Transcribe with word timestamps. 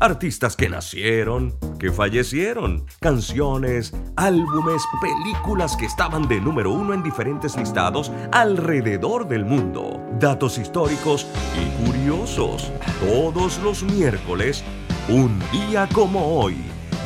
artistas 0.00 0.56
que 0.56 0.68
nacieron, 0.68 1.54
que 1.78 1.92
fallecieron, 1.92 2.86
canciones, 3.00 3.92
álbumes, 4.16 4.82
películas 5.00 5.76
que 5.76 5.84
estaban 5.84 6.26
de 6.26 6.40
número 6.40 6.72
uno 6.72 6.94
en 6.94 7.02
diferentes 7.02 7.56
listados 7.56 8.10
alrededor 8.32 9.28
del 9.28 9.44
mundo, 9.44 10.02
datos 10.18 10.56
históricos 10.56 11.26
y 11.54 11.84
curiosos, 11.84 12.72
todos 13.00 13.58
los 13.62 13.82
miércoles, 13.82 14.64
un 15.10 15.38
día 15.52 15.86
como 15.92 16.40
hoy 16.40 16.56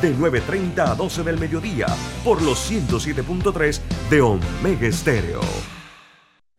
de 0.01 0.15
9.30 0.15 0.79
a 0.79 0.95
12 0.95 1.25
del 1.25 1.39
mediodía 1.39 1.87
por 2.23 2.41
los 2.43 2.71
107.3 2.71 3.81
de 4.09 4.21
Omega 4.21 4.87
Estéreo. 4.87 5.41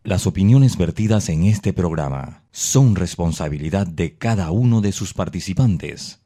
Las 0.04 0.28
opiniones 0.28 0.78
vertidas 0.78 1.30
en 1.30 1.46
este 1.46 1.74
programa 1.74 2.44
son 2.52 2.96
responsabilidad 2.96 3.88
de 3.88 4.18
cada 4.18 4.52
uno 4.52 4.82
de 4.82 4.92
sus 4.92 5.14
participantes 5.14 6.25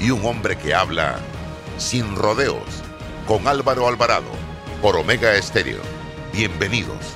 y 0.00 0.10
un 0.10 0.24
hombre 0.24 0.56
que 0.56 0.74
habla 0.74 1.16
sin 1.76 2.14
rodeos 2.14 2.82
con 3.26 3.46
Álvaro 3.48 3.88
Alvarado 3.88 4.30
por 4.80 4.96
Omega 4.96 5.34
Estéreo. 5.34 5.80
Bienvenidos. 6.32 7.14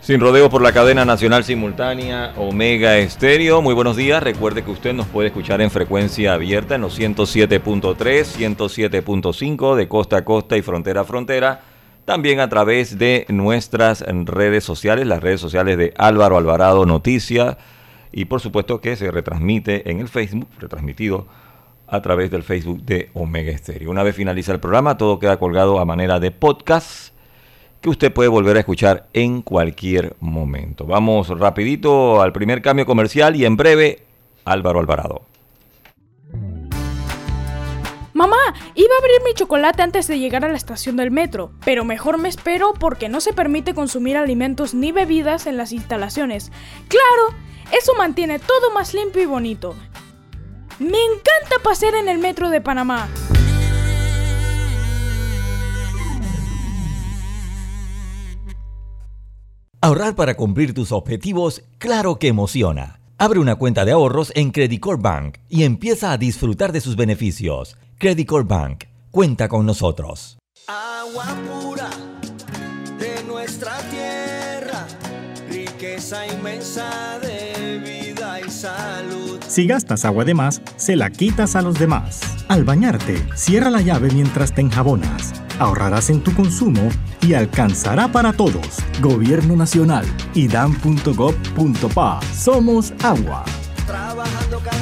Sin 0.00 0.20
rodeo 0.20 0.50
por 0.50 0.62
la 0.62 0.72
cadena 0.72 1.04
nacional 1.04 1.44
simultánea 1.44 2.32
Omega 2.36 2.98
Estéreo. 2.98 3.62
Muy 3.62 3.74
buenos 3.74 3.96
días. 3.96 4.22
Recuerde 4.22 4.64
que 4.64 4.70
usted 4.70 4.92
nos 4.92 5.06
puede 5.06 5.28
escuchar 5.28 5.60
en 5.60 5.70
frecuencia 5.70 6.34
abierta 6.34 6.74
en 6.74 6.80
los 6.80 6.98
107.3, 6.98 7.96
107.5 7.96 9.76
de 9.76 9.88
costa 9.88 10.18
a 10.18 10.24
costa 10.24 10.56
y 10.56 10.62
frontera 10.62 11.02
a 11.02 11.04
frontera 11.04 11.60
también 12.04 12.40
a 12.40 12.48
través 12.48 12.98
de 12.98 13.26
nuestras 13.28 14.00
redes 14.00 14.64
sociales, 14.64 15.06
las 15.06 15.22
redes 15.22 15.40
sociales 15.40 15.78
de 15.78 15.94
Álvaro 15.96 16.36
Alvarado 16.36 16.84
Noticias 16.84 17.56
y 18.12 18.26
por 18.26 18.40
supuesto 18.40 18.80
que 18.80 18.96
se 18.96 19.10
retransmite 19.10 19.90
en 19.90 20.00
el 20.00 20.08
Facebook, 20.08 20.48
retransmitido 20.58 21.26
a 21.86 22.00
través 22.00 22.30
del 22.30 22.42
Facebook 22.42 22.82
de 22.82 23.10
Omega 23.14 23.52
Estéreo. 23.52 23.90
Una 23.90 24.02
vez 24.02 24.14
finaliza 24.14 24.52
el 24.52 24.60
programa, 24.60 24.96
todo 24.96 25.18
queda 25.18 25.38
colgado 25.38 25.78
a 25.78 25.84
manera 25.84 26.20
de 26.20 26.30
podcast 26.30 27.12
que 27.80 27.90
usted 27.90 28.12
puede 28.12 28.28
volver 28.28 28.56
a 28.56 28.60
escuchar 28.60 29.08
en 29.12 29.42
cualquier 29.42 30.16
momento. 30.20 30.86
Vamos 30.86 31.28
rapidito 31.28 32.22
al 32.22 32.32
primer 32.32 32.62
cambio 32.62 32.86
comercial 32.86 33.34
y 33.34 33.44
en 33.44 33.56
breve 33.56 34.04
Álvaro 34.44 34.78
Alvarado. 34.78 35.31
Mamá, 38.22 38.36
iba 38.76 38.94
a 38.94 38.98
abrir 38.98 39.20
mi 39.24 39.34
chocolate 39.34 39.82
antes 39.82 40.06
de 40.06 40.16
llegar 40.16 40.44
a 40.44 40.48
la 40.48 40.56
estación 40.56 40.96
del 40.96 41.10
metro, 41.10 41.50
pero 41.64 41.84
mejor 41.84 42.18
me 42.18 42.28
espero 42.28 42.72
porque 42.72 43.08
no 43.08 43.20
se 43.20 43.32
permite 43.32 43.74
consumir 43.74 44.16
alimentos 44.16 44.74
ni 44.74 44.92
bebidas 44.92 45.48
en 45.48 45.56
las 45.56 45.72
instalaciones. 45.72 46.52
Claro, 46.86 47.36
eso 47.72 47.94
mantiene 47.98 48.38
todo 48.38 48.72
más 48.72 48.94
limpio 48.94 49.22
y 49.22 49.26
bonito. 49.26 49.74
Me 50.78 50.98
encanta 51.02 51.58
pasear 51.64 51.96
en 51.96 52.08
el 52.08 52.18
metro 52.18 52.48
de 52.48 52.60
Panamá. 52.60 53.08
Ahorrar 59.80 60.14
para 60.14 60.36
cumplir 60.36 60.74
tus 60.74 60.92
objetivos, 60.92 61.64
claro 61.78 62.20
que 62.20 62.28
emociona. 62.28 63.00
Abre 63.18 63.40
una 63.40 63.56
cuenta 63.56 63.84
de 63.84 63.90
ahorros 63.90 64.32
en 64.36 64.52
Credit 64.52 64.80
Bank 64.98 65.38
y 65.48 65.64
empieza 65.64 66.12
a 66.12 66.18
disfrutar 66.18 66.70
de 66.70 66.80
sus 66.80 66.94
beneficios. 66.94 67.76
Credit 68.02 68.28
Bank. 68.44 68.84
Cuenta 69.12 69.46
con 69.46 69.64
nosotros. 69.64 70.36
Agua 70.66 71.24
pura 71.46 71.88
de 72.98 73.22
nuestra 73.22 73.78
tierra, 73.90 74.88
riqueza 75.48 76.26
inmensa 76.26 77.20
de 77.20 77.78
vida 77.78 78.40
y 78.40 78.50
salud. 78.50 79.38
Si 79.46 79.68
gastas 79.68 80.04
agua 80.04 80.24
de 80.24 80.34
más, 80.34 80.62
se 80.74 80.96
la 80.96 81.10
quitas 81.10 81.54
a 81.54 81.62
los 81.62 81.78
demás. 81.78 82.22
Al 82.48 82.64
bañarte, 82.64 83.24
cierra 83.36 83.70
la 83.70 83.82
llave 83.82 84.10
mientras 84.10 84.52
te 84.52 84.62
enjabonas. 84.62 85.32
Ahorrarás 85.60 86.10
en 86.10 86.24
tu 86.24 86.34
consumo 86.34 86.88
y 87.20 87.34
alcanzará 87.34 88.10
para 88.10 88.32
todos. 88.32 88.80
Gobierno 89.00 89.54
Nacional 89.54 90.06
y 90.34 90.48
dan.gov.pa. 90.48 92.20
Somos 92.34 92.92
agua. 93.04 93.44
Trabajando 93.86 94.58
cada 94.58 94.81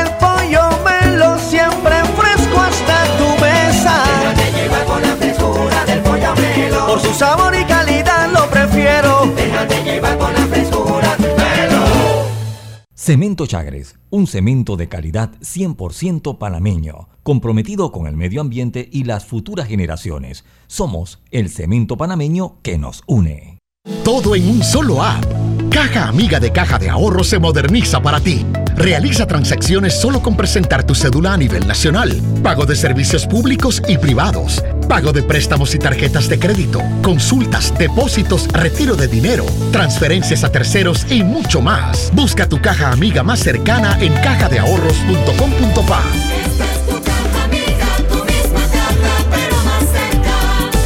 Cemento 13.03 13.47
Chagres, 13.47 13.95
un 14.11 14.27
cemento 14.27 14.77
de 14.77 14.87
calidad 14.87 15.31
100% 15.39 16.37
panameño, 16.37 17.09
comprometido 17.23 17.91
con 17.91 18.05
el 18.05 18.15
medio 18.15 18.41
ambiente 18.41 18.87
y 18.91 19.05
las 19.05 19.25
futuras 19.25 19.67
generaciones. 19.67 20.45
Somos 20.67 21.19
el 21.31 21.49
cemento 21.49 21.97
panameño 21.97 22.59
que 22.61 22.77
nos 22.77 23.01
une. 23.07 23.57
Todo 24.03 24.35
en 24.35 24.47
un 24.47 24.63
solo 24.63 25.01
app. 25.01 25.25
Caja 25.71 26.09
Amiga 26.09 26.39
de 26.39 26.51
Caja 26.51 26.77
de 26.77 26.91
Ahorros 26.91 27.25
se 27.27 27.39
moderniza 27.39 28.03
para 28.03 28.19
ti. 28.19 28.45
Realiza 28.75 29.27
transacciones 29.27 29.93
solo 29.93 30.21
con 30.21 30.35
presentar 30.35 30.83
tu 30.83 30.95
cédula 30.95 31.33
a 31.33 31.37
nivel 31.37 31.67
nacional. 31.67 32.19
Pago 32.43 32.65
de 32.65 32.75
servicios 32.75 33.27
públicos 33.27 33.81
y 33.87 33.97
privados. 33.97 34.63
Pago 34.87 35.11
de 35.11 35.23
préstamos 35.23 35.73
y 35.75 35.79
tarjetas 35.79 36.27
de 36.29 36.39
crédito. 36.39 36.81
Consultas, 37.03 37.73
depósitos, 37.77 38.47
retiro 38.49 38.95
de 38.95 39.07
dinero, 39.07 39.45
transferencias 39.71 40.43
a 40.43 40.51
terceros 40.51 41.05
y 41.09 41.23
mucho 41.23 41.61
más. 41.61 42.11
Busca 42.13 42.47
tu 42.47 42.61
caja 42.61 42.91
amiga 42.91 43.23
más 43.23 43.39
cercana 43.39 43.97
en 44.01 44.13
cajadeahorros.com.pa. 44.13 46.03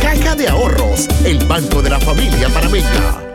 Caja 0.01 0.35
de 0.35 0.47
Ahorros, 0.47 1.07
el 1.25 1.44
banco 1.45 1.81
de 1.81 1.90
la 1.90 2.00
familia 2.00 2.50
panameña. 2.50 3.34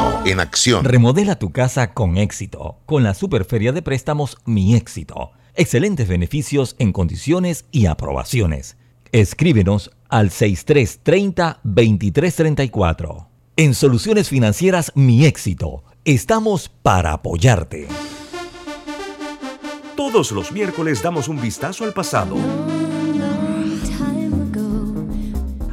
en 0.25 0.39
acción. 0.39 0.85
Remodela 0.85 1.37
tu 1.37 1.51
casa 1.51 1.93
con 1.93 2.17
éxito 2.17 2.79
con 2.85 3.03
la 3.03 3.13
Superferia 3.13 3.71
de 3.71 3.81
Préstamos 3.81 4.37
Mi 4.45 4.75
Éxito. 4.75 5.31
Excelentes 5.55 6.07
beneficios 6.07 6.75
en 6.79 6.93
condiciones 6.93 7.65
y 7.71 7.87
aprobaciones. 7.87 8.77
Escríbenos 9.11 9.91
al 10.09 10.29
6330-2334. 10.29 13.27
En 13.57 13.73
Soluciones 13.73 14.29
Financieras 14.29 14.93
Mi 14.95 15.25
Éxito, 15.25 15.83
estamos 16.05 16.69
para 16.69 17.11
apoyarte. 17.13 17.87
Todos 19.95 20.31
los 20.31 20.51
miércoles 20.51 21.01
damos 21.03 21.27
un 21.27 21.41
vistazo 21.41 21.83
al 21.83 21.93
pasado. 21.93 22.37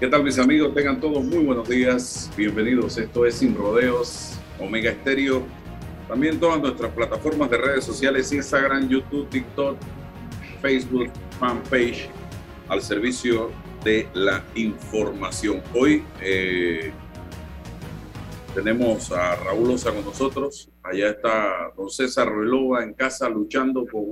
¿Qué 0.00 0.06
tal 0.06 0.22
mis 0.22 0.38
amigos? 0.38 0.72
Tengan 0.76 1.00
todos 1.00 1.24
muy 1.24 1.44
buenos 1.44 1.68
días. 1.68 2.30
Bienvenidos. 2.36 2.96
Esto 2.98 3.26
es 3.26 3.34
Sin 3.34 3.56
Rodeos, 3.56 4.38
Omega 4.60 4.92
Estéreo. 4.92 5.42
También 6.06 6.38
todas 6.38 6.60
nuestras 6.60 6.92
plataformas 6.92 7.50
de 7.50 7.56
redes 7.56 7.84
sociales, 7.84 8.30
Instagram, 8.30 8.88
YouTube, 8.88 9.28
TikTok, 9.28 9.76
Facebook, 10.62 11.10
fanpage, 11.40 12.08
al 12.68 12.80
servicio 12.80 13.50
de 13.82 14.06
la 14.14 14.44
información. 14.54 15.60
Hoy 15.74 16.04
eh, 16.22 16.92
tenemos 18.54 19.10
a 19.10 19.34
Raúl 19.34 19.72
Osa 19.72 19.92
con 19.92 20.04
nosotros. 20.04 20.70
Allá 20.84 21.10
está 21.10 21.72
don 21.76 21.90
César 21.90 22.28
Ruelova 22.28 22.84
en 22.84 22.94
casa 22.94 23.28
luchando 23.28 23.84
con, 23.84 24.04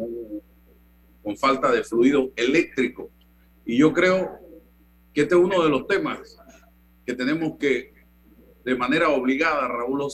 con 1.23 1.37
falta 1.37 1.71
de 1.71 1.85
fluido 1.85 2.33
eléctrico. 2.35 3.09
Y 3.65 3.79
yo 3.79 3.93
creo 3.93 4.46
que 5.17 5.23
este 5.23 5.35
es 5.35 5.41
uno 5.41 5.63
de 5.63 5.71
los 5.71 5.87
temas 5.87 6.37
que 7.07 7.15
tenemos 7.15 7.57
que, 7.59 7.95
de 8.63 8.77
manera 8.77 9.09
obligada, 9.09 9.67
Raúl 9.67 10.07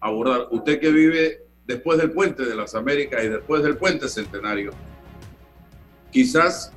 abordar. 0.00 0.46
Usted 0.52 0.78
que 0.78 0.92
vive 0.92 1.40
después 1.66 1.98
del 1.98 2.12
puente 2.12 2.44
de 2.44 2.54
las 2.54 2.76
Américas 2.76 3.24
y 3.24 3.28
después 3.28 3.60
del 3.64 3.76
puente 3.76 4.08
centenario, 4.08 4.70
quizás 6.12 6.72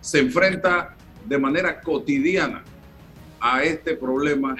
se 0.00 0.18
enfrenta 0.18 0.96
de 1.24 1.38
manera 1.38 1.80
cotidiana 1.80 2.64
a 3.38 3.62
este 3.62 3.94
problema 3.94 4.56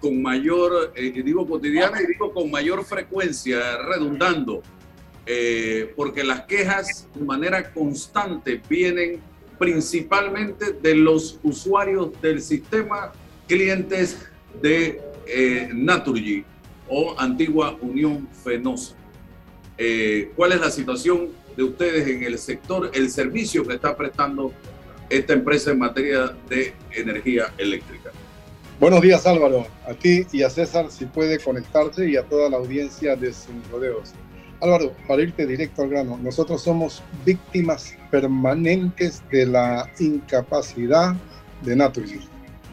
con 0.00 0.22
mayor, 0.22 0.94
eh, 0.96 1.12
digo 1.22 1.46
cotidiana 1.46 1.98
digo 2.00 2.32
con 2.32 2.50
mayor 2.50 2.82
frecuencia, 2.86 3.76
redundando, 3.76 4.62
eh, 5.26 5.92
porque 5.94 6.24
las 6.24 6.46
quejas 6.46 7.10
de 7.14 7.26
manera 7.26 7.74
constante 7.74 8.58
vienen 8.70 9.20
principalmente 9.62 10.72
de 10.72 10.96
los 10.96 11.38
usuarios 11.44 12.20
del 12.20 12.42
sistema, 12.42 13.12
clientes 13.46 14.18
de 14.60 15.00
eh, 15.28 15.68
Naturgy 15.72 16.44
o 16.88 17.14
antigua 17.16 17.78
Unión 17.80 18.26
Fenosa. 18.42 18.96
Eh, 19.78 20.32
¿Cuál 20.34 20.50
es 20.50 20.60
la 20.60 20.68
situación 20.68 21.28
de 21.56 21.62
ustedes 21.62 22.08
en 22.08 22.24
el 22.24 22.38
sector, 22.38 22.90
el 22.92 23.08
servicio 23.08 23.64
que 23.64 23.74
está 23.74 23.96
prestando 23.96 24.52
esta 25.08 25.32
empresa 25.32 25.70
en 25.70 25.78
materia 25.78 26.34
de 26.48 26.74
energía 26.90 27.54
eléctrica? 27.56 28.10
Buenos 28.80 29.00
días 29.00 29.24
Álvaro, 29.28 29.68
a 29.86 29.94
ti 29.94 30.26
y 30.32 30.42
a 30.42 30.50
César 30.50 30.90
si 30.90 31.04
puede 31.06 31.38
conectarse 31.38 32.10
y 32.10 32.16
a 32.16 32.24
toda 32.24 32.50
la 32.50 32.56
audiencia 32.56 33.14
de 33.14 33.32
Sin 33.32 33.62
Rodeos. 33.70 34.12
Álvaro, 34.62 34.92
para 35.08 35.22
irte 35.22 35.44
directo 35.44 35.82
al 35.82 35.90
grano, 35.90 36.16
nosotros 36.22 36.62
somos 36.62 37.02
víctimas 37.26 37.96
permanentes 38.12 39.20
de 39.32 39.46
la 39.46 39.90
incapacidad 39.98 41.16
de 41.62 41.74
Naturgy. 41.74 42.20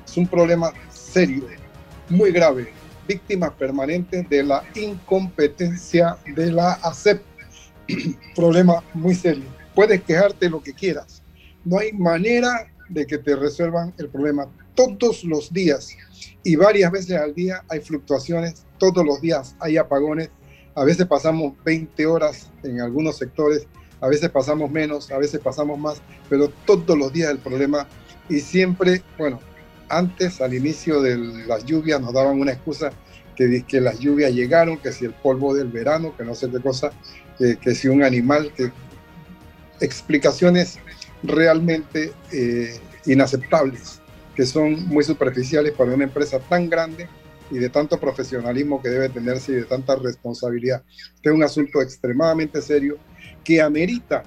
Es 0.05 0.15
un 0.15 0.27
problema 0.27 0.71
serio, 0.91 1.45
muy 2.07 2.31
grave, 2.31 2.71
víctimas 3.07 3.51
permanentes 3.53 4.29
de 4.29 4.43
la 4.43 4.63
incompetencia 4.75 6.15
de 6.35 6.51
la 6.51 6.73
ACEP. 6.73 7.23
problema 8.35 8.83
muy 8.93 9.15
serio. 9.15 9.45
Puedes 9.73 10.03
quejarte 10.03 10.47
lo 10.47 10.61
que 10.61 10.73
quieras. 10.73 11.23
No 11.65 11.79
hay 11.79 11.91
manera 11.93 12.71
de 12.89 13.07
que 13.07 13.17
te 13.17 13.35
resuelvan 13.35 13.95
el 13.97 14.09
problema. 14.09 14.47
Todos 14.75 15.23
los 15.23 15.51
días 15.51 15.89
y 16.43 16.55
varias 16.55 16.91
veces 16.91 17.17
al 17.17 17.33
día 17.33 17.63
hay 17.67 17.79
fluctuaciones, 17.79 18.65
todos 18.77 19.03
los 19.03 19.19
días 19.21 19.55
hay 19.59 19.77
apagones. 19.77 20.29
A 20.75 20.83
veces 20.83 21.05
pasamos 21.05 21.53
20 21.63 22.05
horas 22.05 22.49
en 22.63 22.81
algunos 22.81 23.17
sectores, 23.17 23.67
a 24.01 24.07
veces 24.07 24.29
pasamos 24.29 24.71
menos, 24.71 25.11
a 25.11 25.17
veces 25.17 25.39
pasamos 25.39 25.77
más, 25.77 26.01
pero 26.29 26.49
todos 26.65 26.97
los 26.97 27.11
días 27.11 27.31
el 27.31 27.39
problema 27.39 27.87
y 28.29 28.39
siempre, 28.39 29.01
bueno, 29.17 29.39
antes 29.89 30.39
al 30.39 30.53
inicio 30.53 31.01
de 31.01 31.17
las 31.17 31.65
lluvias 31.65 31.99
nos 31.99 32.13
daban 32.13 32.39
una 32.39 32.51
excusa 32.51 32.91
que 33.35 33.63
que 33.67 33.81
las 33.81 33.99
lluvias 33.99 34.33
llegaron, 34.33 34.77
que 34.77 34.91
si 34.91 35.05
el 35.05 35.13
polvo 35.13 35.53
del 35.53 35.69
verano, 35.69 36.13
que 36.15 36.23
no 36.23 36.35
sé 36.35 36.49
qué 36.51 36.59
cosa, 36.59 36.91
que, 37.37 37.57
que 37.57 37.73
si 37.73 37.87
un 37.87 38.03
animal, 38.03 38.53
que 38.55 38.71
explicaciones 39.79 40.77
realmente 41.23 42.11
eh, 42.31 42.79
inaceptables, 43.05 44.01
que 44.35 44.45
son 44.45 44.87
muy 44.87 45.03
superficiales 45.03 45.73
para 45.73 45.93
una 45.93 46.03
empresa 46.03 46.39
tan 46.39 46.69
grande 46.69 47.07
y 47.51 47.57
de 47.57 47.69
tanto 47.69 47.99
profesionalismo 47.99 48.81
que 48.81 48.89
debe 48.89 49.09
tenerse 49.09 49.51
y 49.51 49.55
de 49.55 49.63
tanta 49.63 49.95
responsabilidad. 49.95 50.83
Este 51.15 51.29
es 51.29 51.35
un 51.35 51.43
asunto 51.43 51.81
extremadamente 51.81 52.61
serio 52.61 52.97
que 53.43 53.61
amerita 53.61 54.23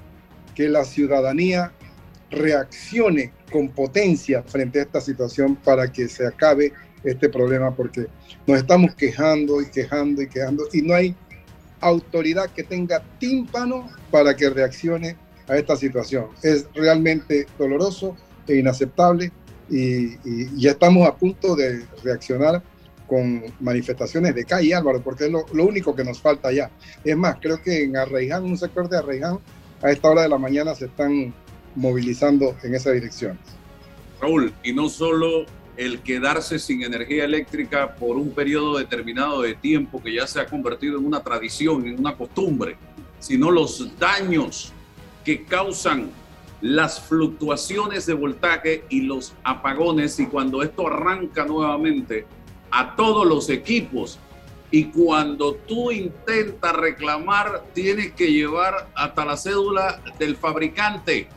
que 0.54 0.68
la 0.68 0.84
ciudadanía 0.84 1.72
reaccione 2.30 3.32
con 3.50 3.68
potencia 3.68 4.42
frente 4.42 4.80
a 4.80 4.82
esta 4.82 5.00
situación 5.00 5.56
para 5.56 5.90
que 5.90 6.08
se 6.08 6.26
acabe 6.26 6.72
este 7.04 7.28
problema, 7.28 7.74
porque 7.74 8.06
nos 8.46 8.58
estamos 8.58 8.94
quejando 8.94 9.60
y 9.60 9.70
quejando 9.70 10.22
y 10.22 10.28
quejando 10.28 10.64
y 10.72 10.82
no 10.82 10.94
hay 10.94 11.14
autoridad 11.80 12.48
que 12.50 12.62
tenga 12.62 13.02
tímpano 13.18 13.88
para 14.10 14.34
que 14.36 14.48
reaccione 14.48 15.16
a 15.48 15.56
esta 15.56 15.76
situación. 15.76 16.26
Es 16.42 16.66
realmente 16.74 17.46
doloroso 17.58 18.16
e 18.46 18.56
inaceptable 18.56 19.32
y, 19.68 20.14
y 20.24 20.48
ya 20.56 20.72
estamos 20.72 21.06
a 21.06 21.14
punto 21.14 21.56
de 21.56 21.84
reaccionar 22.02 22.62
con 23.12 23.44
manifestaciones 23.60 24.34
de 24.34 24.46
calle, 24.46 24.74
Álvaro, 24.74 25.02
porque 25.02 25.26
es 25.26 25.30
lo, 25.30 25.44
único 25.52 25.94
que 25.94 26.02
nos 26.02 26.18
falta 26.18 26.50
ya. 26.50 26.70
Es 27.04 27.14
más, 27.14 27.36
creo 27.42 27.62
que 27.62 27.84
en 27.84 27.94
Arreiján, 27.94 28.42
un 28.42 28.56
sector 28.56 28.88
de 28.88 28.96
Arreiján, 28.96 29.38
a 29.82 29.90
esta 29.90 30.08
hora 30.08 30.22
de 30.22 30.30
la 30.30 30.38
mañana 30.38 30.74
se 30.74 30.86
están 30.86 31.34
movilizando 31.74 32.56
en 32.62 32.74
esa 32.74 32.90
dirección. 32.90 33.38
Raúl, 34.18 34.54
y 34.62 34.72
no 34.72 34.88
solo 34.88 35.44
el 35.76 36.00
quedarse 36.00 36.58
sin 36.58 36.84
energía 36.84 37.26
eléctrica 37.26 37.96
por 37.96 38.16
un 38.16 38.30
periodo 38.30 38.78
determinado 38.78 39.42
de 39.42 39.56
tiempo 39.56 40.02
que 40.02 40.14
ya 40.14 40.26
se 40.26 40.40
ha 40.40 40.46
convertido 40.46 40.96
en 40.98 41.04
una 41.04 41.22
tradición, 41.22 41.86
en 41.86 41.98
una 41.98 42.16
costumbre, 42.16 42.78
sino 43.18 43.50
los 43.50 43.90
daños 43.98 44.72
que 45.22 45.44
causan 45.44 46.08
las 46.62 46.98
fluctuaciones 46.98 48.06
de 48.06 48.14
voltaje 48.14 48.84
y 48.88 49.02
los 49.02 49.34
apagones 49.44 50.18
y 50.18 50.24
cuando 50.24 50.62
esto 50.62 50.86
arranca 50.86 51.44
nuevamente 51.44 52.24
a 52.72 52.96
todos 52.96 53.26
los 53.26 53.48
equipos 53.50 54.18
y 54.70 54.84
cuando 54.86 55.54
tú 55.54 55.92
intentas 55.92 56.72
reclamar 56.72 57.62
tienes 57.74 58.12
que 58.12 58.32
llevar 58.32 58.88
hasta 58.94 59.24
la 59.26 59.36
cédula 59.36 60.02
del 60.18 60.34
fabricante 60.34 61.28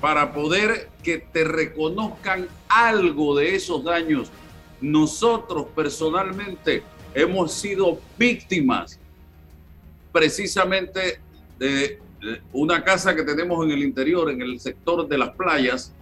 para 0.00 0.32
poder 0.34 0.90
que 1.02 1.18
te 1.18 1.44
reconozcan 1.44 2.48
algo 2.68 3.36
de 3.36 3.54
esos 3.54 3.84
daños. 3.84 4.30
Nosotros 4.80 5.68
personalmente 5.74 6.82
hemos 7.14 7.54
sido 7.54 8.00
víctimas 8.18 8.98
precisamente 10.12 11.20
de 11.58 12.00
una 12.52 12.82
casa 12.82 13.14
que 13.14 13.22
tenemos 13.22 13.64
en 13.64 13.70
el 13.70 13.82
interior, 13.84 14.30
en 14.30 14.42
el 14.42 14.58
sector 14.58 15.06
de 15.06 15.16
las 15.16 15.30
playas, 15.30 15.94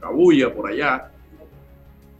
Cabulla, 0.00 0.52
por 0.52 0.70
allá, 0.70 1.12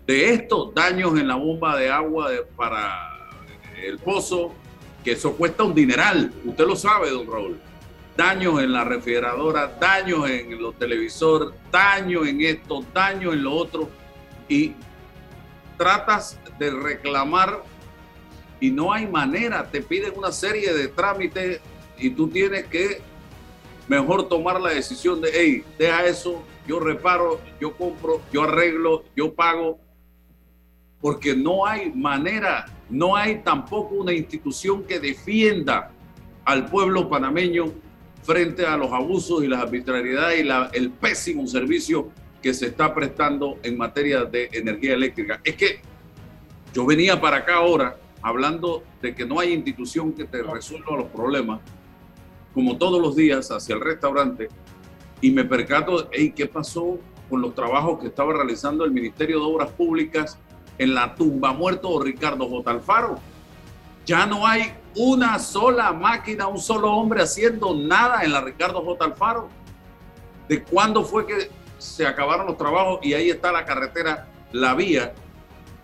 de 0.06 0.32
estos 0.32 0.72
daños 0.74 1.18
en 1.18 1.28
la 1.28 1.34
bomba 1.34 1.76
de 1.76 1.90
agua 1.90 2.30
para 2.56 3.10
el 3.82 3.98
pozo, 3.98 4.54
que 5.04 5.12
eso 5.12 5.32
cuesta 5.36 5.64
un 5.64 5.74
dineral, 5.74 6.32
usted 6.44 6.66
lo 6.66 6.76
sabe, 6.76 7.10
don 7.10 7.26
Raúl. 7.26 7.58
Daños 8.16 8.62
en 8.62 8.72
la 8.72 8.82
refrigeradora, 8.84 9.76
daños 9.78 10.30
en 10.30 10.60
los 10.60 10.74
televisores, 10.78 11.50
daños 11.70 12.26
en 12.26 12.40
esto, 12.40 12.84
daños 12.94 13.34
en 13.34 13.44
lo 13.44 13.52
otro, 13.52 13.90
y 14.48 14.72
tratas 15.76 16.38
de 16.58 16.70
reclamar 16.70 17.62
y 18.60 18.70
no 18.70 18.92
hay 18.92 19.06
manera, 19.06 19.70
te 19.70 19.82
piden 19.82 20.12
una 20.16 20.32
serie 20.32 20.72
de 20.72 20.88
trámites 20.88 21.60
y 21.98 22.10
tú 22.10 22.28
tienes 22.28 22.66
que 22.66 23.02
mejor 23.86 24.28
tomar 24.28 24.60
la 24.60 24.70
decisión 24.70 25.20
de, 25.20 25.30
hey, 25.32 25.64
deja 25.78 26.06
eso, 26.06 26.42
yo 26.66 26.80
reparo, 26.80 27.40
yo 27.60 27.76
compro, 27.76 28.22
yo 28.32 28.44
arreglo, 28.44 29.04
yo 29.14 29.34
pago, 29.34 29.78
porque 31.06 31.36
no 31.36 31.64
hay 31.64 31.92
manera, 31.92 32.66
no 32.90 33.14
hay 33.14 33.38
tampoco 33.44 33.94
una 33.94 34.12
institución 34.12 34.82
que 34.82 34.98
defienda 34.98 35.92
al 36.44 36.68
pueblo 36.68 37.08
panameño 37.08 37.66
frente 38.24 38.66
a 38.66 38.76
los 38.76 38.90
abusos 38.90 39.44
y 39.44 39.46
las 39.46 39.62
arbitrariedades 39.62 40.44
y 40.44 40.76
el 40.76 40.90
pésimo 40.90 41.46
servicio 41.46 42.10
que 42.42 42.52
se 42.52 42.66
está 42.66 42.92
prestando 42.92 43.56
en 43.62 43.76
materia 43.76 44.24
de 44.24 44.48
energía 44.52 44.94
eléctrica. 44.94 45.40
Es 45.44 45.54
que 45.54 45.78
yo 46.74 46.84
venía 46.84 47.20
para 47.20 47.36
acá 47.36 47.54
ahora 47.54 47.96
hablando 48.20 48.82
de 49.00 49.14
que 49.14 49.24
no 49.24 49.38
hay 49.38 49.52
institución 49.52 50.12
que 50.12 50.24
te 50.24 50.42
resuelva 50.42 50.96
los 50.96 51.06
problemas 51.06 51.60
como 52.52 52.78
todos 52.78 53.00
los 53.00 53.14
días 53.14 53.48
hacia 53.52 53.76
el 53.76 53.80
restaurante 53.80 54.48
y 55.20 55.30
me 55.30 55.44
percato, 55.44 56.08
hey, 56.10 56.32
¿qué 56.34 56.46
pasó 56.46 56.98
con 57.30 57.40
los 57.40 57.54
trabajos 57.54 58.00
que 58.00 58.08
estaba 58.08 58.32
realizando 58.32 58.84
el 58.84 58.90
Ministerio 58.90 59.38
de 59.38 59.44
Obras 59.44 59.70
Públicas 59.70 60.40
en 60.78 60.94
la 60.94 61.14
tumba 61.14 61.52
muerto 61.52 62.00
Ricardo 62.00 62.48
J. 62.48 62.70
Alfaro? 62.70 63.18
Ya 64.04 64.26
no 64.26 64.46
hay 64.46 64.72
una 64.94 65.38
sola 65.38 65.92
máquina, 65.92 66.46
un 66.46 66.58
solo 66.58 66.92
hombre 66.92 67.22
haciendo 67.22 67.74
nada 67.74 68.22
en 68.22 68.32
la 68.32 68.40
Ricardo 68.40 68.82
J. 68.82 69.04
Alfaro. 69.04 69.48
¿De 70.48 70.62
cuándo 70.62 71.04
fue 71.04 71.26
que 71.26 71.50
se 71.78 72.06
acabaron 72.06 72.46
los 72.46 72.56
trabajos 72.56 73.00
y 73.02 73.14
ahí 73.14 73.30
está 73.30 73.50
la 73.50 73.64
carretera, 73.64 74.28
la 74.52 74.74
vía, 74.74 75.12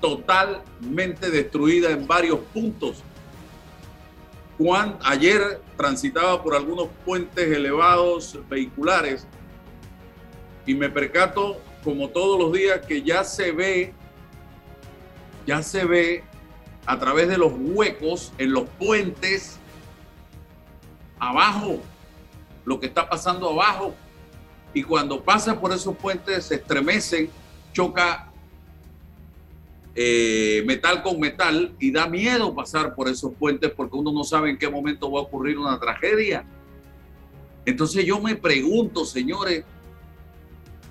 totalmente 0.01 1.31
destruida 1.31 1.91
en 1.91 2.07
varios 2.07 2.39
puntos? 2.53 3.03
Juan 4.59 4.97
ayer 5.03 5.61
transitaba 5.77 6.43
por 6.43 6.55
algunos 6.55 6.89
puentes 7.05 7.51
elevados 7.51 8.39
vehiculares 8.49 9.27
y 10.67 10.75
me 10.75 10.89
percato, 10.89 11.57
como 11.83 12.09
todos 12.11 12.39
los 12.39 12.53
días, 12.53 12.81
que 12.87 13.03
ya 13.03 13.25
se 13.25 13.51
ve, 13.51 13.93
ya 15.47 15.63
se 15.63 15.85
ve 15.85 16.25
a 16.87 16.99
través 16.99 17.29
de 17.29 17.39
los 17.39 17.53
huecos 17.57 18.33
en 18.39 18.53
los 18.53 18.69
puentes 18.69 19.59
abajo, 21.19 21.81
lo 22.65 22.81
que 22.81 22.87
está 22.87 23.09
pasando 23.09 23.51
abajo. 23.51 23.95
Y 24.75 24.83
cuando 24.83 25.23
pasa 25.23 25.61
por 25.61 25.73
esos 25.73 25.97
puentes 25.97 26.47
se 26.47 26.57
estremecen, 26.57 27.31
choca 27.73 28.33
eh, 29.95 30.63
metal 30.67 31.03
con 31.03 31.21
metal 31.21 31.75
y 31.79 31.93
da 31.93 32.07
miedo 32.07 32.55
pasar 32.55 32.95
por 32.95 33.09
esos 33.09 33.35
puentes 33.35 33.71
porque 33.71 33.97
uno 33.97 34.11
no 34.11 34.25
sabe 34.25 34.51
en 34.51 34.59
qué 34.59 34.69
momento 34.69 35.11
va 35.11 35.21
a 35.21 35.23
ocurrir 35.23 35.59
una 35.59 35.79
tragedia. 35.79 36.45
Entonces 37.65 38.05
yo 38.05 38.19
me 38.19 38.35
pregunto, 38.35 39.05
señores, 39.05 39.65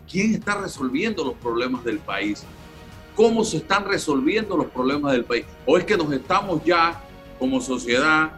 ¿quién 0.10 0.36
está 0.36 0.56
resolviendo 0.62 1.26
los 1.26 1.34
problemas 1.36 1.84
del 1.84 2.00
país? 2.00 2.46
¿Cómo 3.22 3.44
se 3.44 3.58
están 3.58 3.86
resolviendo 3.86 4.58
los 4.58 4.66
problemas 4.72 5.12
del 5.12 5.26
país? 5.26 5.46
¿O 5.68 5.78
es 5.78 5.84
que 5.84 5.96
nos 5.96 6.12
estamos 6.12 6.64
ya 6.66 7.04
como 7.38 7.62
sociedad 7.62 8.32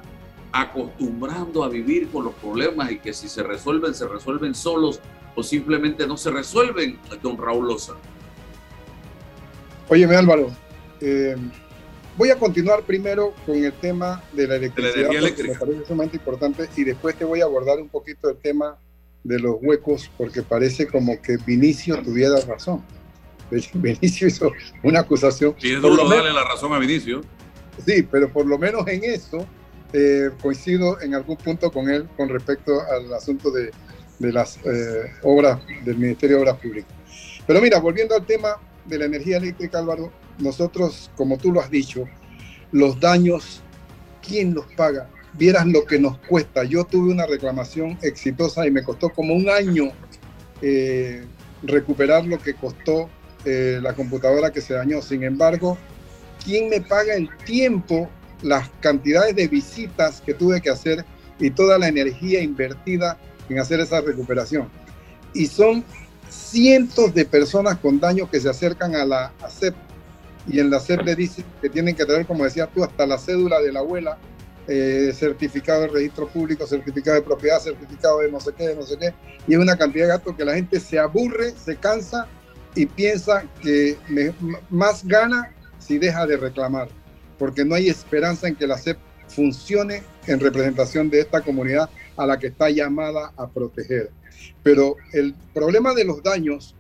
acostumbrando 0.51 1.63
a 1.63 1.69
vivir 1.69 2.09
con 2.09 2.25
los 2.25 2.33
problemas 2.33 2.91
y 2.91 2.99
que 2.99 3.13
si 3.13 3.29
se 3.29 3.43
resuelven, 3.43 3.95
se 3.95 4.05
resuelven 4.05 4.53
solos 4.53 4.99
o 5.37 5.41
simplemente 5.41 6.05
no 6.05 6.17
se 6.17 6.31
resuelven, 6.31 6.99
don 7.21 7.37
Raúl 7.37 7.69
Loza? 7.69 7.93
Óyeme 9.87 10.17
Álvaro, 10.17 10.51
eh, 10.99 11.37
voy 12.17 12.31
a 12.31 12.37
continuar 12.37 12.83
primero 12.83 13.33
con 13.45 13.55
el 13.55 13.71
tema 13.71 14.21
de 14.33 14.47
la 14.49 14.57
electricidad, 14.57 15.11
me 15.11 15.31
parece 15.55 15.85
sumamente 15.87 16.17
importante, 16.17 16.67
y 16.75 16.83
después 16.83 17.15
te 17.15 17.23
voy 17.23 17.39
a 17.39 17.45
abordar 17.45 17.79
un 17.79 17.87
poquito 17.87 18.29
el 18.29 18.35
tema 18.35 18.77
de 19.23 19.39
los 19.39 19.55
huecos, 19.61 20.11
porque 20.17 20.41
parece 20.41 20.87
como 20.87 21.21
que 21.21 21.37
Vinicio 21.37 22.01
tuviera 22.01 22.35
razón. 22.41 22.83
Vinicio 23.73 24.27
hizo 24.27 24.51
una 24.83 25.01
acusación. 25.01 25.55
Y 25.61 25.73
es 25.73 25.81
duro 25.81 26.07
darle 26.07 26.33
la 26.33 26.43
razón 26.43 26.73
a 26.73 26.79
Vinicio. 26.79 27.21
Sí, 27.85 28.03
pero 28.03 28.31
por 28.31 28.45
lo 28.45 28.57
menos 28.57 28.87
en 28.87 29.03
eso 29.03 29.45
eh, 29.93 30.29
coincido 30.41 31.01
en 31.01 31.15
algún 31.15 31.37
punto 31.37 31.71
con 31.71 31.89
él 31.89 32.07
con 32.17 32.29
respecto 32.29 32.81
al 32.81 33.13
asunto 33.13 33.51
de, 33.51 33.71
de 34.19 34.31
las 34.31 34.57
eh, 34.57 35.11
obras 35.23 35.59
del 35.83 35.97
Ministerio 35.97 36.37
de 36.37 36.41
Obras 36.43 36.57
Públicas. 36.57 36.91
Pero 37.45 37.61
mira, 37.61 37.79
volviendo 37.79 38.15
al 38.15 38.25
tema 38.25 38.57
de 38.85 38.97
la 38.97 39.05
energía 39.05 39.37
eléctrica, 39.37 39.79
Álvaro, 39.79 40.11
nosotros, 40.39 41.11
como 41.15 41.37
tú 41.37 41.51
lo 41.51 41.61
has 41.61 41.69
dicho, 41.69 42.05
los 42.71 42.99
daños, 42.99 43.61
¿quién 44.27 44.53
los 44.53 44.65
paga? 44.73 45.09
Vieras 45.33 45.65
lo 45.67 45.85
que 45.85 45.99
nos 45.99 46.17
cuesta. 46.19 46.63
Yo 46.63 46.85
tuve 46.85 47.11
una 47.11 47.25
reclamación 47.25 47.97
exitosa 48.01 48.65
y 48.65 48.71
me 48.71 48.83
costó 48.83 49.09
como 49.09 49.33
un 49.33 49.49
año 49.49 49.91
eh, 50.61 51.25
recuperar 51.63 52.25
lo 52.25 52.39
que 52.39 52.53
costó 52.53 53.09
eh, 53.45 53.79
la 53.81 53.93
computadora 53.93 54.51
que 54.51 54.61
se 54.61 54.73
dañó. 54.73 55.01
Sin 55.01 55.23
embargo, 55.23 55.77
¿quién 56.43 56.69
me 56.69 56.81
paga 56.81 57.15
el 57.15 57.29
tiempo, 57.45 58.09
las 58.41 58.69
cantidades 58.79 59.35
de 59.35 59.47
visitas 59.47 60.21
que 60.21 60.33
tuve 60.33 60.61
que 60.61 60.69
hacer 60.69 61.05
y 61.39 61.49
toda 61.49 61.77
la 61.77 61.87
energía 61.87 62.41
invertida 62.41 63.17
en 63.49 63.59
hacer 63.59 63.79
esa 63.79 64.01
recuperación? 64.01 64.69
Y 65.33 65.47
son 65.47 65.83
cientos 66.29 67.13
de 67.13 67.25
personas 67.25 67.77
con 67.77 67.99
daños 67.99 68.29
que 68.29 68.39
se 68.39 68.49
acercan 68.49 68.95
a 68.95 69.05
la 69.05 69.33
ACEP 69.41 69.75
y 70.47 70.59
en 70.59 70.69
la 70.69 70.77
ACEP 70.77 71.01
le 71.03 71.15
dicen 71.15 71.45
que 71.61 71.69
tienen 71.69 71.95
que 71.95 72.05
tener, 72.05 72.25
como 72.25 72.43
decías 72.43 72.69
tú, 72.73 72.83
hasta 72.83 73.05
la 73.05 73.17
cédula 73.17 73.59
de 73.61 73.71
la 73.71 73.79
abuela, 73.79 74.17
eh, 74.67 75.11
certificado 75.13 75.81
de 75.81 75.87
registro 75.87 76.27
público, 76.27 76.65
certificado 76.65 77.15
de 77.15 77.21
propiedad, 77.21 77.59
certificado 77.59 78.19
de 78.19 78.31
no 78.31 78.39
sé 78.39 78.51
qué, 78.57 78.69
de 78.69 78.75
no 78.75 78.83
sé 78.83 78.97
qué, 78.97 79.13
y 79.47 79.53
es 79.53 79.59
una 79.59 79.77
cantidad 79.77 80.05
de 80.05 80.09
gastos 80.09 80.35
que 80.35 80.45
la 80.45 80.55
gente 80.55 80.79
se 80.79 80.99
aburre, 80.99 81.51
se 81.51 81.75
cansa 81.75 82.27
y 82.75 82.85
piensa 82.85 83.43
que 83.61 83.97
más 84.69 85.05
gana 85.05 85.53
si 85.79 85.97
deja 85.97 86.25
de 86.25 86.37
reclamar, 86.37 86.89
porque 87.37 87.65
no 87.65 87.75
hay 87.75 87.89
esperanza 87.89 88.47
en 88.47 88.55
que 88.55 88.67
la 88.67 88.77
CEP 88.77 88.97
funcione 89.27 90.03
en 90.27 90.39
representación 90.39 91.09
de 91.09 91.21
esta 91.21 91.41
comunidad 91.41 91.89
a 92.15 92.25
la 92.25 92.37
que 92.39 92.47
está 92.47 92.69
llamada 92.69 93.31
a 93.37 93.47
proteger. 93.47 94.11
Pero 94.61 94.95
el 95.11 95.33
problema 95.53 95.93
de 95.93 96.05
los 96.05 96.21
daños, 96.23 96.75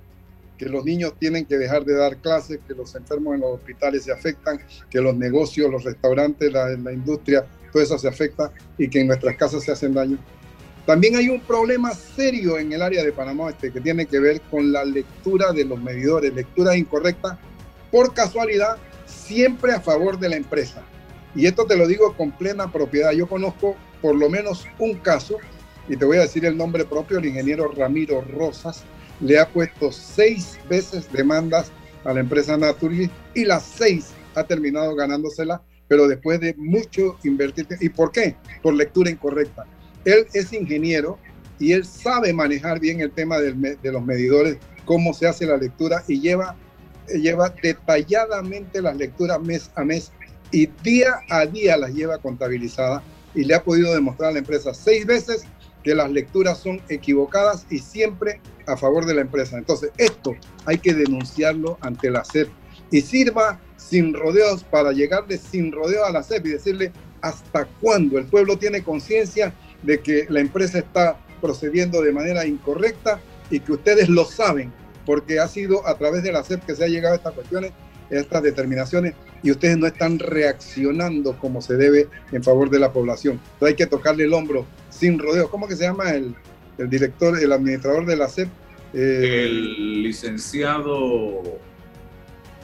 que 0.57 0.65
los 0.67 0.85
niños 0.85 1.13
tienen 1.19 1.45
que 1.45 1.57
dejar 1.57 1.83
de 1.83 1.95
dar 1.95 2.17
clases, 2.17 2.59
que 2.67 2.73
los 2.73 2.95
enfermos 2.95 3.35
en 3.35 3.41
los 3.41 3.55
hospitales 3.55 4.03
se 4.03 4.11
afectan, 4.11 4.59
que 4.89 5.01
los 5.01 5.15
negocios, 5.15 5.69
los 5.71 5.83
restaurantes, 5.83 6.51
la, 6.51 6.93
industria, 6.93 7.45
todo 7.71 7.81
eso 7.81 7.97
se 7.97 8.07
afecta 8.07 8.51
y 8.77 8.87
que 8.87 9.01
en 9.01 9.07
nuestras 9.07 9.35
casas 9.35 9.63
se 9.63 9.71
hacen 9.71 9.93
daño. 9.93 10.17
También 10.85 11.15
hay 11.15 11.29
un 11.29 11.39
problema 11.39 11.93
serio 11.93 12.57
en 12.57 12.73
el 12.73 12.81
área 12.81 13.03
de 13.03 13.13
Panamá 13.13 13.49
Este 13.49 13.71
que 13.71 13.79
tiene 13.79 14.05
que 14.05 14.19
ver 14.19 14.41
con 14.51 14.73
la 14.73 14.83
lectura 14.83 15.53
de 15.53 15.63
los 15.63 15.81
medidores, 15.81 16.33
lectura 16.33 16.75
incorrecta, 16.75 17.39
por 17.89 18.13
casualidad, 18.13 18.77
siempre 19.05 19.71
a 19.71 19.79
favor 19.79 20.19
de 20.19 20.29
la 20.29 20.35
empresa. 20.35 20.83
Y 21.35 21.45
esto 21.45 21.65
te 21.65 21.77
lo 21.77 21.87
digo 21.87 22.15
con 22.17 22.31
plena 22.31 22.71
propiedad. 22.71 23.11
Yo 23.11 23.27
conozco 23.27 23.75
por 24.01 24.15
lo 24.15 24.29
menos 24.29 24.65
un 24.77 24.95
caso 24.95 25.37
y 25.87 25.95
te 25.95 26.05
voy 26.05 26.17
a 26.17 26.21
decir 26.21 26.45
el 26.45 26.57
nombre 26.57 26.85
propio, 26.85 27.19
el 27.19 27.25
ingeniero 27.25 27.71
Ramiro 27.71 28.21
Rosas, 28.21 28.83
le 29.21 29.39
ha 29.39 29.47
puesto 29.47 29.91
seis 29.91 30.59
veces 30.69 31.11
demandas 31.11 31.71
a 32.03 32.13
la 32.13 32.19
empresa 32.19 32.57
Naturgy 32.57 33.09
y 33.33 33.45
las 33.45 33.63
seis 33.63 34.09
ha 34.35 34.43
terminado 34.43 34.95
ganándosela, 34.95 35.61
pero 35.87 36.07
después 36.07 36.39
de 36.39 36.53
mucho 36.57 37.17
invertir. 37.23 37.67
¿Y 37.79 37.89
por 37.89 38.11
qué? 38.11 38.35
Por 38.61 38.73
lectura 38.73 39.09
incorrecta. 39.09 39.65
Él 40.05 40.27
es 40.33 40.53
ingeniero 40.53 41.17
y 41.59 41.71
él 41.71 41.85
sabe 41.85 42.33
manejar 42.33 42.79
bien 42.79 43.01
el 43.01 43.11
tema 43.11 43.39
de 43.39 43.91
los 43.91 44.03
medidores, 44.03 44.57
cómo 44.85 45.13
se 45.13 45.27
hace 45.27 45.45
la 45.45 45.57
lectura 45.57 46.03
y 46.07 46.19
lleva, 46.19 46.55
lleva 47.07 47.53
detalladamente 47.61 48.81
las 48.81 48.97
lecturas 48.97 49.39
mes 49.39 49.71
a 49.75 49.83
mes 49.83 50.11
y 50.51 50.67
día 50.83 51.19
a 51.29 51.45
día 51.45 51.77
las 51.77 51.93
lleva 51.93 52.17
contabilizadas 52.17 53.01
y 53.33 53.43
le 53.43 53.55
ha 53.55 53.63
podido 53.63 53.93
demostrar 53.93 54.29
a 54.29 54.33
la 54.33 54.39
empresa 54.39 54.73
seis 54.73 55.05
veces 55.05 55.43
que 55.83 55.95
las 55.95 56.11
lecturas 56.11 56.59
son 56.59 56.81
equivocadas 56.89 57.65
y 57.69 57.79
siempre 57.79 58.39
a 58.67 58.77
favor 58.77 59.05
de 59.05 59.15
la 59.15 59.21
empresa. 59.21 59.57
Entonces, 59.57 59.91
esto 59.97 60.35
hay 60.65 60.77
que 60.77 60.93
denunciarlo 60.93 61.77
ante 61.81 62.09
la 62.09 62.23
SEP 62.23 62.49
y 62.89 63.01
sirva 63.01 63.59
sin 63.75 64.13
rodeos 64.13 64.63
para 64.63 64.91
llegarle 64.91 65.37
sin 65.37 65.71
rodeo 65.71 66.05
a 66.05 66.11
la 66.11 66.23
SEP 66.23 66.45
y 66.45 66.49
decirle 66.51 66.91
hasta 67.21 67.65
cuándo 67.81 68.17
el 68.17 68.25
pueblo 68.25 68.57
tiene 68.57 68.83
conciencia 68.83 69.53
de 69.83 69.99
que 69.99 70.25
la 70.29 70.39
empresa 70.39 70.79
está 70.79 71.17
procediendo 71.41 72.01
de 72.01 72.11
manera 72.11 72.45
incorrecta 72.45 73.19
y 73.49 73.59
que 73.59 73.73
ustedes 73.73 74.09
lo 74.09 74.25
saben, 74.25 74.71
porque 75.05 75.39
ha 75.39 75.47
sido 75.47 75.85
a 75.87 75.97
través 75.97 76.23
de 76.23 76.31
la 76.31 76.43
SEP 76.43 76.65
que 76.65 76.75
se 76.75 76.83
ha 76.83 76.87
llegado 76.87 77.13
a 77.13 77.17
estas 77.17 77.33
cuestiones, 77.33 77.71
a 78.09 78.15
estas 78.15 78.41
determinaciones, 78.43 79.13
y 79.43 79.51
ustedes 79.51 79.77
no 79.77 79.85
están 79.87 80.19
reaccionando 80.19 81.37
como 81.37 81.61
se 81.61 81.75
debe 81.75 82.07
en 82.31 82.43
favor 82.43 82.69
de 82.69 82.79
la 82.79 82.93
población. 82.93 83.39
Entonces 83.53 83.67
hay 83.67 83.75
que 83.75 83.87
tocarle 83.87 84.23
el 84.23 84.33
hombro 84.33 84.65
sin 84.89 85.19
rodeo. 85.19 85.49
¿Cómo 85.49 85.67
que 85.67 85.75
se 85.75 85.83
llama 85.83 86.11
el, 86.11 86.33
el 86.77 86.89
director, 86.89 87.37
el 87.37 87.51
administrador 87.51 88.05
de 88.05 88.15
la 88.15 88.29
SEP? 88.29 88.47
Eh, 88.93 89.43
el 89.45 90.03
licenciado, 90.03 91.41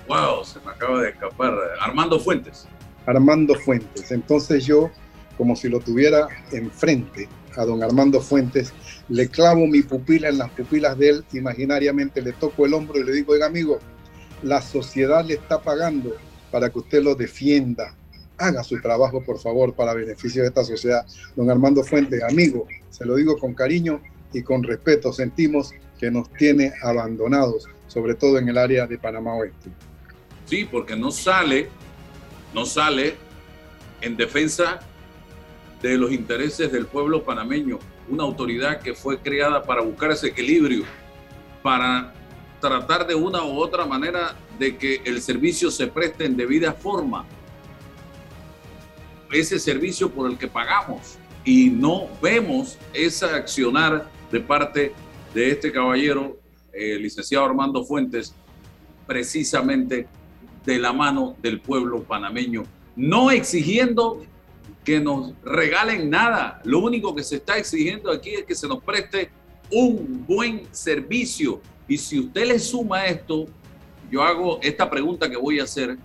wow, 0.07 0.45
se 0.45 0.59
me 0.59 0.71
acaba 0.71 1.01
de 1.01 1.09
escapar, 1.09 1.53
Armando 1.81 2.19
Fuentes. 2.19 2.67
Armando 3.05 3.55
Fuentes. 3.55 4.11
Entonces 4.11 4.65
yo, 4.65 4.91
como 5.39 5.55
si 5.55 5.69
lo 5.69 5.79
tuviera 5.79 6.27
enfrente 6.51 7.29
a 7.55 7.63
don 7.63 7.81
Armando 7.81 8.19
Fuentes, 8.19 8.73
le 9.07 9.29
clavo 9.29 9.65
mi 9.67 9.81
pupila 9.83 10.27
en 10.27 10.37
las 10.37 10.49
pupilas 10.49 10.97
de 10.97 11.11
él, 11.11 11.25
imaginariamente 11.31 12.21
le 12.21 12.33
toco 12.33 12.65
el 12.65 12.73
hombro 12.73 12.99
y 12.99 13.05
le 13.05 13.13
digo, 13.13 13.31
oiga 13.31 13.45
amigo, 13.45 13.79
la 14.43 14.61
sociedad 14.61 15.23
le 15.23 15.35
está 15.35 15.61
pagando 15.61 16.13
para 16.51 16.69
que 16.69 16.79
usted 16.79 17.01
lo 17.01 17.15
defienda. 17.15 17.95
Haga 18.37 18.65
su 18.65 18.81
trabajo, 18.81 19.23
por 19.23 19.39
favor, 19.39 19.73
para 19.73 19.93
beneficio 19.93 20.41
de 20.41 20.49
esta 20.49 20.65
sociedad. 20.65 21.05
Don 21.37 21.49
Armando 21.49 21.83
Fuentes, 21.83 22.21
amigo, 22.21 22.67
se 22.89 23.05
lo 23.05 23.15
digo 23.15 23.37
con 23.37 23.53
cariño 23.53 24.01
y 24.33 24.43
con 24.43 24.61
respeto, 24.61 25.13
sentimos 25.13 25.71
que 25.97 26.11
nos 26.11 26.29
tiene 26.33 26.73
abandonados, 26.83 27.65
sobre 27.87 28.13
todo 28.13 28.39
en 28.39 28.49
el 28.49 28.57
área 28.57 28.85
de 28.87 28.97
Panamá 28.97 29.35
Oeste. 29.35 29.69
Sí, 30.43 30.67
porque 30.69 30.97
no 30.97 31.11
sale, 31.11 31.69
no 32.53 32.65
sale 32.65 33.15
en 34.01 34.17
defensa 34.17 34.81
de 35.81 35.97
los 35.97 36.11
intereses 36.11 36.71
del 36.71 36.85
pueblo 36.85 37.23
panameño, 37.23 37.79
una 38.09 38.23
autoridad 38.23 38.81
que 38.81 38.93
fue 38.93 39.19
creada 39.19 39.63
para 39.63 39.81
buscar 39.81 40.11
ese 40.11 40.27
equilibrio, 40.27 40.83
para 41.63 42.13
tratar 42.59 43.07
de 43.07 43.15
una 43.15 43.43
u 43.43 43.57
otra 43.57 43.85
manera 43.85 44.35
de 44.57 44.77
que 44.77 45.01
el 45.05 45.21
servicio 45.21 45.71
se 45.71 45.87
preste 45.87 46.25
en 46.25 46.35
debida 46.35 46.73
forma. 46.73 47.25
Ese 49.31 49.59
servicio 49.59 50.09
por 50.09 50.29
el 50.29 50.37
que 50.37 50.47
pagamos 50.47 51.17
y 51.45 51.69
no 51.69 52.09
vemos 52.21 52.77
esa 52.93 53.35
accionar 53.35 54.09
de 54.31 54.39
parte 54.39 54.91
de 55.33 55.51
este 55.51 55.71
caballero, 55.71 56.37
el 56.73 57.01
licenciado 57.03 57.45
Armando 57.45 57.85
Fuentes, 57.85 58.33
precisamente 59.07 60.07
de 60.65 60.79
la 60.79 60.91
mano 60.91 61.35
del 61.41 61.61
pueblo 61.61 62.03
panameño, 62.03 62.63
no 62.95 63.31
exigiendo 63.31 64.21
que 64.83 64.99
nos 64.99 65.33
regalen 65.43 66.09
nada. 66.09 66.61
Lo 66.63 66.79
único 66.79 67.15
que 67.15 67.23
se 67.23 67.37
está 67.37 67.57
exigiendo 67.57 68.11
aquí 68.11 68.31
es 68.31 68.43
que 68.43 68.55
se 68.55 68.67
nos 68.67 68.83
preste 68.83 69.29
un 69.71 70.25
buen 70.27 70.63
servicio. 70.71 71.61
Y 71.87 71.97
si 71.97 72.19
usted 72.19 72.47
le 72.47 72.59
suma 72.59 73.05
esto, 73.05 73.45
yo 74.11 74.23
hago 74.23 74.59
esta 74.61 74.89
pregunta 74.89 75.29
que 75.29 75.37
voy 75.37 75.59
a 75.59 75.63
hacer. 75.63 75.97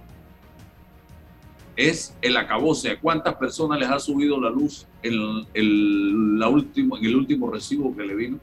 Es 1.76 2.14
el 2.22 2.36
acabose. 2.36 2.98
cuántas 2.98 3.34
personas 3.34 3.80
les 3.80 3.88
ha 3.88 3.98
subido 3.98 4.40
la 4.40 4.50
luz 4.50 4.86
en 5.02 5.14
el, 5.54 6.42
último, 6.44 6.96
en 6.96 7.04
el 7.04 7.16
último 7.16 7.50
recibo 7.50 7.94
que 7.96 8.04
le 8.04 8.14
vino? 8.14 8.38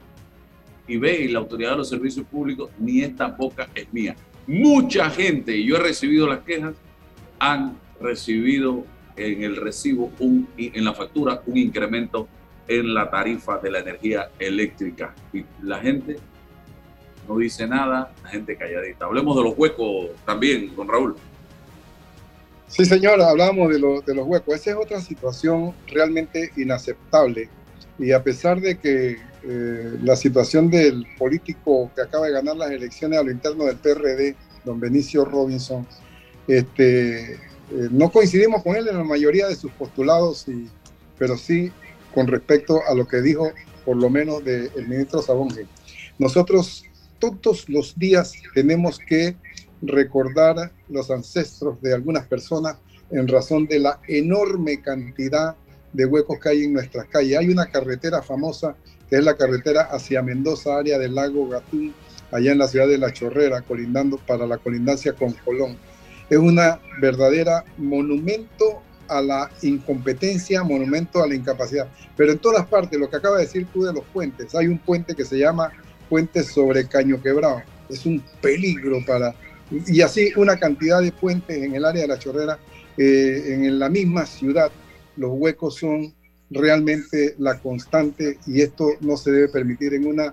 y 0.86 0.96
ve 0.96 1.22
y 1.22 1.28
la 1.28 1.38
autoridad 1.38 1.70
de 1.70 1.76
los 1.78 1.88
servicios 1.88 2.26
públicos, 2.26 2.70
ni 2.78 3.02
esta 3.02 3.28
boca 3.28 3.68
es 3.74 3.92
mía. 3.92 4.16
Mucha 4.46 5.08
gente, 5.10 5.56
y 5.56 5.66
yo 5.66 5.76
he 5.76 5.80
recibido 5.80 6.26
las 6.26 6.40
quejas, 6.40 6.74
han 7.38 7.78
recibido 8.00 8.84
en 9.16 9.42
el 9.42 9.56
recibo, 9.56 10.10
un, 10.18 10.48
en 10.56 10.84
la 10.84 10.94
factura, 10.94 11.42
un 11.46 11.56
incremento 11.56 12.28
en 12.68 12.94
la 12.94 13.10
tarifa 13.10 13.58
de 13.58 13.70
la 13.70 13.80
energía 13.80 14.30
eléctrica. 14.38 15.14
Y 15.32 15.44
la 15.62 15.78
gente 15.78 16.16
no 17.28 17.38
dice 17.38 17.66
nada, 17.66 18.12
la 18.22 18.28
gente 18.28 18.56
calladita. 18.56 19.06
Hablemos 19.06 19.36
de 19.36 19.42
los 19.42 19.54
huecos 19.56 20.10
también, 20.24 20.74
don 20.74 20.88
Raúl. 20.88 21.16
Sí, 22.68 22.84
señor, 22.84 23.20
hablamos 23.20 23.68
de, 23.68 23.74
de 24.06 24.14
los 24.14 24.26
huecos. 24.26 24.54
Esa 24.54 24.70
es 24.70 24.76
otra 24.76 25.00
situación 25.00 25.74
realmente 25.88 26.50
inaceptable. 26.56 27.48
Y 27.98 28.12
a 28.12 28.22
pesar 28.22 28.60
de 28.60 28.78
que 28.78 29.18
eh, 29.44 29.98
la 30.02 30.14
situación 30.14 30.70
del 30.70 31.06
político 31.18 31.90
que 31.94 32.02
acaba 32.02 32.26
de 32.26 32.32
ganar 32.32 32.56
las 32.56 32.70
elecciones 32.70 33.18
a 33.18 33.22
lo 33.22 33.30
interno 33.30 33.64
del 33.64 33.76
PRD, 33.76 34.36
don 34.64 34.78
Benicio 34.78 35.24
Robinson, 35.24 35.86
este, 36.46 37.38
eh, 37.72 37.88
no 37.90 38.10
coincidimos 38.10 38.62
con 38.62 38.76
él 38.76 38.86
en 38.88 38.98
la 38.98 39.04
mayoría 39.04 39.48
de 39.48 39.56
sus 39.56 39.72
postulados, 39.72 40.46
pero 41.18 41.36
sí 41.36 41.72
con 42.14 42.26
respecto 42.26 42.80
a 42.86 42.94
lo 42.94 43.08
que 43.08 43.22
dijo 43.22 43.50
por 43.84 43.96
lo 43.96 44.10
menos 44.10 44.44
del 44.44 44.70
ministro 44.86 45.22
Sabonge. 45.22 45.66
Nosotros 46.18 46.84
todos 47.18 47.68
los 47.68 47.98
días 47.98 48.34
tenemos 48.54 48.98
que 48.98 49.36
recordar 49.80 50.70
los 50.88 51.10
ancestros 51.10 51.80
de 51.80 51.94
algunas 51.94 52.26
personas 52.26 52.76
en 53.10 53.26
razón 53.28 53.66
de 53.66 53.78
la 53.78 54.00
enorme 54.06 54.80
cantidad 54.80 55.56
de 55.92 56.06
huecos 56.06 56.38
que 56.38 56.48
hay 56.50 56.64
en 56.64 56.74
nuestras 56.74 57.06
calles. 57.06 57.38
Hay 57.38 57.48
una 57.48 57.66
carretera 57.66 58.22
famosa 58.22 58.76
que 59.08 59.16
es 59.16 59.24
la 59.24 59.36
carretera 59.36 59.82
hacia 59.82 60.22
Mendoza, 60.22 60.78
área 60.78 60.98
del 60.98 61.14
lago 61.14 61.48
Gatún, 61.48 61.94
allá 62.30 62.52
en 62.52 62.58
la 62.58 62.68
ciudad 62.68 62.88
de 62.88 62.98
La 62.98 63.12
Chorrera, 63.12 63.60
colindando 63.60 64.16
para 64.18 64.46
la 64.46 64.58
colindancia 64.58 65.12
con 65.12 65.32
Colón. 65.32 65.76
Es 66.32 66.38
una 66.38 66.80
verdadera 66.98 67.62
monumento 67.76 68.80
a 69.06 69.20
la 69.20 69.50
incompetencia, 69.60 70.62
monumento 70.62 71.22
a 71.22 71.26
la 71.26 71.34
incapacidad. 71.34 71.88
Pero 72.16 72.32
en 72.32 72.38
todas 72.38 72.66
partes, 72.68 72.98
lo 72.98 73.10
que 73.10 73.16
acaba 73.16 73.36
de 73.36 73.42
decir 73.42 73.66
tú 73.70 73.82
de 73.82 73.92
los 73.92 74.02
puentes, 74.14 74.54
hay 74.54 74.66
un 74.66 74.78
puente 74.78 75.14
que 75.14 75.26
se 75.26 75.36
llama 75.36 75.70
Puente 76.08 76.42
sobre 76.42 76.88
Caño 76.88 77.20
Quebrado. 77.20 77.60
Es 77.90 78.06
un 78.06 78.22
peligro 78.40 79.04
para... 79.06 79.34
Y 79.86 80.00
así 80.00 80.32
una 80.36 80.56
cantidad 80.56 81.02
de 81.02 81.12
puentes 81.12 81.54
en 81.54 81.74
el 81.74 81.84
área 81.84 82.00
de 82.00 82.08
La 82.08 82.18
Chorrera, 82.18 82.58
eh, 82.96 83.48
en 83.48 83.78
la 83.78 83.90
misma 83.90 84.24
ciudad, 84.24 84.72
los 85.18 85.32
huecos 85.34 85.74
son 85.74 86.14
realmente 86.48 87.34
la 87.36 87.58
constante 87.58 88.38
y 88.46 88.62
esto 88.62 88.92
no 89.02 89.18
se 89.18 89.32
debe 89.32 89.48
permitir 89.48 89.92
en, 89.92 90.06
una, 90.06 90.32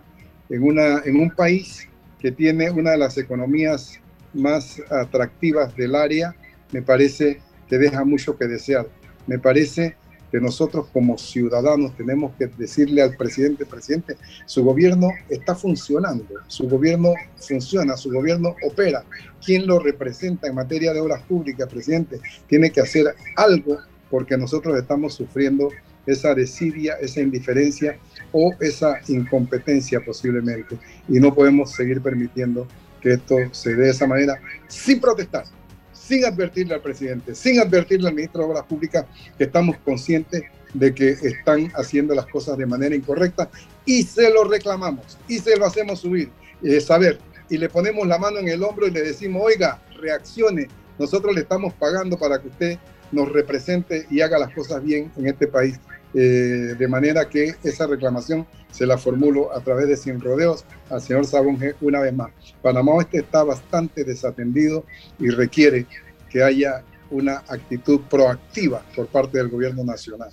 en, 0.50 0.64
una, 0.64 1.00
en 1.04 1.20
un 1.20 1.30
país 1.32 1.90
que 2.22 2.32
tiene 2.32 2.72
una 2.72 2.92
de 2.92 3.00
las 3.00 3.18
economías 3.18 4.00
más 4.34 4.82
atractivas 4.90 5.76
del 5.76 5.96
área, 5.96 6.36
me 6.72 6.82
parece 6.82 7.42
que 7.68 7.78
deja 7.78 8.04
mucho 8.04 8.38
que 8.38 8.48
desear. 8.48 8.88
Me 9.28 9.40
parece 9.40 9.96
que 10.32 10.40
nosotros 10.40 10.88
como 10.94 11.18
ciudadanos 11.18 11.96
tenemos 11.96 12.34
que 12.38 12.48
decirle 12.48 13.02
al 13.02 13.16
presidente, 13.16 13.66
presidente, 13.66 14.16
su 14.46 14.64
gobierno 14.64 15.10
está 15.30 15.56
funcionando, 15.56 16.26
su 16.48 16.70
gobierno 16.70 17.14
funciona, 17.36 17.98
su 17.98 18.12
gobierno 18.12 18.56
opera. 18.68 19.04
¿Quién 19.44 19.66
lo 19.66 19.80
representa 19.80 20.48
en 20.48 20.56
materia 20.56 20.94
de 20.94 21.00
obras 21.00 21.24
públicas, 21.24 21.68
presidente? 21.68 22.20
Tiene 22.48 22.72
que 22.72 22.82
hacer 22.82 23.06
algo 23.36 23.80
porque 24.10 24.38
nosotros 24.38 24.78
estamos 24.78 25.16
sufriendo 25.16 25.70
esa 26.06 26.34
desidia, 26.34 26.96
esa 26.96 27.22
indiferencia 27.22 27.98
o 28.32 28.54
esa 28.60 29.00
incompetencia 29.08 30.00
posiblemente. 30.04 30.78
Y 31.08 31.20
no 31.20 31.34
podemos 31.34 31.72
seguir 31.72 32.02
permitiendo 32.02 32.68
que 33.02 33.14
esto 33.14 33.36
se 33.52 33.76
dé 33.76 33.84
de 33.86 33.90
esa 33.92 34.08
manera 34.08 34.40
sin 34.68 35.00
protestar, 35.00 35.46
sin 35.94 36.26
advertirle 36.26 36.74
al 36.74 36.82
presidente, 36.82 37.36
sin 37.36 37.60
advertirle 37.60 38.08
al 38.08 38.16
ministro 38.16 38.42
de 38.42 38.50
Obras 38.50 38.64
Públicas 38.64 39.06
que 39.38 39.46
estamos 39.46 39.78
conscientes 39.84 40.44
de 40.74 40.94
que 40.94 41.10
están 41.10 41.72
haciendo 41.76 42.14
las 42.14 42.28
cosas 42.28 42.58
de 42.58 42.66
manera 42.66 42.96
incorrecta 42.96 43.50
y 43.86 44.04
se 44.04 44.30
lo 44.32 44.44
reclamamos 44.44 45.18
y 45.28 45.40
se 45.40 45.58
lo 45.58 45.66
hacemos 45.66 46.00
subir, 46.00 46.30
eh, 46.64 46.80
saber, 46.80 47.20
y 47.50 47.58
le 47.58 47.70
ponemos 47.70 48.08
la 48.08 48.18
mano 48.18 48.38
en 48.40 48.48
el 48.48 48.64
hombro 48.64 48.88
y 48.88 48.92
le 48.92 49.02
decimos, 49.02 49.42
oiga, 49.44 49.82
reaccione, 50.00 50.68
nosotros 51.00 51.34
le 51.34 51.42
estamos 51.42 51.74
pagando 51.74 52.18
para 52.18 52.40
que 52.40 52.50
usted 52.50 52.78
nos 53.12 53.32
represente 53.32 54.06
y 54.12 54.22
haga 54.22 54.38
las 54.38 54.54
cosas 54.54 54.84
bien 54.84 55.12
en 55.18 55.28
este 55.28 55.48
país 55.48 55.80
Eh, 56.14 56.76
de 56.78 56.88
manera 56.88 57.30
que 57.30 57.56
esa 57.64 57.86
reclamación 57.86 58.48
se 58.72 58.88
la 58.88 58.98
formulo 58.98 59.56
a 59.56 59.62
través 59.62 59.88
de 59.88 59.96
Sin 59.96 60.20
Rodeos 60.20 60.66
al 60.90 61.02
señor 61.02 61.26
Sabonge 61.26 61.76
una 61.82 62.00
vez 62.00 62.14
más. 62.14 62.32
Panamá 62.64 62.94
Oeste 62.94 63.20
está 63.20 63.44
bastante 63.44 64.04
desatendido 64.04 64.86
y 65.20 65.30
requiere 65.30 65.86
que 66.30 66.44
haya 66.44 66.84
una 67.12 67.44
actitud 67.48 68.02
proactiva 68.10 68.84
por 68.96 69.08
parte 69.08 69.38
del 69.38 69.50
gobierno 69.50 69.84
nacional. 69.84 70.32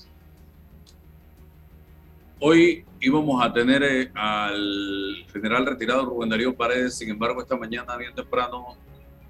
Hoy 2.38 2.84
íbamos 3.00 3.44
a 3.44 3.52
tener 3.52 3.82
eh, 3.82 4.10
al 4.14 5.26
general 5.32 5.66
retirado 5.66 6.06
Rubén 6.06 6.30
Darío 6.30 6.54
Paredes, 6.54 6.96
sin 6.96 7.10
embargo 7.10 7.40
esta 7.40 7.56
mañana 7.56 7.96
bien 7.96 8.14
temprano 8.14 8.76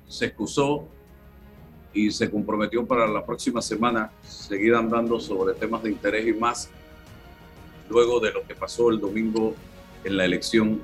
se 0.08 0.26
excusó 0.26 0.88
y 1.96 2.10
se 2.10 2.30
comprometió 2.30 2.86
para 2.86 3.06
la 3.06 3.24
próxima 3.24 3.62
semana 3.62 4.10
seguir 4.22 4.74
andando 4.74 5.18
sobre 5.18 5.54
temas 5.54 5.82
de 5.82 5.90
interés 5.90 6.26
y 6.26 6.34
más 6.34 6.68
luego 7.88 8.20
de 8.20 8.32
lo 8.32 8.46
que 8.46 8.54
pasó 8.54 8.90
el 8.90 9.00
domingo 9.00 9.54
en 10.04 10.18
la 10.18 10.26
elección 10.26 10.82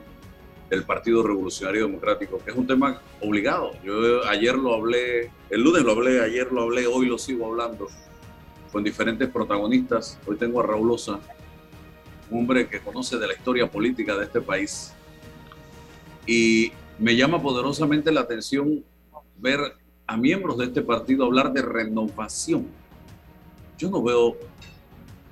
del 0.70 0.84
Partido 0.84 1.22
Revolucionario 1.22 1.86
Democrático, 1.86 2.38
que 2.42 2.50
es 2.50 2.56
un 2.56 2.66
tema 2.66 3.02
obligado. 3.20 3.72
Yo 3.84 4.26
ayer 4.26 4.56
lo 4.56 4.74
hablé, 4.74 5.30
el 5.50 5.60
lunes 5.60 5.82
lo 5.82 5.92
hablé, 5.92 6.22
ayer 6.22 6.50
lo 6.50 6.62
hablé, 6.62 6.86
hoy 6.86 7.06
lo 7.06 7.18
sigo 7.18 7.46
hablando 7.46 7.88
con 8.72 8.82
diferentes 8.82 9.28
protagonistas. 9.28 10.18
Hoy 10.26 10.36
tengo 10.36 10.60
a 10.60 10.62
Raúl 10.62 10.92
Osa, 10.92 11.20
un 12.30 12.38
hombre 12.40 12.68
que 12.68 12.80
conoce 12.80 13.18
de 13.18 13.26
la 13.26 13.34
historia 13.34 13.70
política 13.70 14.16
de 14.16 14.24
este 14.24 14.40
país. 14.40 14.94
Y 16.26 16.72
me 16.98 17.16
llama 17.16 17.42
poderosamente 17.42 18.10
la 18.10 18.22
atención 18.22 18.82
ver 19.36 19.76
a 20.12 20.16
miembros 20.18 20.58
de 20.58 20.66
este 20.66 20.82
partido 20.82 21.24
hablar 21.24 21.54
de 21.54 21.62
renovación. 21.62 22.66
Yo 23.78 23.88
no 23.88 24.02
veo 24.02 24.36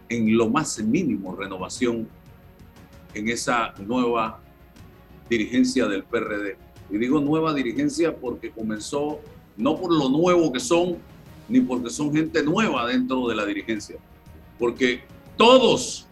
en 0.09 0.39
lo 0.39 0.49
más 0.49 0.79
mínimo 0.79 1.37
renovación 1.37 2.09
en 3.13 3.29
esa 3.29 3.75
nueva 3.87 4.41
dirigencia 5.29 5.87
del 5.87 6.03
PRD. 6.03 6.57
Y 6.91 6.97
digo 6.97 7.21
nueva 7.21 7.53
dirigencia 7.53 8.17
porque 8.17 8.51
comenzó 8.51 9.21
no 9.59 9.77
por 9.77 9.93
lo 9.93 10.09
nuevo 10.09 10.51
que 10.51 10.61
son, 10.61 10.97
ni 11.47 11.61
porque 11.61 11.91
son 11.91 12.15
gente 12.15 12.43
nueva 12.43 12.87
dentro 12.87 13.29
de 13.29 13.35
la 13.35 13.45
dirigencia, 13.45 13.99
porque 14.59 15.03
todos, 15.37 16.07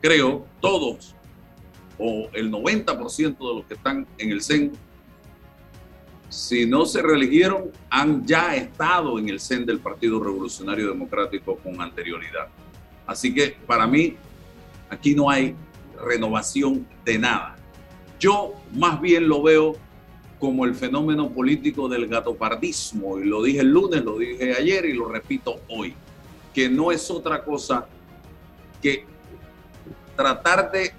creo, 0.00 0.44
todos, 0.60 1.14
o 1.96 2.28
el 2.32 2.50
90% 2.50 3.38
de 3.38 3.54
los 3.54 3.64
que 3.66 3.74
están 3.74 4.04
en 4.18 4.32
el 4.32 4.42
CEN, 4.42 4.72
si 6.28 6.66
no 6.66 6.84
se 6.84 7.02
reeligieron, 7.02 7.70
han 7.90 8.26
ya 8.26 8.54
estado 8.54 9.18
en 9.18 9.28
el 9.28 9.40
CEN 9.40 9.64
del 9.64 9.78
Partido 9.78 10.22
Revolucionario 10.22 10.88
Democrático 10.88 11.56
con 11.56 11.80
anterioridad. 11.80 12.48
Así 13.06 13.34
que 13.34 13.56
para 13.66 13.86
mí, 13.86 14.16
aquí 14.90 15.14
no 15.14 15.30
hay 15.30 15.54
renovación 16.06 16.86
de 17.04 17.18
nada. 17.18 17.56
Yo 18.20 18.54
más 18.74 19.00
bien 19.00 19.28
lo 19.28 19.42
veo 19.42 19.76
como 20.38 20.64
el 20.64 20.74
fenómeno 20.74 21.30
político 21.30 21.88
del 21.88 22.06
gatopardismo, 22.06 23.18
y 23.18 23.24
lo 23.24 23.42
dije 23.42 23.60
el 23.60 23.70
lunes, 23.70 24.04
lo 24.04 24.18
dije 24.18 24.54
ayer 24.54 24.84
y 24.84 24.92
lo 24.92 25.08
repito 25.08 25.60
hoy, 25.68 25.94
que 26.54 26.68
no 26.68 26.92
es 26.92 27.10
otra 27.10 27.42
cosa 27.42 27.86
que 28.80 29.04
tratar 30.14 30.70
de 30.70 30.92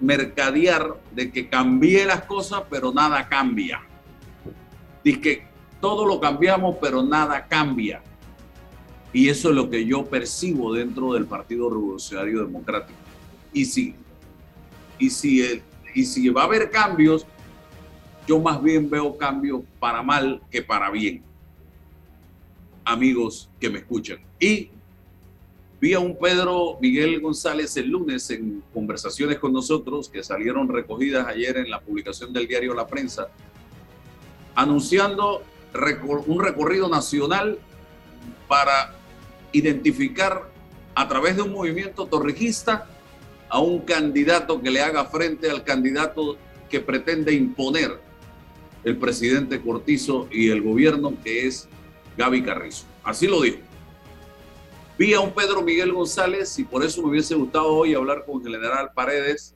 mercadear 0.00 0.96
de 1.12 1.30
que 1.30 1.48
cambie 1.48 2.04
las 2.04 2.22
cosas, 2.24 2.62
pero 2.68 2.92
nada 2.92 3.28
cambia. 3.28 3.85
Dice 5.06 5.20
que 5.20 5.42
todo 5.80 6.04
lo 6.04 6.18
cambiamos, 6.18 6.78
pero 6.80 7.00
nada 7.00 7.46
cambia. 7.46 8.02
Y 9.12 9.28
eso 9.28 9.50
es 9.50 9.54
lo 9.54 9.70
que 9.70 9.86
yo 9.86 10.04
percibo 10.04 10.74
dentro 10.74 11.12
del 11.12 11.26
Partido 11.26 11.70
Revolucionario 11.70 12.40
Democrático. 12.40 12.98
Y 13.52 13.66
si, 13.66 13.94
y 14.98 15.10
si 15.10 15.62
y 15.94 16.04
si 16.04 16.28
va 16.30 16.42
a 16.42 16.46
haber 16.46 16.72
cambios, 16.72 17.24
yo 18.26 18.40
más 18.40 18.60
bien 18.60 18.90
veo 18.90 19.16
cambios 19.16 19.62
para 19.78 20.02
mal 20.02 20.42
que 20.50 20.60
para 20.60 20.90
bien. 20.90 21.22
Amigos 22.84 23.48
que 23.60 23.70
me 23.70 23.78
escuchan. 23.78 24.18
Y 24.40 24.70
vi 25.80 25.94
a 25.94 26.00
un 26.00 26.18
Pedro 26.18 26.78
Miguel 26.80 27.20
González 27.20 27.76
el 27.76 27.90
lunes 27.90 28.28
en 28.30 28.60
conversaciones 28.74 29.38
con 29.38 29.52
nosotros 29.52 30.08
que 30.08 30.24
salieron 30.24 30.68
recogidas 30.68 31.28
ayer 31.28 31.58
en 31.58 31.70
la 31.70 31.80
publicación 31.80 32.32
del 32.32 32.48
diario 32.48 32.74
La 32.74 32.88
Prensa, 32.88 33.28
anunciando 34.56 35.42
un 36.26 36.42
recorrido 36.42 36.88
nacional 36.88 37.58
para 38.48 38.94
identificar 39.52 40.50
a 40.94 41.06
través 41.06 41.36
de 41.36 41.42
un 41.42 41.52
movimiento 41.52 42.06
torrijista 42.06 42.86
a 43.48 43.60
un 43.60 43.80
candidato 43.80 44.60
que 44.60 44.70
le 44.70 44.80
haga 44.80 45.04
frente 45.04 45.50
al 45.50 45.62
candidato 45.62 46.36
que 46.68 46.80
pretende 46.80 47.32
imponer 47.32 48.00
el 48.82 48.96
presidente 48.96 49.60
Cortizo 49.60 50.28
y 50.30 50.48
el 50.48 50.62
gobierno, 50.62 51.12
que 51.22 51.46
es 51.46 51.68
Gaby 52.16 52.42
Carrizo. 52.42 52.84
Así 53.04 53.26
lo 53.26 53.42
dijo. 53.42 53.58
Vi 54.96 55.12
a 55.12 55.20
un 55.20 55.32
Pedro 55.32 55.60
Miguel 55.60 55.92
González 55.92 56.58
y 56.58 56.64
por 56.64 56.82
eso 56.84 57.02
me 57.02 57.10
hubiese 57.10 57.34
gustado 57.34 57.66
hoy 57.66 57.94
hablar 57.94 58.24
con 58.24 58.44
el 58.46 58.54
general 58.54 58.90
Paredes, 58.94 59.55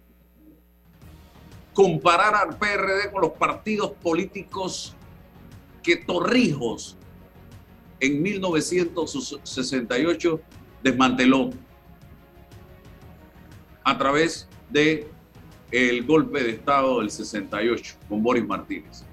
comparar 1.81 2.35
al 2.35 2.59
PRD 2.59 3.11
con 3.11 3.23
los 3.23 3.31
partidos 3.31 3.93
políticos 4.03 4.95
que 5.83 5.97
Torrijos 5.97 6.99
en 8.01 8.21
1968 8.21 10.43
desmanteló 10.83 11.49
a 13.83 13.97
través 13.97 14.47
de 14.69 15.09
el 15.71 16.05
golpe 16.05 16.45
de 16.45 16.51
Estado 16.51 16.99
del 16.99 17.11
68 17.11 17.97
con 18.11 18.23
Boris 18.23 18.47
Martínez. 18.47 19.07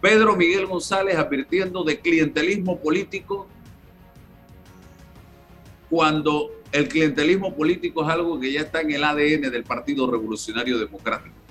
Pedro 0.00 0.34
Miguel 0.34 0.66
González 0.66 1.16
advirtiendo 1.16 1.84
de 1.84 2.00
clientelismo 2.00 2.80
político 2.80 3.46
cuando 5.88 6.50
el 6.72 6.88
clientelismo 6.88 7.54
político 7.54 8.02
es 8.02 8.08
algo 8.08 8.40
que 8.40 8.50
ya 8.50 8.62
está 8.62 8.80
en 8.80 8.90
el 8.90 9.04
ADN 9.04 9.42
del 9.42 9.62
Partido 9.62 10.10
Revolucionario 10.10 10.76
Democrático, 10.76 11.43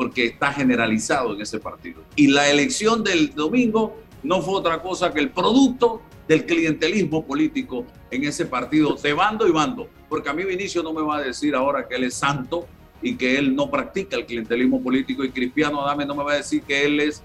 porque 0.00 0.24
está 0.24 0.50
generalizado 0.50 1.34
en 1.34 1.42
ese 1.42 1.60
partido. 1.60 2.02
Y 2.16 2.28
la 2.28 2.48
elección 2.48 3.04
del 3.04 3.34
domingo 3.34 3.98
no 4.22 4.40
fue 4.40 4.54
otra 4.54 4.80
cosa 4.80 5.12
que 5.12 5.20
el 5.20 5.28
producto 5.28 6.00
del 6.26 6.46
clientelismo 6.46 7.26
político 7.26 7.84
en 8.10 8.24
ese 8.24 8.46
partido, 8.46 8.94
de 8.94 9.12
bando 9.12 9.46
y 9.46 9.50
bando. 9.50 9.90
Porque 10.08 10.30
a 10.30 10.32
mí 10.32 10.42
Vinicio 10.42 10.82
no 10.82 10.94
me 10.94 11.02
va 11.02 11.18
a 11.18 11.20
decir 11.20 11.54
ahora 11.54 11.86
que 11.86 11.96
él 11.96 12.04
es 12.04 12.14
santo 12.14 12.66
y 13.02 13.16
que 13.16 13.36
él 13.36 13.54
no 13.54 13.70
practica 13.70 14.16
el 14.16 14.24
clientelismo 14.24 14.82
político 14.82 15.22
y 15.22 15.32
Cristiano 15.32 15.82
Adame 15.82 16.06
no 16.06 16.14
me 16.14 16.24
va 16.24 16.32
a 16.32 16.36
decir 16.36 16.62
que 16.62 16.86
él 16.86 16.98
es 16.98 17.22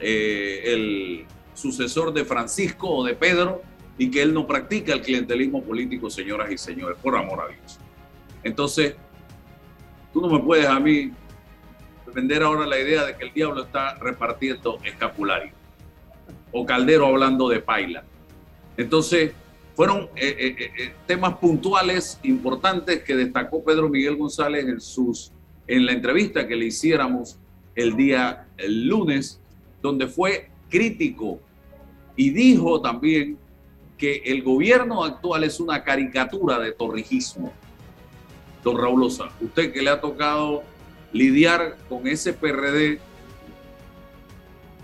eh, 0.00 0.62
el 0.64 1.24
sucesor 1.54 2.12
de 2.12 2.24
Francisco 2.24 2.90
o 2.90 3.04
de 3.04 3.14
Pedro 3.14 3.62
y 3.96 4.10
que 4.10 4.22
él 4.22 4.34
no 4.34 4.44
practica 4.44 4.92
el 4.92 5.02
clientelismo 5.02 5.62
político, 5.62 6.10
señoras 6.10 6.50
y 6.50 6.58
señores, 6.58 6.98
por 7.00 7.14
amor 7.14 7.42
a 7.42 7.46
Dios. 7.46 7.78
Entonces, 8.42 8.96
tú 10.12 10.20
no 10.20 10.28
me 10.28 10.40
puedes 10.40 10.66
a 10.66 10.80
mí 10.80 11.12
vender 12.14 12.42
ahora 12.42 12.66
la 12.66 12.78
idea 12.78 13.04
de 13.04 13.16
que 13.16 13.24
el 13.24 13.32
diablo 13.32 13.64
está 13.64 13.94
repartiendo 13.96 14.78
escapulario 14.84 15.52
o 16.52 16.64
Caldero 16.64 17.06
hablando 17.06 17.48
de 17.48 17.60
paila. 17.60 18.04
Entonces, 18.76 19.32
fueron 19.74 20.08
eh, 20.16 20.36
eh, 20.38 20.56
eh, 20.58 20.94
temas 21.06 21.36
puntuales 21.36 22.18
importantes 22.22 23.02
que 23.02 23.14
destacó 23.14 23.62
Pedro 23.62 23.88
Miguel 23.88 24.16
González 24.16 24.66
en, 24.66 24.80
sus, 24.80 25.32
en 25.66 25.86
la 25.86 25.92
entrevista 25.92 26.46
que 26.46 26.56
le 26.56 26.66
hiciéramos 26.66 27.38
el 27.74 27.96
día 27.96 28.48
el 28.56 28.88
lunes, 28.88 29.40
donde 29.80 30.08
fue 30.08 30.50
crítico 30.68 31.38
y 32.16 32.30
dijo 32.30 32.80
también 32.80 33.38
que 33.96 34.22
el 34.26 34.42
gobierno 34.42 35.04
actual 35.04 35.44
es 35.44 35.60
una 35.60 35.84
caricatura 35.84 36.58
de 36.58 36.72
torrijismo. 36.72 37.52
Don 38.64 38.76
Raúl 38.76 39.04
Osa, 39.04 39.30
usted 39.40 39.72
que 39.72 39.82
le 39.82 39.90
ha 39.90 40.00
tocado 40.00 40.62
lidiar 41.12 41.76
con 41.88 42.06
ese 42.06 42.32
PRD 42.32 42.98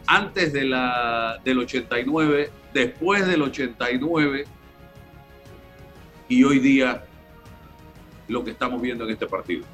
antes 0.07 0.53
de 0.53 0.65
la, 0.65 1.41
del 1.45 1.59
89 1.59 2.51
después 2.73 3.27
del 3.27 3.43
89 3.43 4.45
y 6.29 6.45
hoy 6.45 6.59
día 6.59 7.05
lo 8.29 8.45
que 8.45 8.51
estamos 8.51 8.81
viendo 8.81 9.05
en 9.05 9.11
este 9.11 9.27
partido. 9.27 9.65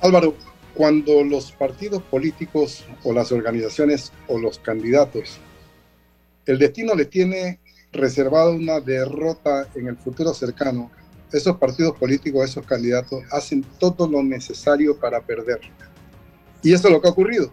Álvaro, 0.00 0.34
cuando 0.74 1.24
los 1.24 1.52
partidos 1.52 2.02
políticos 2.02 2.84
o 3.02 3.12
las 3.12 3.32
organizaciones 3.32 4.12
o 4.28 4.38
los 4.38 4.58
candidatos, 4.58 5.38
el 6.46 6.58
destino 6.58 6.94
les 6.94 7.10
tiene 7.10 7.60
reservado 7.92 8.52
una 8.52 8.80
derrota 8.80 9.68
en 9.74 9.88
el 9.88 9.96
futuro 9.96 10.32
cercano, 10.34 10.90
esos 11.32 11.56
partidos 11.56 11.96
políticos, 11.96 12.50
esos 12.50 12.66
candidatos 12.66 13.22
hacen 13.30 13.64
todo 13.78 14.08
lo 14.08 14.22
necesario 14.22 14.98
para 14.98 15.20
perder. 15.20 15.60
Y 16.62 16.72
eso 16.72 16.88
es 16.88 16.94
lo 16.94 17.00
que 17.00 17.08
ha 17.08 17.12
ocurrido 17.12 17.52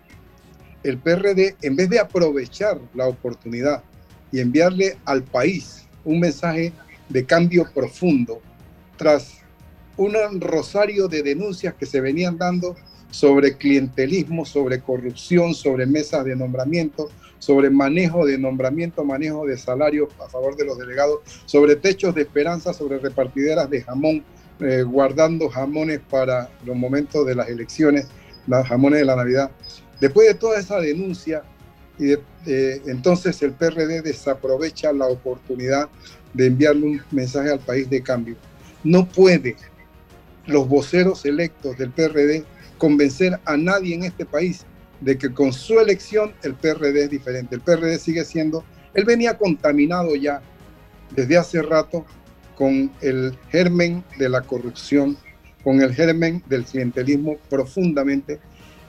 el 0.86 1.00
PRD, 1.00 1.56
en 1.64 1.76
vez 1.76 1.90
de 1.90 2.00
aprovechar 2.00 2.80
la 2.94 3.08
oportunidad 3.08 3.84
y 4.32 4.40
enviarle 4.40 4.98
al 5.06 5.24
país 5.24 5.88
un 6.04 6.20
mensaje 6.20 6.74
de 7.10 7.26
cambio 7.26 7.68
profundo 7.74 8.40
tras 8.96 9.40
un 9.98 10.14
rosario 10.40 11.08
de 11.08 11.24
denuncias 11.24 11.74
que 11.74 11.88
se 11.88 12.02
venían 12.02 12.38
dando 12.38 12.76
sobre 13.10 13.58
clientelismo, 13.58 14.46
sobre 14.46 14.82
corrupción, 14.82 15.56
sobre 15.56 15.88
mesas 15.88 16.24
de 16.24 16.36
nombramiento, 16.36 17.10
sobre 17.46 17.70
manejo 17.70 18.26
de 18.26 18.40
nombramiento, 18.40 19.06
manejo 19.06 19.46
de 19.46 19.56
salarios 19.56 20.10
a 20.20 20.28
favor 20.28 20.58
de 20.58 20.66
los 20.66 20.80
delegados, 20.80 21.20
sobre 21.46 21.76
techos 21.76 22.16
de 22.16 22.24
esperanza, 22.24 22.74
sobre 22.74 22.98
repartideras 22.98 23.70
de 23.70 23.84
jamón, 23.84 24.24
eh, 24.62 24.82
guardando 24.82 25.48
jamones 25.48 26.00
para 26.10 26.50
los 26.66 26.76
momentos 26.76 27.24
de 27.24 27.36
las 27.36 27.48
elecciones, 27.48 28.08
los 28.48 28.68
jamones 28.68 29.02
de 29.02 29.06
la 29.06 29.16
Navidad. 29.16 29.52
Después 30.02 30.28
de 30.28 30.34
toda 30.34 30.60
esa 30.60 30.80
denuncia, 30.80 31.44
y 32.00 32.16
entonces 32.46 33.40
el 33.44 33.54
PRD 33.54 34.02
desaprovecha 34.02 34.92
la 34.92 35.06
oportunidad 35.06 35.88
de 36.34 36.48
enviarle 36.48 36.86
un 36.86 37.02
mensaje 37.12 37.52
al 37.52 37.60
país 37.60 37.88
de 37.90 38.02
cambio. 38.02 38.36
No 38.84 39.08
puede 39.08 39.56
los 40.48 40.68
voceros 40.68 41.24
electos 41.26 41.78
del 41.78 41.92
PRD 41.92 42.44
convencer 42.80 43.40
a 43.46 43.56
nadie 43.56 43.94
en 43.94 44.04
este 44.04 44.26
país 44.26 44.66
de 45.06 45.20
que 45.20 45.32
con 45.32 45.54
su 45.54 45.80
elección 45.80 46.34
el 46.42 46.56
PRD 46.56 47.04
es 47.04 47.10
diferente. 47.12 47.56
El 47.56 47.62
PRD 47.62 48.00
sigue 48.00 48.26
siendo, 48.26 48.66
él 48.96 49.06
venía 49.06 49.38
contaminado 49.38 50.16
ya 50.16 50.42
desde 51.16 51.38
hace 51.38 51.62
rato 51.62 52.06
con 52.58 52.92
el 53.02 53.38
germen 53.52 54.04
de 54.18 54.30
la 54.30 54.42
corrupción, 54.42 55.16
con 55.64 55.80
el 55.80 55.94
germen 55.94 56.42
del 56.48 56.66
clientelismo 56.66 57.38
profundamente 57.52 58.40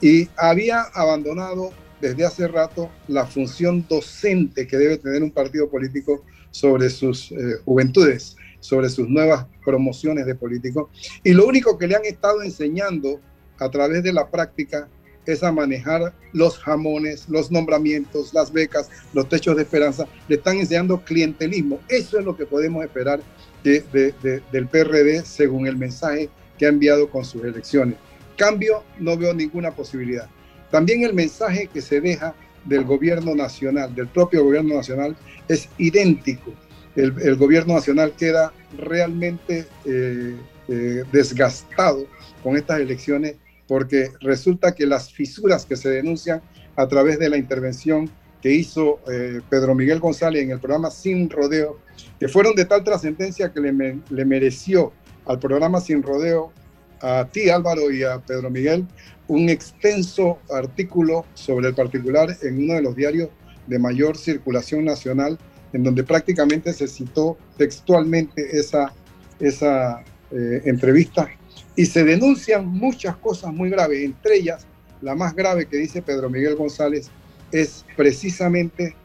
y 0.00 0.28
había 0.38 0.82
abandonado 0.94 1.70
desde 2.00 2.24
hace 2.24 2.48
rato 2.48 2.90
la 3.08 3.26
función 3.26 3.84
docente 3.86 4.66
que 4.66 4.78
debe 4.78 4.96
tener 4.96 5.22
un 5.22 5.30
partido 5.30 5.68
político 5.68 6.24
sobre 6.50 6.88
sus 6.88 7.30
eh, 7.32 7.58
juventudes, 7.66 8.36
sobre 8.60 8.88
sus 8.88 9.06
nuevas 9.06 9.46
promociones 9.62 10.24
de 10.24 10.34
políticos. 10.34 10.88
Y 11.22 11.32
lo 11.32 11.46
único 11.46 11.76
que 11.76 11.86
le 11.86 11.96
han 11.96 12.06
estado 12.06 12.42
enseñando 12.42 13.20
a 13.58 13.70
través 13.70 14.02
de 14.02 14.12
la 14.14 14.30
práctica 14.30 14.88
es 15.26 15.42
a 15.42 15.52
manejar 15.52 16.12
los 16.32 16.58
jamones, 16.58 17.28
los 17.28 17.50
nombramientos, 17.50 18.32
las 18.32 18.52
becas, 18.52 18.88
los 19.12 19.28
techos 19.28 19.56
de 19.56 19.62
esperanza. 19.62 20.06
Le 20.28 20.36
están 20.36 20.58
enseñando 20.58 21.02
clientelismo. 21.04 21.80
Eso 21.88 22.18
es 22.18 22.24
lo 22.24 22.36
que 22.36 22.46
podemos 22.46 22.84
esperar 22.84 23.20
del 23.62 24.68
PRD 24.70 25.24
según 25.24 25.66
el 25.66 25.76
mensaje 25.76 26.28
que 26.58 26.66
ha 26.66 26.68
enviado 26.68 27.10
con 27.10 27.24
sus 27.24 27.44
elecciones. 27.44 27.96
Cambio, 28.36 28.82
no 28.98 29.16
veo 29.16 29.34
ninguna 29.34 29.70
posibilidad. 29.72 30.28
También 30.70 31.02
el 31.02 31.14
mensaje 31.14 31.68
que 31.72 31.80
se 31.80 32.00
deja 32.00 32.34
del 32.64 32.84
gobierno 32.84 33.34
nacional, 33.34 33.94
del 33.94 34.08
propio 34.08 34.44
gobierno 34.44 34.74
nacional, 34.74 35.16
es 35.48 35.68
idéntico. 35.78 36.52
El, 36.94 37.36
gobierno 37.36 37.74
nacional 37.74 38.12
queda 38.16 38.52
realmente 38.78 39.66
eh, 39.84 40.34
eh, 40.68 41.04
desgastado 41.12 42.06
con 42.42 42.56
estas 42.56 42.80
elecciones 42.80 43.36
porque 43.68 44.10
resulta 44.20 44.74
que 44.74 44.86
las 44.86 45.12
fisuras 45.12 45.66
que 45.66 45.76
se 45.76 45.90
denuncian 45.90 46.42
a 46.76 46.86
través 46.88 47.18
de 47.18 47.28
la 47.28 47.36
intervención 47.36 48.10
que 48.40 48.52
hizo 48.52 49.00
eh, 49.10 49.40
Pedro 49.48 49.74
Miguel 49.74 49.98
González 49.98 50.42
en 50.42 50.50
el 50.50 50.60
programa 50.60 50.90
Sin 50.90 51.28
Rodeo, 51.28 51.78
que 52.20 52.28
fueron 52.28 52.54
de 52.54 52.64
tal 52.64 52.84
trascendencia 52.84 53.52
que 53.52 53.60
le, 53.60 54.00
le 54.08 54.24
mereció 54.24 54.92
al 55.24 55.38
programa 55.38 55.80
Sin 55.80 56.02
Rodeo, 56.02 56.52
a 57.00 57.28
ti 57.30 57.50
Álvaro 57.50 57.90
y 57.90 58.04
a 58.04 58.18
Pedro 58.20 58.50
Miguel, 58.50 58.86
un 59.28 59.48
extenso 59.48 60.38
artículo 60.50 61.24
sobre 61.34 61.68
el 61.68 61.74
particular 61.74 62.36
en 62.42 62.62
uno 62.64 62.74
de 62.74 62.82
los 62.82 62.94
diarios 62.94 63.30
de 63.66 63.78
mayor 63.78 64.16
circulación 64.16 64.84
nacional, 64.84 65.38
en 65.72 65.82
donde 65.82 66.04
prácticamente 66.04 66.72
se 66.72 66.86
citó 66.86 67.36
textualmente 67.56 68.58
esa, 68.58 68.92
esa 69.40 70.04
eh, 70.30 70.62
entrevista 70.64 71.28
y 71.76 71.86
se 71.86 72.04
denuncian 72.04 72.66
muchas 72.66 73.16
cosas 73.16 73.52
muy 73.52 73.70
graves, 73.70 74.02
entre 74.02 74.36
ellas 74.36 74.66
la 75.02 75.14
más 75.14 75.34
grave 75.34 75.66
que 75.66 75.76
dice 75.76 76.02
Pedro 76.02 76.30
Miguel 76.30 76.56
González 76.56 77.10
es 77.52 77.84
precisamente 77.96 78.96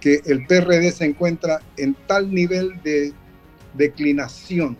que 0.00 0.20
el 0.24 0.46
PRD 0.46 0.92
se 0.92 1.04
encuentra 1.04 1.60
en 1.76 1.94
tal 2.06 2.32
nivel 2.32 2.80
de 2.82 3.12
declinación, 3.74 4.78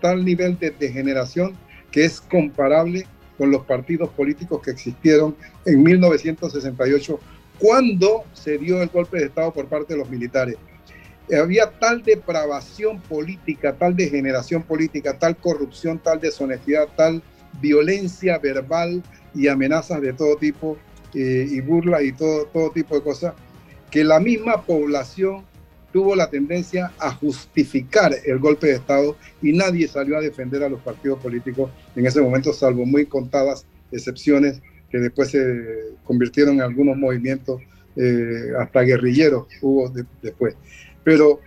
tal 0.00 0.24
nivel 0.24 0.58
de 0.58 0.70
degeneración 0.70 1.56
que 1.90 2.04
es 2.04 2.20
comparable 2.20 3.06
con 3.38 3.50
los 3.50 3.64
partidos 3.64 4.10
políticos 4.10 4.60
que 4.62 4.72
existieron 4.72 5.36
en 5.64 5.82
1968, 5.82 7.18
cuando 7.58 8.24
se 8.32 8.58
dio 8.58 8.82
el 8.82 8.88
golpe 8.88 9.18
de 9.18 9.26
Estado 9.26 9.52
por 9.52 9.66
parte 9.66 9.94
de 9.94 10.00
los 10.00 10.10
militares. 10.10 10.56
Había 11.32 11.70
tal 11.70 12.02
depravación 12.02 13.00
política, 13.00 13.74
tal 13.74 13.96
degeneración 13.96 14.62
política, 14.62 15.18
tal 15.18 15.36
corrupción, 15.36 15.98
tal 15.98 16.20
deshonestidad, 16.20 16.88
tal 16.96 17.22
violencia 17.60 18.38
verbal 18.38 19.02
y 19.34 19.48
amenazas 19.48 20.00
de 20.02 20.12
todo 20.12 20.36
tipo 20.36 20.76
eh, 21.14 21.46
y 21.48 21.60
burlas 21.60 22.02
y 22.02 22.12
todo, 22.12 22.46
todo 22.46 22.70
tipo 22.70 22.94
de 22.96 23.02
cosas, 23.02 23.34
que 23.90 24.04
la 24.04 24.20
misma 24.20 24.62
población 24.62 25.44
tuvo 25.92 26.16
la 26.16 26.28
tendencia 26.28 26.90
a 26.98 27.12
justificar 27.12 28.12
el 28.24 28.38
golpe 28.40 28.66
de 28.66 28.74
Estado 28.74 29.16
y 29.40 29.52
nadie 29.52 29.86
salió 29.86 30.18
a 30.18 30.20
defender 30.20 30.64
a 30.64 30.68
los 30.68 30.80
partidos 30.80 31.20
políticos 31.20 31.70
en 31.94 32.04
ese 32.04 32.20
momento, 32.20 32.52
salvo 32.52 32.84
muy 32.84 33.06
contadas 33.06 33.64
excepciones 33.92 34.60
que 34.90 34.98
después 34.98 35.30
se 35.30 35.94
convirtieron 36.02 36.56
en 36.56 36.62
algunos 36.62 36.96
movimientos, 36.96 37.60
eh, 37.94 38.52
hasta 38.58 38.80
guerrilleros 38.80 39.46
hubo 39.62 39.92
después. 40.20 40.56
Pero 41.04 41.40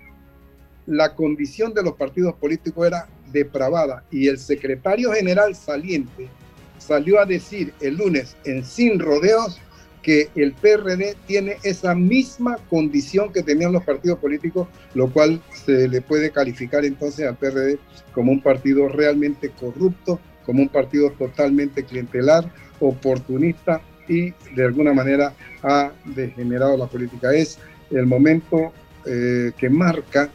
la 0.85 1.15
condición 1.15 1.73
de 1.73 1.83
los 1.83 1.93
partidos 1.93 2.35
políticos 2.35 2.87
era 2.87 3.07
depravada 3.31 4.03
y 4.09 4.27
el 4.27 4.37
secretario 4.37 5.11
general 5.11 5.55
saliente 5.55 6.29
salió 6.77 7.19
a 7.19 7.25
decir 7.25 7.73
el 7.81 7.97
lunes 7.97 8.37
en 8.45 8.63
Sin 8.63 8.99
Rodeos 8.99 9.59
que 10.01 10.29
el 10.35 10.53
PRD 10.53 11.17
tiene 11.25 11.57
esa 11.63 11.93
misma 11.93 12.57
condición 12.69 13.33
que 13.33 13.43
tenían 13.43 13.73
los 13.73 13.83
partidos 13.83 14.19
políticos, 14.19 14.69
lo 14.93 15.11
cual 15.11 15.41
se 15.65 15.89
le 15.89 15.99
puede 15.99 16.31
calificar 16.31 16.85
entonces 16.85 17.27
al 17.27 17.35
PRD 17.35 17.77
como 18.13 18.31
un 18.31 18.41
partido 18.41 18.87
realmente 18.87 19.49
corrupto, 19.49 20.19
como 20.45 20.61
un 20.61 20.69
partido 20.69 21.11
totalmente 21.11 21.83
clientelar, 21.83 22.49
oportunista 22.79 23.81
y 24.07 24.31
de 24.55 24.63
alguna 24.63 24.93
manera 24.93 25.33
ha 25.61 25.91
degenerado 26.05 26.77
la 26.77 26.87
política. 26.87 27.33
Es 27.33 27.59
el 27.91 28.05
momento 28.05 28.71
eh, 29.07 29.51
que 29.57 29.69
marca, 29.69 30.29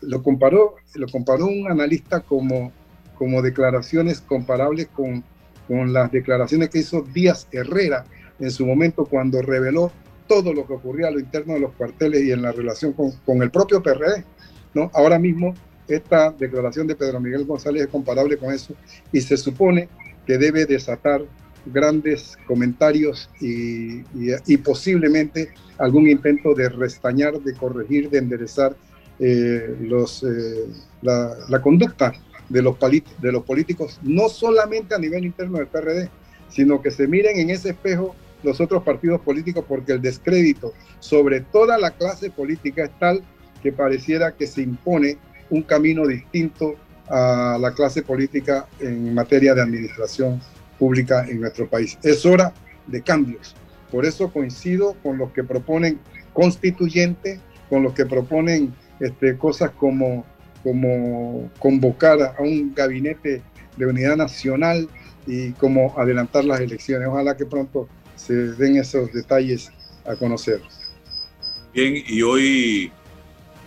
lo 0.00 0.22
comparó, 0.22 0.76
lo 0.94 1.06
comparó 1.08 1.46
un 1.46 1.70
analista 1.70 2.20
como, 2.20 2.72
como 3.16 3.42
declaraciones 3.42 4.20
comparables 4.20 4.88
con, 4.88 5.24
con 5.68 5.92
las 5.92 6.10
declaraciones 6.10 6.70
que 6.70 6.78
hizo 6.78 7.02
Díaz 7.02 7.48
Herrera 7.52 8.04
en 8.38 8.50
su 8.50 8.66
momento 8.66 9.04
cuando 9.04 9.40
reveló 9.42 9.92
todo 10.26 10.52
lo 10.52 10.66
que 10.66 10.74
ocurría 10.74 11.08
a 11.08 11.10
lo 11.10 11.20
interno 11.20 11.54
de 11.54 11.60
los 11.60 11.72
cuarteles 11.72 12.22
y 12.24 12.32
en 12.32 12.42
la 12.42 12.52
relación 12.52 12.92
con, 12.92 13.42
el 13.42 13.50
propio 13.50 13.82
PRD. 13.82 14.24
¿no? 14.74 14.90
Ahora 14.94 15.18
mismo 15.18 15.54
esta 15.88 16.30
declaración 16.30 16.86
de 16.86 16.94
Pedro 16.94 17.20
Miguel 17.20 17.44
González 17.44 17.82
es 17.82 17.88
comparable 17.88 18.36
con 18.36 18.52
eso 18.52 18.74
y 19.12 19.20
se 19.20 19.36
supone 19.36 19.88
que 20.26 20.38
debe 20.38 20.64
desatar 20.64 21.22
grandes 21.66 22.36
comentarios 22.46 23.30
y, 23.40 24.02
posiblemente 24.58 25.50
algún 25.78 26.08
intento 26.08 26.54
de 26.54 26.68
restañar, 26.68 27.40
de 27.40 27.54
corregir, 27.54 28.10
de 28.10 28.18
enderezar 28.18 28.76
eh, 29.18 29.76
los, 29.80 30.22
eh, 30.22 30.66
la, 31.02 31.60
conducta 31.62 32.12
de 32.48 32.62
los, 32.62 32.76
de 33.20 33.32
los 33.32 33.44
políticos, 33.44 33.98
no 34.02 34.28
solamente 34.28 34.94
a 34.94 34.98
nivel 34.98 35.24
interno 35.24 35.58
del 35.58 35.66
PRD, 35.66 36.10
sino 36.48 36.82
que 36.82 36.90
se 36.90 37.06
miren 37.06 37.38
en 37.38 37.50
ese 37.50 37.70
espejo 37.70 38.14
los 38.42 38.60
otros 38.60 38.82
partidos 38.82 39.20
políticos 39.20 39.64
porque 39.68 39.92
el 39.92 40.02
descrédito 40.02 40.72
sobre 40.98 41.40
toda 41.40 41.78
la 41.78 41.92
clase 41.92 42.30
política 42.30 42.84
es 42.84 42.98
tal 42.98 43.22
que 43.62 43.72
pareciera 43.72 44.32
que 44.32 44.46
se 44.46 44.62
impone 44.62 45.16
un 45.50 45.62
camino 45.62 46.06
distinto 46.06 46.74
a 47.08 47.56
la 47.60 47.72
clase 47.72 48.02
política 48.02 48.66
en 48.80 49.14
materia 49.14 49.54
de 49.54 49.62
administración 49.62 50.40
pública 50.82 51.24
en 51.28 51.40
nuestro 51.40 51.68
país. 51.68 51.96
Es 52.02 52.26
hora 52.26 52.52
de 52.88 53.02
cambios. 53.02 53.54
Por 53.92 54.04
eso 54.04 54.32
coincido 54.32 54.96
con 55.00 55.16
los 55.16 55.30
que 55.30 55.44
proponen 55.44 56.00
constituyente, 56.32 57.38
con 57.70 57.84
los 57.84 57.92
que 57.92 58.04
proponen 58.04 58.74
este, 58.98 59.38
cosas 59.38 59.70
como, 59.70 60.26
como 60.64 61.48
convocar 61.60 62.34
a 62.36 62.42
un 62.42 62.74
gabinete 62.74 63.42
de 63.76 63.86
unidad 63.86 64.16
nacional 64.16 64.88
y 65.24 65.52
como 65.52 65.96
adelantar 65.96 66.44
las 66.44 66.58
elecciones. 66.58 67.06
Ojalá 67.06 67.36
que 67.36 67.46
pronto 67.46 67.88
se 68.16 68.34
den 68.34 68.76
esos 68.76 69.12
detalles 69.12 69.70
a 70.04 70.16
conocer. 70.16 70.60
Bien, 71.72 71.94
y 72.08 72.22
hoy 72.22 72.90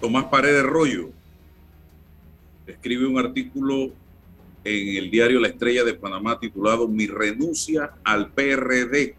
Tomás 0.01 0.25
Paredes 0.25 0.63
Rollo 0.63 1.12
escribe 2.67 3.08
un 3.08 3.19
artículo 3.19 3.93
en 4.65 4.97
el 4.97 5.12
diario 5.12 5.39
La 5.39 5.47
Estrella 5.47 5.84
de 5.84 5.93
Panamá 5.93 6.39
titulado 6.39 6.88
Mi 6.88 7.06
renuncia 7.08 7.93
al 8.04 8.32
PRD 8.32 9.15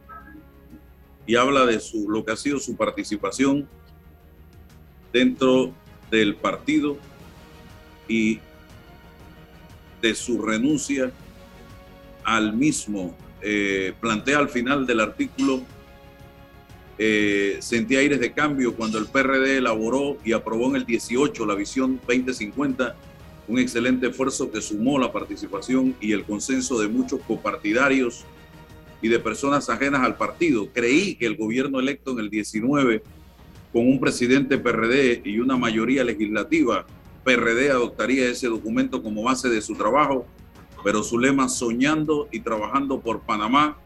y 1.26 1.36
habla 1.36 1.64
de 1.64 1.80
su, 1.80 2.10
lo 2.10 2.24
que 2.24 2.32
ha 2.32 2.36
sido 2.36 2.58
su 2.58 2.76
participación 2.76 3.68
dentro 5.12 5.72
del 6.10 6.36
partido 6.36 6.98
y 8.08 8.40
de 10.02 10.14
su 10.14 10.42
renuncia 10.42 11.10
al 12.24 12.52
mismo, 12.52 13.16
eh, 13.40 13.94
plantea 14.00 14.38
al 14.38 14.48
final 14.48 14.86
del 14.86 15.00
artículo, 15.00 15.62
eh, 16.98 17.58
sentí 17.60 17.96
aires 17.96 18.18
de 18.20 18.32
cambio 18.32 18.74
cuando 18.74 18.98
el 18.98 19.06
PRD 19.06 19.58
elaboró 19.58 20.16
y 20.24 20.32
aprobó 20.32 20.70
en 20.70 20.76
el 20.76 20.86
18 20.86 21.46
la 21.46 21.54
visión 21.54 22.00
2050, 22.06 22.96
un 23.48 23.58
excelente 23.58 24.08
esfuerzo 24.08 24.50
que 24.50 24.60
sumó 24.60 24.98
la 24.98 25.12
participación 25.12 25.94
y 26.00 26.12
el 26.12 26.24
consenso 26.24 26.80
de 26.80 26.88
muchos 26.88 27.20
copartidarios 27.20 28.24
y 29.02 29.08
de 29.08 29.18
personas 29.18 29.68
ajenas 29.68 30.02
al 30.02 30.16
partido. 30.16 30.68
Creí 30.72 31.14
que 31.14 31.26
el 31.26 31.36
gobierno 31.36 31.78
electo 31.78 32.12
en 32.12 32.18
el 32.18 32.30
19, 32.30 33.02
con 33.72 33.86
un 33.86 34.00
presidente 34.00 34.58
PRD 34.58 35.22
y 35.24 35.38
una 35.38 35.56
mayoría 35.56 36.02
legislativa, 36.02 36.86
PRD 37.24 37.70
adoptaría 37.70 38.28
ese 38.28 38.48
documento 38.48 39.02
como 39.02 39.22
base 39.22 39.48
de 39.48 39.60
su 39.60 39.74
trabajo, 39.74 40.26
pero 40.82 41.02
su 41.02 41.18
lema 41.18 41.48
soñando 41.48 42.28
y 42.32 42.40
trabajando 42.40 43.00
por 43.00 43.20
Panamá, 43.20 43.76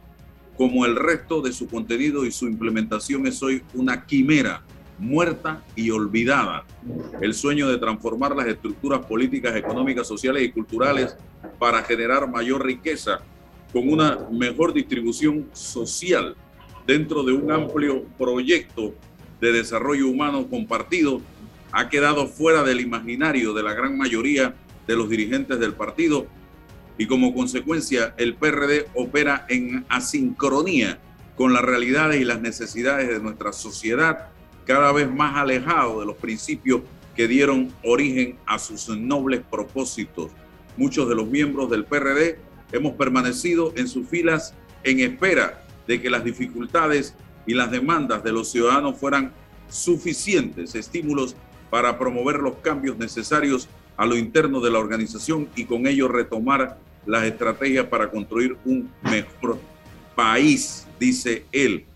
como 0.57 0.85
el 0.85 0.97
resto 0.97 1.41
de 1.41 1.53
su 1.53 1.67
contenido 1.67 2.27
y 2.27 2.33
su 2.33 2.47
implementación 2.47 3.27
es 3.27 3.43
hoy 3.43 3.63
una 3.73 4.05
quimera 4.07 4.63
muerta 5.01 5.65
y 5.75 5.91
olvidada. 5.91 6.65
El 7.21 7.35
sueño 7.35 7.69
de 7.69 7.79
transformar 7.79 8.37
las 8.37 8.47
estructuras 8.47 9.01
políticas, 9.07 9.57
económicas, 9.57 10.07
sociales 10.07 10.43
y 10.43 10.53
culturales 10.53 11.17
para 11.59 11.83
generar 11.83 12.31
mayor 12.31 12.65
riqueza 12.65 13.21
con 13.73 13.89
una 13.89 14.19
mejor 14.31 14.73
distribución 14.73 15.49
social 15.53 16.37
dentro 16.87 17.23
de 17.23 17.33
un 17.33 17.51
amplio 17.51 18.05
proyecto 18.19 18.95
de 19.41 19.53
desarrollo 19.53 20.09
humano 20.09 20.47
compartido 20.49 21.21
ha 21.73 21.89
quedado 21.89 22.27
fuera 22.27 22.63
del 22.63 22.81
imaginario 22.81 23.55
de 23.55 23.63
la 23.63 23.75
gran 23.75 23.97
mayoría 23.97 24.55
de 24.87 24.97
los 24.97 25.09
dirigentes 25.09 25.59
del 25.61 25.73
partido 25.73 26.27
y 26.99 27.07
como 27.07 27.33
consecuencia 27.33 28.15
el 28.19 28.35
PRD 28.35 28.89
opera 28.95 29.47
en 29.49 29.87
asincronía 29.89 30.99
con 31.37 31.55
las 31.55 31.63
realidades 31.63 32.21
y 32.21 32.25
las 32.25 32.41
necesidades 32.41 33.09
de 33.09 33.21
nuestra 33.21 33.53
sociedad, 33.53 34.30
cada 34.71 34.93
vez 34.93 35.11
más 35.11 35.37
alejado 35.37 35.99
de 35.99 36.07
los 36.07 36.15
principios 36.15 36.83
que 37.17 37.27
dieron 37.27 37.75
origen 37.83 38.39
a 38.47 38.57
sus 38.57 38.89
nobles 38.89 39.41
propósitos. 39.51 40.31
Muchos 40.77 41.09
de 41.09 41.17
los 41.17 41.27
miembros 41.27 41.69
del 41.71 41.85
PRD 41.85 42.39
hemos 42.71 42.93
permanecido 42.93 43.73
en 43.75 43.89
sus 43.89 44.07
filas 44.07 44.55
en 44.85 45.01
espera 45.01 45.65
de 45.89 46.01
que 46.01 46.09
las 46.09 46.23
dificultades 46.23 47.17
y 47.49 47.55
las 47.55 47.73
demandas 47.73 48.23
de 48.23 48.31
los 48.31 48.53
ciudadanos 48.53 48.97
fueran 48.97 49.33
suficientes 49.69 50.77
estímulos 50.77 51.35
para 51.69 51.99
promover 51.99 52.37
los 52.37 52.59
cambios 52.59 52.97
necesarios 52.97 53.69
a 53.97 54.07
lo 54.07 54.17
interno 54.17 54.61
de 54.61 54.71
la 54.71 54.79
organización 54.79 55.49
y 55.57 55.65
con 55.65 55.89
ello 55.89 56.07
retomar 56.07 56.79
las 57.07 57.25
estrategias 57.25 57.87
para 57.87 58.09
construir 58.09 58.57
un 58.65 58.89
mejor 59.03 59.59
país, 60.15 60.87
dice 61.01 61.45
él. 61.51 61.87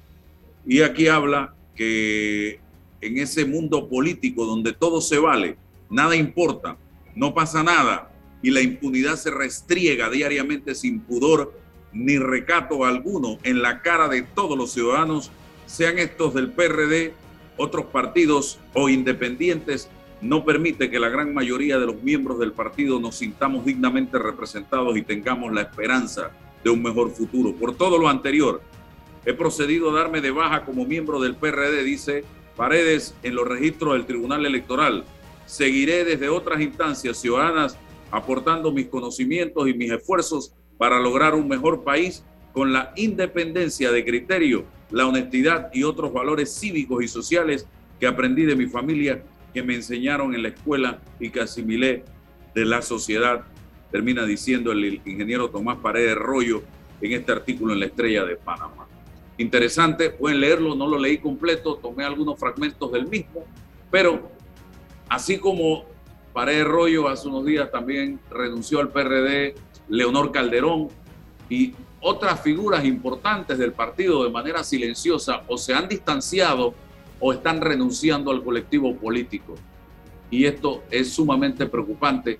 Y 0.66 0.80
aquí 0.80 1.06
habla 1.06 1.54
que 1.76 2.63
en 3.04 3.18
ese 3.18 3.44
mundo 3.44 3.88
político 3.88 4.46
donde 4.46 4.72
todo 4.72 5.00
se 5.00 5.18
vale, 5.18 5.56
nada 5.90 6.16
importa, 6.16 6.76
no 7.14 7.34
pasa 7.34 7.62
nada 7.62 8.10
y 8.42 8.50
la 8.50 8.62
impunidad 8.62 9.16
se 9.16 9.30
restriega 9.30 10.08
diariamente 10.08 10.74
sin 10.74 11.00
pudor 11.00 11.52
ni 11.92 12.18
recato 12.18 12.84
alguno 12.84 13.38
en 13.42 13.62
la 13.62 13.82
cara 13.82 14.08
de 14.08 14.22
todos 14.22 14.58
los 14.58 14.72
ciudadanos, 14.72 15.30
sean 15.66 15.98
estos 15.98 16.34
del 16.34 16.50
PRD, 16.50 17.12
otros 17.56 17.86
partidos 17.86 18.58
o 18.72 18.88
independientes, 18.88 19.88
no 20.20 20.44
permite 20.44 20.90
que 20.90 20.98
la 20.98 21.10
gran 21.10 21.34
mayoría 21.34 21.78
de 21.78 21.86
los 21.86 22.02
miembros 22.02 22.38
del 22.38 22.52
partido 22.52 22.98
nos 22.98 23.16
sintamos 23.16 23.64
dignamente 23.64 24.18
representados 24.18 24.96
y 24.96 25.02
tengamos 25.02 25.52
la 25.52 25.60
esperanza 25.60 26.30
de 26.64 26.70
un 26.70 26.82
mejor 26.82 27.10
futuro. 27.10 27.54
Por 27.54 27.76
todo 27.76 27.98
lo 27.98 28.08
anterior, 28.08 28.62
he 29.26 29.34
procedido 29.34 29.90
a 29.90 30.00
darme 30.00 30.20
de 30.20 30.30
baja 30.30 30.64
como 30.64 30.86
miembro 30.86 31.20
del 31.20 31.36
PRD, 31.36 31.84
dice 31.84 32.24
Paredes, 32.56 33.14
en 33.22 33.34
los 33.34 33.48
registros 33.48 33.94
del 33.94 34.06
Tribunal 34.06 34.46
Electoral. 34.46 35.04
Seguiré 35.46 36.04
desde 36.04 36.28
otras 36.28 36.60
instancias 36.60 37.18
ciudadanas 37.18 37.76
aportando 38.10 38.72
mis 38.72 38.86
conocimientos 38.86 39.68
y 39.68 39.74
mis 39.74 39.90
esfuerzos 39.90 40.54
para 40.78 41.00
lograr 41.00 41.34
un 41.34 41.48
mejor 41.48 41.82
país 41.82 42.24
con 42.52 42.72
la 42.72 42.92
independencia 42.96 43.90
de 43.90 44.04
criterio, 44.04 44.64
la 44.90 45.06
honestidad 45.06 45.70
y 45.72 45.82
otros 45.82 46.12
valores 46.12 46.54
cívicos 46.54 47.02
y 47.02 47.08
sociales 47.08 47.66
que 47.98 48.06
aprendí 48.06 48.44
de 48.44 48.54
mi 48.54 48.66
familia, 48.66 49.24
que 49.52 49.62
me 49.62 49.74
enseñaron 49.74 50.34
en 50.34 50.42
la 50.42 50.48
escuela 50.50 51.00
y 51.18 51.30
que 51.30 51.40
asimilé 51.40 52.04
de 52.54 52.64
la 52.64 52.82
sociedad, 52.82 53.44
termina 53.90 54.24
diciendo 54.24 54.70
el 54.70 55.00
ingeniero 55.04 55.50
Tomás 55.50 55.78
Paredes 55.78 56.16
Rollo 56.16 56.62
en 57.00 57.12
este 57.12 57.32
artículo 57.32 57.72
en 57.72 57.80
la 57.80 57.86
Estrella 57.86 58.24
de 58.24 58.36
Panamá. 58.36 58.83
Interesante, 59.36 60.10
pueden 60.10 60.40
leerlo, 60.40 60.74
no 60.74 60.86
lo 60.86 60.98
leí 60.98 61.18
completo, 61.18 61.76
tomé 61.76 62.04
algunos 62.04 62.38
fragmentos 62.38 62.92
del 62.92 63.08
mismo, 63.08 63.44
pero 63.90 64.30
así 65.08 65.38
como 65.38 65.84
Paredes 66.32 66.66
Rollo 66.66 67.08
hace 67.08 67.28
unos 67.28 67.44
días 67.44 67.70
también 67.70 68.20
renunció 68.30 68.80
al 68.80 68.90
PRD, 68.90 69.54
Leonor 69.88 70.32
Calderón 70.32 70.88
y 71.48 71.74
otras 72.00 72.40
figuras 72.42 72.84
importantes 72.84 73.58
del 73.58 73.72
partido 73.72 74.24
de 74.24 74.30
manera 74.30 74.62
silenciosa 74.62 75.42
o 75.48 75.56
se 75.56 75.74
han 75.74 75.88
distanciado 75.88 76.74
o 77.18 77.32
están 77.32 77.60
renunciando 77.60 78.30
al 78.30 78.42
colectivo 78.42 78.94
político. 78.96 79.54
Y 80.30 80.44
esto 80.44 80.82
es 80.90 81.12
sumamente 81.12 81.66
preocupante 81.66 82.38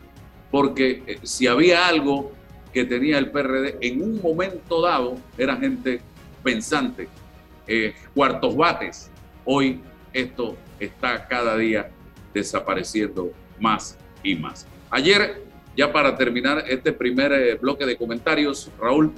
porque 0.51 1.03
eh, 1.07 1.19
si 1.23 1.47
había 1.47 1.87
algo 1.87 2.33
que 2.73 2.85
tenía 2.85 3.19
el 3.19 3.31
PRD 3.31 3.79
en 3.81 4.03
un 4.03 4.21
momento 4.21 4.83
dado, 4.83 5.17
era 5.39 5.57
gente 5.57 6.01
pensante, 6.45 7.09
eh, 7.67 7.95
cuartos 8.15 8.55
bates. 8.55 9.11
Hoy 9.45 9.81
esto 10.13 10.57
está 10.79 11.27
cada 11.27 11.57
día 11.57 11.91
desapareciendo 12.33 13.33
más 13.59 13.99
y 14.23 14.37
más. 14.37 14.67
Ayer, 14.91 15.43
ya 15.77 15.93
para 15.93 16.17
terminar 16.17 16.65
este 16.69 16.93
primer 16.93 17.33
eh, 17.33 17.55
bloque 17.57 17.87
de 17.87 17.97
comentarios, 17.97 18.71
Raúl, 18.79 19.13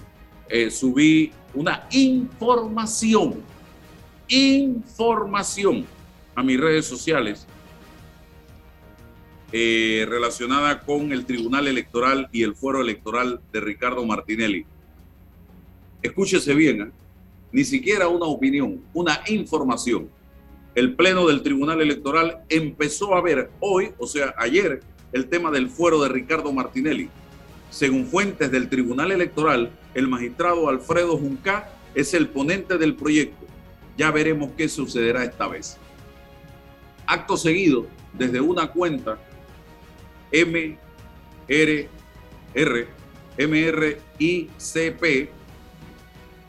eh, 0.49 0.71
subí 0.71 1.33
una 1.53 1.87
información, 1.91 3.43
información 4.29 5.85
a 6.35 6.43
mis 6.43 6.59
redes 6.59 6.87
sociales 6.87 7.47
relacionada 9.53 10.81
con 10.81 11.12
el 11.12 11.25
Tribunal 11.25 11.67
Electoral 11.67 12.29
y 12.31 12.43
el 12.43 12.55
Fuero 12.55 12.83
Electoral 12.83 13.41
de 13.53 13.61
Ricardo 13.61 14.05
Martinelli. 14.05 14.67
Escúchese 16.03 16.53
bien. 16.53 16.93
Ni 17.57 17.64
siquiera 17.64 18.07
una 18.07 18.27
opinión, 18.27 18.83
una 18.92 19.23
información. 19.29 20.11
El 20.75 20.95
Pleno 20.95 21.27
del 21.27 21.40
Tribunal 21.42 21.81
Electoral 21.81 22.42
empezó 22.51 23.14
a 23.14 23.23
ver 23.23 23.51
hoy, 23.61 23.92
o 23.97 24.07
sea, 24.07 24.35
ayer, 24.37 24.83
el 25.14 25.31
tema 25.31 25.51
del 25.51 25.71
fuero 25.71 26.03
de 26.03 26.11
Ricardo 26.11 26.53
Martinelli. 26.53 27.09
Según 27.71 28.05
fuentes 28.05 28.51
del 28.51 28.69
Tribunal 28.69 29.11
Electoral, 29.11 29.71
el 29.95 30.07
magistrado 30.07 30.69
Alfredo 30.69 31.16
Junca 31.16 31.71
es 31.95 32.12
el 32.12 32.29
ponente 32.29 32.77
del 32.77 32.95
proyecto. 32.95 33.47
Ya 33.97 34.11
veremos 34.11 34.51
qué 34.55 34.69
sucederá 34.69 35.25
esta 35.25 35.49
vez. 35.49 35.79
Acto 37.07 37.38
seguido, 37.38 37.87
desde 38.12 38.38
una 38.38 38.71
cuenta 38.71 39.19
MRR, 40.31 41.88
MRICP, 43.38 45.31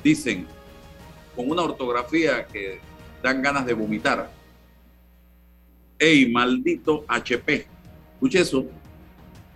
dicen, 0.04 0.57
con 1.38 1.52
una 1.52 1.62
ortografía 1.62 2.48
que 2.48 2.80
dan 3.22 3.44
ganas 3.44 3.66
de 3.68 3.74
vomitar. 3.74 4.30
¡Ey, 6.00 6.30
maldito 6.30 7.06
HP! 7.08 7.68
Escuche 8.16 8.40
eso. 8.40 8.66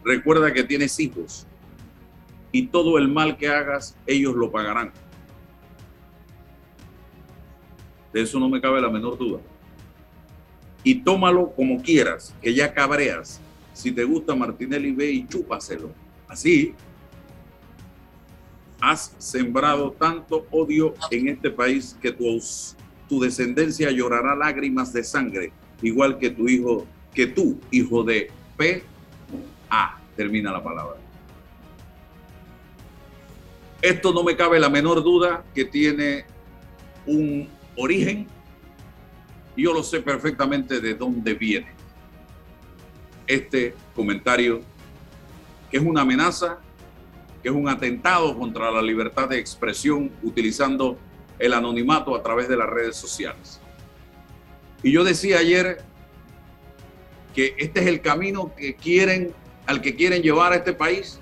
Recuerda 0.06 0.54
que 0.54 0.64
tienes 0.64 1.00
hijos 1.00 1.48
y 2.52 2.68
todo 2.68 3.00
el 3.00 3.08
mal 3.08 3.36
que 3.36 3.48
hagas, 3.48 3.96
ellos 4.06 4.36
lo 4.36 4.52
pagarán. 4.52 4.92
De 8.14 8.22
eso 8.22 8.40
no 8.40 8.48
me 8.48 8.62
cabe 8.62 8.80
la 8.80 8.90
menor 8.90 9.18
duda. 9.18 9.40
Y 10.84 10.96
tómalo 10.96 11.52
como 11.52 11.82
quieras, 11.82 12.36
que 12.42 12.54
ya 12.54 12.74
cabreas. 12.74 13.42
Si 13.74 13.92
te 13.92 14.04
gusta 14.04 14.36
Martinelli, 14.36 14.92
ve 14.92 15.12
y 15.12 15.28
chúpaselo. 15.28 15.92
Así, 16.28 16.76
has 18.82 19.16
sembrado 19.20 19.92
tanto 19.92 20.48
odio 20.50 20.96
en 21.12 21.30
este 21.30 21.52
país 21.52 21.96
que 22.02 22.12
tu, 22.12 23.20
descendencia 23.20 23.92
llorará 23.92 24.36
lágrimas 24.36 24.92
de 24.92 25.04
sangre, 25.04 25.54
igual 25.82 26.18
que 26.18 26.32
tu 26.32 26.50
hijo, 26.50 26.88
que 27.14 27.28
tú, 27.28 27.60
hijo 27.70 28.04
de 28.04 28.32
P. 28.58 28.84
A. 29.70 30.00
Termina 30.16 30.52
la 30.52 30.64
palabra. 30.64 30.98
Esto 33.82 34.14
no 34.14 34.24
me 34.24 34.36
cabe 34.36 34.60
la 34.60 34.70
menor 34.70 35.04
duda 35.04 35.44
que 35.54 35.66
tiene 35.66 36.26
un 37.06 37.48
origen. 37.76 38.28
Yo 39.56 39.74
lo 39.74 39.84
sé 39.84 40.02
perfectamente 40.02 40.80
de 40.82 40.96
dónde 40.96 41.34
viene. 41.34 41.68
este 43.28 43.76
comentario, 43.96 44.62
que 45.70 45.78
es 45.78 45.84
una 45.84 46.02
amenaza, 46.02 46.60
que 47.42 47.50
es 47.50 47.56
un 47.56 47.68
atentado 47.68 48.38
contra 48.38 48.72
la 48.72 48.82
libertad 48.82 49.30
de 49.30 49.40
expresión 49.40 50.12
utilizando 50.24 50.98
el 51.40 51.54
anonimato 51.54 52.16
a 52.16 52.22
través 52.22 52.48
de 52.48 52.58
las 52.58 52.70
redes 52.70 52.96
sociales. 52.96 53.60
Y 54.84 54.92
yo 54.92 55.04
decía 55.04 55.40
ayer 55.40 55.82
que 57.34 57.56
este 57.58 57.82
es 57.82 57.88
el 57.88 58.02
camino 58.02 58.54
que 58.56 58.76
quieren, 58.76 59.34
al 59.66 59.82
que 59.82 59.96
quieren 59.96 60.22
llevar 60.22 60.54
a 60.54 60.58
este 60.58 60.74
país, 60.74 61.20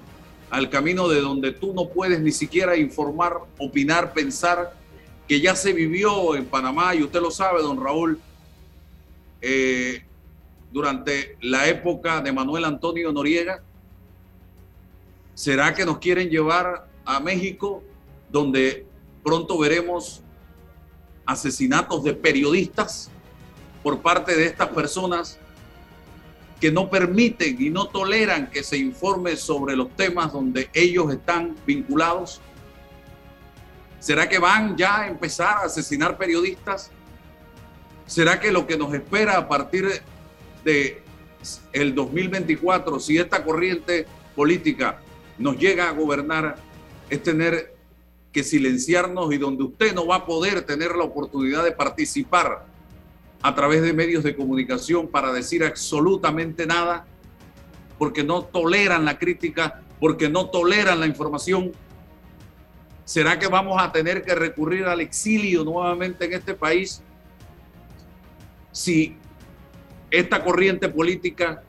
al 0.50 0.70
camino 0.70 1.08
de 1.08 1.22
donde 1.22 1.52
tú 1.52 1.74
no 1.74 1.90
puedes 1.90 2.20
ni 2.20 2.32
siquiera 2.32 2.76
informar, 2.76 3.38
opinar, 3.58 4.14
pensar, 4.14 4.74
que 5.28 5.40
ya 5.40 5.56
se 5.56 5.74
vivió 5.74 6.36
en 6.36 6.46
Panamá, 6.46 6.96
y 6.96 7.04
usted 7.04 7.22
lo 7.22 7.30
sabe, 7.30 7.62
don 7.62 7.82
Raúl, 7.82 8.20
eh, 9.42 10.04
durante 10.72 11.38
la 11.42 11.68
época 11.68 12.22
de 12.22 12.32
Manuel 12.32 12.66
Antonio 12.66 13.12
Noriega. 13.12 13.64
¿Será 15.40 15.74
que 15.74 15.86
nos 15.86 16.00
quieren 16.00 16.30
llevar 16.30 16.90
a 17.06 17.22
México, 17.22 17.82
donde 18.30 18.86
pronto 19.24 19.58
veremos 19.58 20.22
asesinatos 21.26 22.04
de 22.04 22.14
periodistas 22.14 23.10
por 23.82 24.02
parte 24.02 24.36
de 24.36 24.48
estas 24.48 24.68
personas 24.68 25.40
que 26.60 26.74
no 26.74 26.90
permiten 26.90 27.56
y 27.58 27.70
no 27.70 27.88
toleran 27.88 28.50
que 28.50 28.64
se 28.64 28.78
informe 28.80 29.38
sobre 29.38 29.78
los 29.78 29.96
temas 29.96 30.34
donde 30.34 30.70
ellos 30.74 31.10
están 31.10 31.56
vinculados? 31.66 32.42
¿Será 34.02 34.28
que 34.28 34.40
van 34.40 34.76
ya 34.76 35.04
a 35.04 35.08
empezar 35.08 35.60
a 35.60 35.66
asesinar 35.68 36.18
periodistas? 36.18 36.92
¿Será 38.06 38.42
que 38.42 38.52
lo 38.52 38.68
que 38.68 38.78
nos 38.78 38.94
espera 38.94 39.38
a 39.38 39.48
partir 39.48 40.02
de 40.66 41.02
el 41.72 41.96
2024, 41.96 43.00
si 43.00 43.18
esta 43.18 43.42
corriente 43.42 44.06
política 44.36 45.00
nos 45.40 45.58
llega 45.58 45.90
a 45.90 45.94
gobernar, 45.94 46.58
es 47.10 47.24
tener 47.24 47.74
que 48.32 48.44
silenciarnos 48.44 49.34
y 49.34 49.38
donde 49.38 49.64
usted 49.64 49.96
no 49.96 50.06
va 50.06 50.18
a 50.18 50.26
poder 50.26 50.62
tener 50.62 50.96
la 50.96 51.06
oportunidad 51.06 51.64
de 51.64 51.72
participar 51.72 52.66
a 53.42 53.56
través 53.56 53.82
de 53.82 53.94
medios 53.94 54.24
de 54.24 54.36
comunicación 54.36 55.08
para 55.08 55.32
decir 55.32 55.64
absolutamente 55.64 56.68
nada, 56.68 57.08
porque 57.98 58.24
no 58.24 58.44
toleran 58.44 59.06
la 59.06 59.18
crítica, 59.18 59.82
porque 60.00 60.30
no 60.30 60.50
toleran 60.50 61.00
la 61.00 61.08
información. 61.08 61.72
¿Será 63.06 63.40
que 63.40 63.48
vamos 63.48 63.82
a 63.82 63.92
tener 63.92 64.24
que 64.24 64.36
recurrir 64.36 64.86
al 64.86 65.00
exilio 65.00 65.64
nuevamente 65.64 66.26
en 66.26 66.34
este 66.34 66.54
país 66.54 67.02
si 68.72 69.18
esta 70.12 70.44
corriente 70.44 70.90
política 70.90 71.64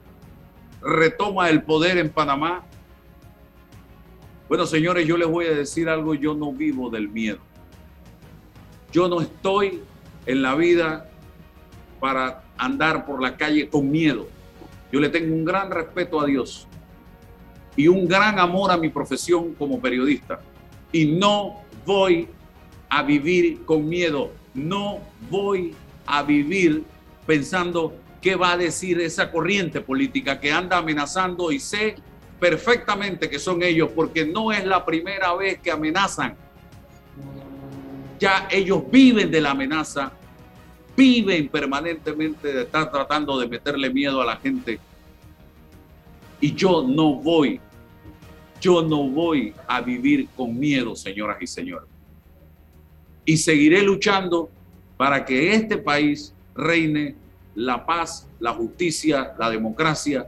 retoma 0.81 1.49
el 1.49 1.63
poder 1.63 1.97
en 1.97 2.09
Panamá? 2.09 2.65
Bueno, 4.51 4.65
señores, 4.65 5.07
yo 5.07 5.15
les 5.15 5.29
voy 5.29 5.45
a 5.45 5.53
decir 5.53 5.87
algo, 5.87 6.13
yo 6.13 6.33
no 6.33 6.51
vivo 6.51 6.89
del 6.89 7.07
miedo. 7.07 7.37
Yo 8.91 9.07
no 9.07 9.21
estoy 9.21 9.79
en 10.25 10.41
la 10.41 10.55
vida 10.55 11.09
para 12.01 12.43
andar 12.57 13.05
por 13.05 13.21
la 13.21 13.37
calle 13.37 13.69
con 13.69 13.89
miedo. 13.89 14.27
Yo 14.91 14.99
le 14.99 15.07
tengo 15.07 15.33
un 15.33 15.45
gran 15.45 15.71
respeto 15.71 16.19
a 16.19 16.25
Dios 16.25 16.67
y 17.77 17.87
un 17.87 18.09
gran 18.09 18.39
amor 18.39 18.71
a 18.71 18.77
mi 18.77 18.89
profesión 18.89 19.53
como 19.53 19.79
periodista. 19.79 20.41
Y 20.91 21.05
no 21.05 21.61
voy 21.85 22.27
a 22.89 23.03
vivir 23.03 23.63
con 23.63 23.87
miedo. 23.87 24.31
No 24.53 24.99
voy 25.29 25.73
a 26.05 26.23
vivir 26.23 26.83
pensando 27.25 27.95
qué 28.19 28.35
va 28.35 28.51
a 28.51 28.57
decir 28.57 28.99
esa 28.99 29.31
corriente 29.31 29.79
política 29.79 30.41
que 30.41 30.51
anda 30.51 30.75
amenazando 30.75 31.53
y 31.53 31.59
sé 31.61 31.95
perfectamente 32.41 33.29
que 33.29 33.37
son 33.37 33.61
ellos 33.61 33.91
porque 33.95 34.25
no 34.25 34.51
es 34.51 34.65
la 34.65 34.83
primera 34.83 35.31
vez 35.35 35.59
que 35.59 35.69
amenazan. 35.69 36.35
Ya 38.19 38.47
ellos 38.49 38.81
viven 38.91 39.29
de 39.29 39.41
la 39.41 39.51
amenaza 39.51 40.11
viven 40.97 41.49
permanentemente 41.49 42.51
de 42.51 42.63
estar 42.63 42.91
tratando 42.91 43.39
de 43.39 43.47
meterle 43.47 43.91
miedo 43.91 44.21
a 44.23 44.25
la 44.25 44.37
gente. 44.37 44.79
Y 46.39 46.55
yo 46.55 46.83
no 46.83 47.13
voy, 47.13 47.59
yo 48.59 48.81
no 48.81 49.03
voy 49.03 49.53
a 49.67 49.79
vivir 49.81 50.27
con 50.35 50.57
miedo, 50.57 50.95
señoras 50.95 51.37
y 51.41 51.47
señores. 51.47 51.87
Y 53.23 53.37
seguiré 53.37 53.83
luchando 53.83 54.49
para 54.97 55.23
que 55.23 55.53
este 55.53 55.77
país 55.77 56.33
reine 56.55 57.15
la 57.53 57.85
paz, 57.85 58.27
la 58.39 58.51
justicia, 58.51 59.35
la 59.37 59.51
democracia 59.51 60.27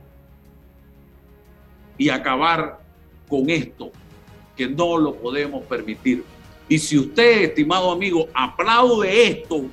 y 2.04 2.10
acabar 2.10 2.82
con 3.30 3.50
esto, 3.50 3.90
que 4.58 4.68
no 4.68 4.98
lo 4.98 5.16
podemos 5.16 5.64
permitir. 5.64 6.26
Y 6.68 6.78
si 6.78 6.98
usted, 6.98 7.44
estimado 7.44 7.94
amigo, 7.94 8.28
aplaude 8.34 9.26
esto, 9.26 9.64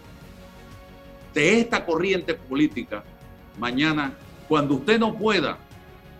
de 1.35 1.59
esta 1.59 1.85
corriente 1.85 2.35
política, 2.35 3.03
mañana, 3.59 4.17
cuando 4.49 4.77
usted 4.77 5.01
no 5.01 5.13
pueda 5.19 5.59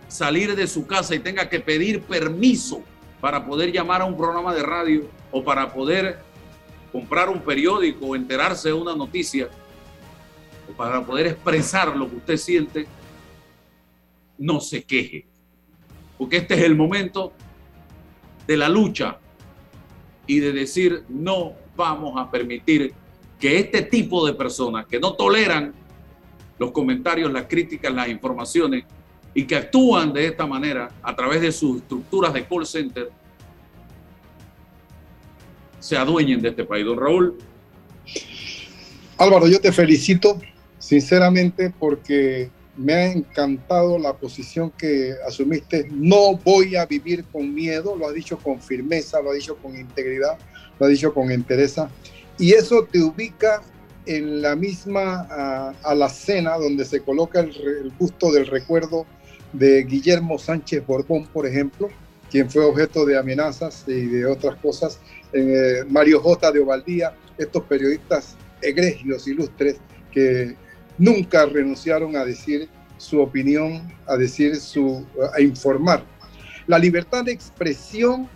salir 0.09 0.53
de 0.53 0.67
su 0.67 0.85
casa 0.85 1.15
y 1.15 1.19
tenga 1.19 1.47
que 1.47 1.61
pedir 1.61 2.01
permiso 2.01 2.83
para 3.21 3.45
poder 3.45 3.71
llamar 3.71 4.01
a 4.01 4.05
un 4.05 4.17
programa 4.17 4.53
de 4.53 4.63
radio 4.63 5.09
o 5.31 5.41
para 5.41 5.71
poder 5.71 6.19
comprar 6.91 7.29
un 7.29 7.39
periódico 7.39 8.07
o 8.07 8.15
enterarse 8.17 8.67
de 8.67 8.73
una 8.73 8.97
noticia 8.97 9.47
o 10.69 10.73
para 10.73 11.05
poder 11.05 11.27
expresar 11.27 11.95
lo 11.95 12.09
que 12.09 12.17
usted 12.17 12.35
siente, 12.35 12.85
no 14.37 14.59
se 14.59 14.83
queje. 14.83 15.30
Porque 16.21 16.37
este 16.37 16.53
es 16.53 16.61
el 16.61 16.75
momento 16.75 17.33
de 18.45 18.55
la 18.55 18.69
lucha 18.69 19.17
y 20.27 20.39
de 20.39 20.51
decir 20.51 21.03
no 21.09 21.53
vamos 21.75 22.13
a 22.15 22.29
permitir 22.29 22.93
que 23.39 23.57
este 23.57 23.81
tipo 23.81 24.23
de 24.27 24.33
personas 24.33 24.85
que 24.85 24.99
no 24.99 25.13
toleran 25.13 25.73
los 26.59 26.69
comentarios, 26.69 27.33
las 27.33 27.45
críticas, 27.45 27.91
las 27.91 28.07
informaciones 28.07 28.83
y 29.33 29.45
que 29.45 29.55
actúan 29.55 30.13
de 30.13 30.27
esta 30.27 30.45
manera 30.45 30.89
a 31.01 31.15
través 31.15 31.41
de 31.41 31.51
sus 31.51 31.77
estructuras 31.77 32.31
de 32.35 32.45
call 32.45 32.67
center, 32.67 33.09
se 35.79 35.97
adueñen 35.97 36.39
de 36.39 36.49
este 36.49 36.65
país. 36.65 36.85
Don 36.85 36.99
Raúl. 36.99 37.39
Álvaro, 39.17 39.47
yo 39.47 39.59
te 39.59 39.71
felicito 39.71 40.39
sinceramente 40.77 41.73
porque 41.79 42.51
me 42.81 42.93
ha 42.93 43.11
encantado 43.11 43.97
la 43.99 44.13
posición 44.13 44.71
que 44.71 45.13
asumiste. 45.27 45.87
No 45.91 46.35
voy 46.35 46.75
a 46.75 46.85
vivir 46.85 47.25
con 47.25 47.53
miedo, 47.53 47.95
lo 47.95 48.07
ha 48.07 48.11
dicho 48.11 48.37
con 48.37 48.61
firmeza, 48.61 49.21
lo 49.21 49.31
ha 49.31 49.33
dicho 49.33 49.55
con 49.57 49.77
integridad, 49.77 50.37
lo 50.79 50.85
ha 50.85 50.89
dicho 50.89 51.13
con 51.13 51.31
entereza 51.31 51.89
y 52.41 52.53
eso 52.53 52.87
te 52.91 52.99
ubica 52.99 53.61
en 54.07 54.41
la 54.41 54.55
misma 54.55 55.27
uh, 55.83 55.87
alacena 55.87 56.57
donde 56.57 56.85
se 56.85 57.01
coloca 57.01 57.39
el, 57.39 57.93
busto 57.99 58.31
del 58.31 58.47
recuerdo 58.47 59.05
de 59.53 59.83
Guillermo 59.83 60.39
Sánchez 60.39 60.85
Borbón, 60.87 61.27
por 61.27 61.45
ejemplo, 61.45 61.89
quien 62.31 62.49
fue 62.49 62.65
objeto 62.65 63.05
de 63.05 63.17
amenazas 63.17 63.83
y 63.85 64.07
de 64.07 64.25
otras 64.25 64.55
cosas, 64.55 64.99
eh, 65.33 65.83
Mario 65.87 66.19
J. 66.21 66.51
de 66.51 66.59
Ovaldía, 66.61 67.13
estos 67.37 67.63
periodistas 67.65 68.35
egregios, 68.61 69.27
ilustres, 69.27 69.75
que 70.11 70.55
nunca 71.01 71.47
renunciaron 71.47 72.15
a 72.15 72.23
decir 72.23 72.69
su 72.97 73.19
opinión, 73.19 73.91
a 74.05 74.15
decir 74.15 74.55
su, 74.57 75.03
a 75.33 75.41
informar. 75.41 76.03
La 76.67 76.77
libertad 76.77 77.25
de 77.25 77.31
expresión 77.31 78.29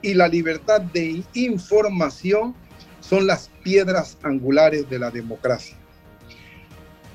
y 0.00 0.14
la 0.14 0.28
libertad 0.28 0.80
de 0.80 1.24
información 1.34 2.54
son 3.00 3.26
las 3.26 3.50
piedras 3.64 4.16
angulares 4.22 4.88
de 4.88 5.00
la 5.00 5.10
democracia. 5.10 5.76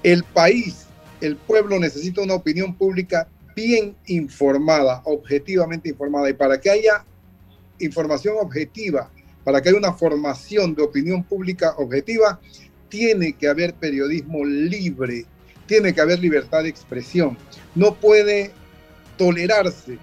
El 0.04 0.26
país, 0.26 0.88
el 1.22 1.38
pueblo 1.38 1.80
necesita 1.80 2.22
una 2.22 2.34
opinión 2.34 2.76
pública 2.76 3.30
bien 3.56 3.96
informada, 4.08 5.02
objetivamente 5.06 5.90
informada. 5.90 6.30
Y 6.30 6.34
para 6.34 6.60
que 6.60 6.70
haya 6.70 7.06
información 7.80 8.36
objetiva, 8.42 9.10
para 9.46 9.62
que 9.62 9.70
haya 9.70 9.78
una 9.78 9.94
formación 9.94 10.76
de 10.76 10.84
opinión 10.84 11.24
pública 11.24 11.74
objetiva, 11.78 12.42
tiene 12.90 13.34
que 13.34 13.48
haber 13.48 13.74
periodismo 13.74 14.46
libre, 14.46 15.26
tiene 15.66 15.94
que 15.94 16.02
haber 16.02 16.20
libertad 16.20 16.64
de 16.64 16.70
expresión. 16.70 17.38
No 17.76 17.96
puede 17.96 18.52
tolerarse 19.18 19.98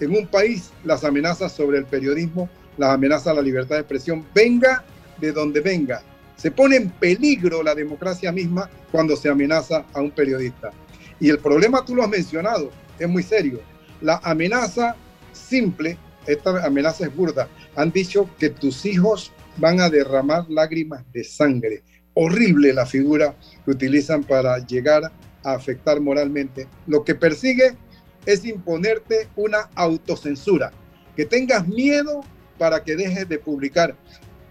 en 0.00 0.16
un 0.16 0.26
país 0.26 0.70
las 0.84 1.04
amenazas 1.04 1.52
sobre 1.52 1.78
el 1.78 1.84
periodismo, 1.84 2.48
las 2.78 2.90
amenazas 2.90 3.28
a 3.28 3.34
la 3.34 3.42
libertad 3.42 3.76
de 3.76 3.82
expresión, 3.82 4.26
venga 4.34 4.84
de 5.20 5.32
donde 5.32 5.60
venga. 5.60 6.02
Se 6.36 6.50
pone 6.50 6.76
en 6.76 6.90
peligro 6.90 7.62
la 7.62 7.74
democracia 7.74 8.32
misma 8.32 8.70
cuando 8.90 9.14
se 9.16 9.28
amenaza 9.28 9.84
a 9.92 10.00
un 10.00 10.10
periodista. 10.10 10.70
Y 11.18 11.28
el 11.28 11.38
problema, 11.38 11.84
tú 11.84 11.94
lo 11.94 12.02
has 12.02 12.08
mencionado, 12.08 12.70
es 12.98 13.08
muy 13.08 13.22
serio. 13.22 13.60
La 14.00 14.20
amenaza 14.24 14.96
simple, 15.32 15.98
esta 16.26 16.64
amenaza 16.64 17.04
es 17.04 17.14
burda, 17.14 17.48
han 17.76 17.90
dicho 17.90 18.28
que 18.38 18.48
tus 18.48 18.86
hijos 18.86 19.32
van 19.58 19.80
a 19.80 19.90
derramar 19.90 20.48
lágrimas 20.48 21.04
de 21.12 21.24
sangre. 21.24 21.82
Horrible 22.22 22.74
la 22.74 22.84
figura 22.84 23.34
que 23.64 23.70
utilizan 23.70 24.24
para 24.24 24.58
llegar 24.58 25.10
a 25.42 25.52
afectar 25.54 26.02
moralmente. 26.02 26.68
Lo 26.86 27.02
que 27.02 27.14
persigue 27.14 27.78
es 28.26 28.44
imponerte 28.44 29.30
una 29.36 29.70
autocensura, 29.74 30.70
que 31.16 31.24
tengas 31.24 31.66
miedo 31.66 32.20
para 32.58 32.84
que 32.84 32.94
dejes 32.94 33.26
de 33.26 33.38
publicar. 33.38 33.96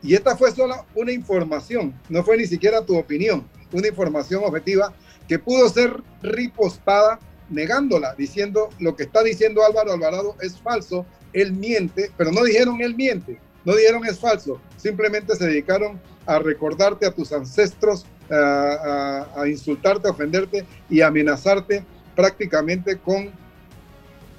Y 0.02 0.16
esta 0.16 0.36
fue 0.36 0.52
solo 0.52 0.84
una 0.96 1.12
información, 1.12 1.94
no 2.10 2.24
fue 2.24 2.38
ni 2.38 2.48
siquiera 2.48 2.84
tu 2.84 2.98
opinión, 2.98 3.48
una 3.72 3.88
información 3.88 4.44
objetiva 4.44 4.92
que 5.28 5.38
pudo 5.38 5.70
ser 5.70 5.94
ripostada 6.24 7.20
negándola, 7.52 8.16
diciendo 8.16 8.70
lo 8.80 8.96
que 8.96 9.04
está 9.04 9.22
diciendo 9.22 9.64
Álvaro 9.64 9.94
Alvarado 9.94 10.36
es 10.42 10.58
falso, 10.58 11.06
él 11.34 11.54
miente, 11.54 12.10
pero 12.18 12.32
no 12.32 12.44
dijeron 12.44 12.82
él 12.82 12.96
miente, 12.96 13.40
no 13.64 13.76
dijeron 13.76 14.04
es 14.08 14.18
falso, 14.18 14.60
simplemente 14.76 15.36
se 15.36 15.46
dedicaron 15.46 16.02
a 16.30 16.38
recordarte 16.38 17.08
a 17.08 17.12
tus 17.12 17.34
ancestros, 17.34 18.06
a, 18.30 19.44
insultarte, 19.48 20.08
a 20.08 20.12
ofenderte 20.12 20.64
y 20.88 21.02
amenazarte 21.02 21.84
prácticamente 22.16 23.00
con 23.00 23.32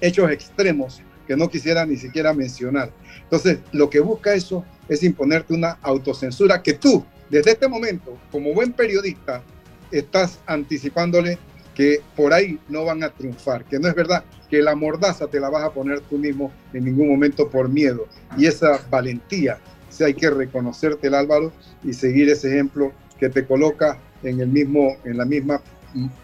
hechos 0.00 0.30
extremos 0.30 1.02
que 1.26 1.36
no 1.36 1.48
quisiera 1.48 1.84
ni 1.84 1.96
siquiera 1.96 2.32
mencionar. 2.32 2.92
Entonces, 3.24 3.58
lo 3.72 3.90
que 3.90 3.98
busca 3.98 4.34
eso 4.34 4.64
es 4.88 5.02
imponerte 5.02 5.52
una 5.52 5.78
autocensura 5.82 6.62
que 6.62 6.74
tú, 6.74 7.04
desde 7.28 7.50
este 7.50 7.66
momento, 7.66 8.16
como 8.30 8.54
buen 8.54 8.72
periodista, 8.72 9.42
estás 9.90 10.38
anticipándole 10.46 11.38
que 11.74 12.02
por 12.14 12.32
ahí 12.32 12.60
no 12.68 12.84
van 12.84 13.02
a 13.02 13.10
triunfar, 13.10 13.64
que 13.64 13.80
no 13.80 13.88
es 13.88 13.96
verdad 13.96 14.22
que 14.48 14.62
la 14.62 14.76
mordaza 14.76 15.26
te 15.26 15.40
la 15.40 15.50
vas 15.50 15.64
a 15.64 15.70
poner 15.72 16.00
tú 16.02 16.18
mismo 16.18 16.52
en 16.72 16.84
ningún 16.84 17.08
momento 17.08 17.48
por 17.48 17.68
miedo. 17.68 18.06
Y 18.38 18.46
esa 18.46 18.80
valentía, 18.90 19.58
si 19.90 20.04
hay 20.04 20.14
que 20.14 20.30
reconocerte 20.30 21.08
el 21.08 21.14
Álvaro 21.14 21.52
y 21.84 21.92
seguir 21.92 22.28
ese 22.30 22.48
ejemplo 22.48 22.92
que 23.18 23.28
te 23.28 23.44
coloca 23.44 23.98
en, 24.22 24.40
el 24.40 24.48
mismo, 24.48 24.96
en 25.04 25.18
la 25.18 25.24
misma 25.24 25.60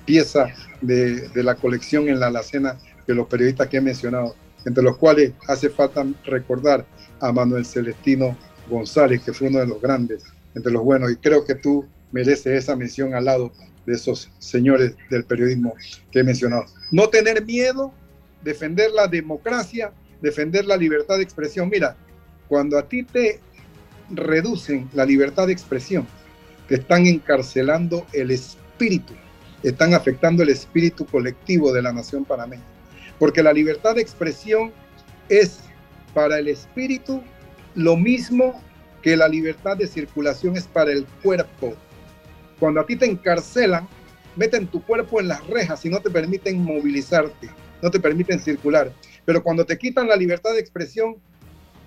pieza 0.04 0.48
de, 0.80 1.28
de 1.28 1.42
la 1.42 1.56
colección 1.56 2.08
en 2.08 2.20
la 2.20 2.28
alacena 2.28 2.78
que 3.06 3.14
los 3.14 3.26
periodistas 3.26 3.68
que 3.68 3.76
he 3.76 3.80
mencionado, 3.80 4.34
entre 4.64 4.82
los 4.82 4.96
cuales 4.96 5.32
hace 5.48 5.70
falta 5.70 6.04
recordar 6.24 6.86
a 7.20 7.32
Manuel 7.32 7.64
Celestino 7.64 8.36
González, 8.68 9.22
que 9.22 9.32
fue 9.32 9.48
uno 9.48 9.60
de 9.60 9.66
los 9.66 9.80
grandes, 9.80 10.24
entre 10.54 10.72
los 10.72 10.82
buenos, 10.82 11.10
y 11.12 11.16
creo 11.16 11.44
que 11.44 11.54
tú 11.54 11.86
mereces 12.12 12.46
esa 12.64 12.74
mención 12.74 13.14
al 13.14 13.26
lado 13.26 13.52
de 13.84 13.94
esos 13.94 14.30
señores 14.38 14.94
del 15.10 15.24
periodismo 15.24 15.74
que 16.10 16.20
he 16.20 16.24
mencionado. 16.24 16.64
No 16.90 17.08
tener 17.08 17.44
miedo, 17.44 17.92
defender 18.42 18.90
la 18.90 19.06
democracia, 19.06 19.92
defender 20.20 20.64
la 20.64 20.76
libertad 20.76 21.16
de 21.16 21.22
expresión. 21.22 21.68
Mira, 21.68 21.96
cuando 22.48 22.78
a 22.78 22.88
ti 22.88 23.02
te 23.04 23.40
reducen 24.10 24.88
la 24.92 25.04
libertad 25.04 25.46
de 25.46 25.52
expresión, 25.52 26.06
te 26.68 26.76
están 26.76 27.06
encarcelando 27.06 28.06
el 28.12 28.30
espíritu, 28.30 29.14
están 29.62 29.94
afectando 29.94 30.42
el 30.42 30.50
espíritu 30.50 31.06
colectivo 31.06 31.72
de 31.72 31.82
la 31.82 31.92
nación 31.92 32.24
panameña 32.24 32.76
porque 33.18 33.42
la 33.42 33.52
libertad 33.52 33.94
de 33.94 34.02
expresión 34.02 34.72
es 35.28 35.60
para 36.14 36.38
el 36.38 36.48
espíritu 36.48 37.22
lo 37.74 37.96
mismo 37.96 38.60
que 39.02 39.16
la 39.16 39.28
libertad 39.28 39.76
de 39.76 39.86
circulación 39.86 40.56
es 40.56 40.66
para 40.66 40.92
el 40.92 41.06
cuerpo. 41.22 41.74
Cuando 42.58 42.80
a 42.80 42.86
ti 42.86 42.96
te 42.96 43.06
encarcelan, 43.06 43.86
meten 44.34 44.66
tu 44.66 44.82
cuerpo 44.82 45.20
en 45.20 45.28
las 45.28 45.46
rejas 45.46 45.84
y 45.84 45.90
no 45.90 46.00
te 46.00 46.10
permiten 46.10 46.62
movilizarte, 46.62 47.48
no 47.82 47.90
te 47.90 48.00
permiten 48.00 48.40
circular. 48.40 48.92
Pero 49.24 49.42
cuando 49.42 49.64
te 49.64 49.78
quitan 49.78 50.08
la 50.08 50.16
libertad 50.16 50.52
de 50.52 50.60
expresión, 50.60 51.16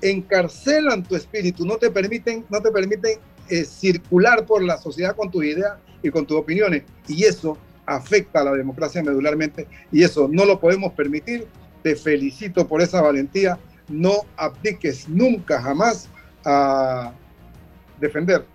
encarcelan 0.02 1.04
tu 1.04 1.16
espíritu, 1.16 1.66
no 1.66 1.78
te 1.78 1.90
permiten, 1.90 2.46
no 2.50 2.62
te 2.62 2.72
permiten 2.72 3.20
eh, 3.50 3.66
circular 3.66 4.46
por 4.46 4.64
la 4.64 4.78
sociedad 4.78 5.16
con 5.16 5.32
tus 5.32 5.44
ideas 5.44 5.74
y 6.02 6.10
con 6.10 6.26
tus 6.26 6.38
opiniones. 6.38 6.84
Y 7.08 7.24
eso 7.24 7.58
afecta 7.86 8.42
a 8.42 8.44
la 8.44 8.54
democracia 8.54 9.02
medularmente 9.02 9.68
y 9.92 10.04
eso 10.04 10.28
no 10.32 10.46
lo 10.46 10.60
podemos 10.60 10.94
permitir. 10.94 11.48
Te 11.84 11.96
felicito 11.96 12.68
por 12.68 12.82
esa 12.82 13.02
valentía. 13.02 13.58
No 13.88 14.26
abdiques 14.38 15.10
nunca, 15.10 15.62
jamás 15.62 16.10
a 16.46 17.12
defender 18.00 18.46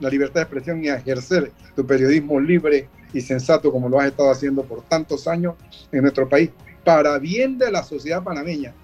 la 0.00 0.08
libertad 0.08 0.34
de 0.34 0.42
expresión 0.42 0.84
y 0.84 0.88
a 0.88 0.96
ejercer 0.96 1.52
tu 1.74 1.86
periodismo 1.86 2.38
libre 2.40 2.88
y 3.12 3.20
sensato 3.20 3.70
como 3.70 3.88
lo 3.88 4.00
has 4.00 4.08
estado 4.08 4.30
haciendo 4.30 4.64
por 4.64 4.82
tantos 4.82 5.26
años 5.28 5.54
en 5.92 6.02
nuestro 6.02 6.28
país, 6.28 6.50
para 6.84 7.18
bien 7.18 7.58
de 7.58 7.70
la 7.70 7.82
sociedad 7.82 8.22
panameña, 8.22 8.74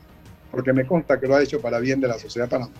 porque 0.50 0.72
me 0.72 0.86
consta 0.86 1.20
que 1.20 1.26
lo 1.26 1.36
ha 1.36 1.42
hecho 1.42 1.60
para 1.60 1.78
bien 1.78 2.00
de 2.00 2.08
la 2.08 2.18
sociedad 2.18 2.48
panameña. 2.48 2.78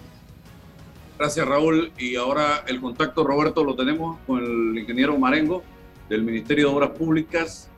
Gracias 1.19 1.47
Raúl. 1.47 1.93
Y 1.99 2.17
ahora 2.17 2.65
el 2.67 2.81
contacto, 2.81 3.25
Roberto, 3.25 3.63
lo 3.63 3.77
tenemos 3.77 4.19
con 4.27 4.39
el 4.39 4.79
ingeniero 4.79 5.19
Marengo 5.19 5.63
del 6.09 6.23
Ministerio 6.23 6.69
de 6.69 6.75
Obras 6.75 6.91
Públicas. 6.91 7.69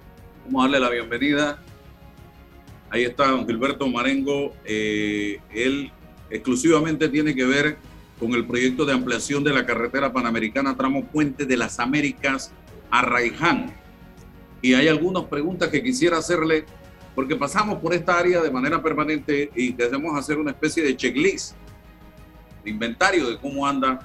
Vamos 0.44 0.60
a 0.60 0.62
darle 0.64 0.80
la 0.80 0.90
bienvenida. 0.90 1.58
Ahí 2.90 3.04
está 3.04 3.28
don 3.28 3.46
Gilberto 3.46 3.88
Marengo. 3.88 4.54
Eh, 4.64 5.40
él 5.52 5.90
exclusivamente 6.30 7.08
tiene 7.08 7.34
que 7.34 7.44
ver 7.44 7.76
con 8.18 8.32
el 8.34 8.46
proyecto 8.46 8.84
de 8.84 8.92
ampliación 8.92 9.42
de 9.42 9.52
la 9.52 9.66
carretera 9.66 10.12
panamericana 10.12 10.76
tramo 10.76 11.04
Puente 11.06 11.44
de 11.44 11.56
las 11.56 11.80
Américas 11.80 12.52
a 12.90 13.02
Raiján. 13.02 13.74
Y 14.60 14.74
hay 14.74 14.86
algunas 14.86 15.24
preguntas 15.24 15.70
que 15.70 15.82
quisiera 15.82 16.18
hacerle, 16.18 16.64
porque 17.14 17.36
pasamos 17.36 17.78
por 17.78 17.92
esta 17.94 18.18
área 18.18 18.40
de 18.40 18.50
manera 18.50 18.82
permanente 18.82 19.50
y 19.54 19.72
debemos 19.72 20.18
hacer 20.18 20.38
una 20.38 20.50
especie 20.50 20.82
de 20.82 20.96
checklist, 20.96 21.54
de 22.64 22.70
inventario 22.70 23.28
de 23.28 23.38
cómo 23.38 23.66
anda 23.66 24.00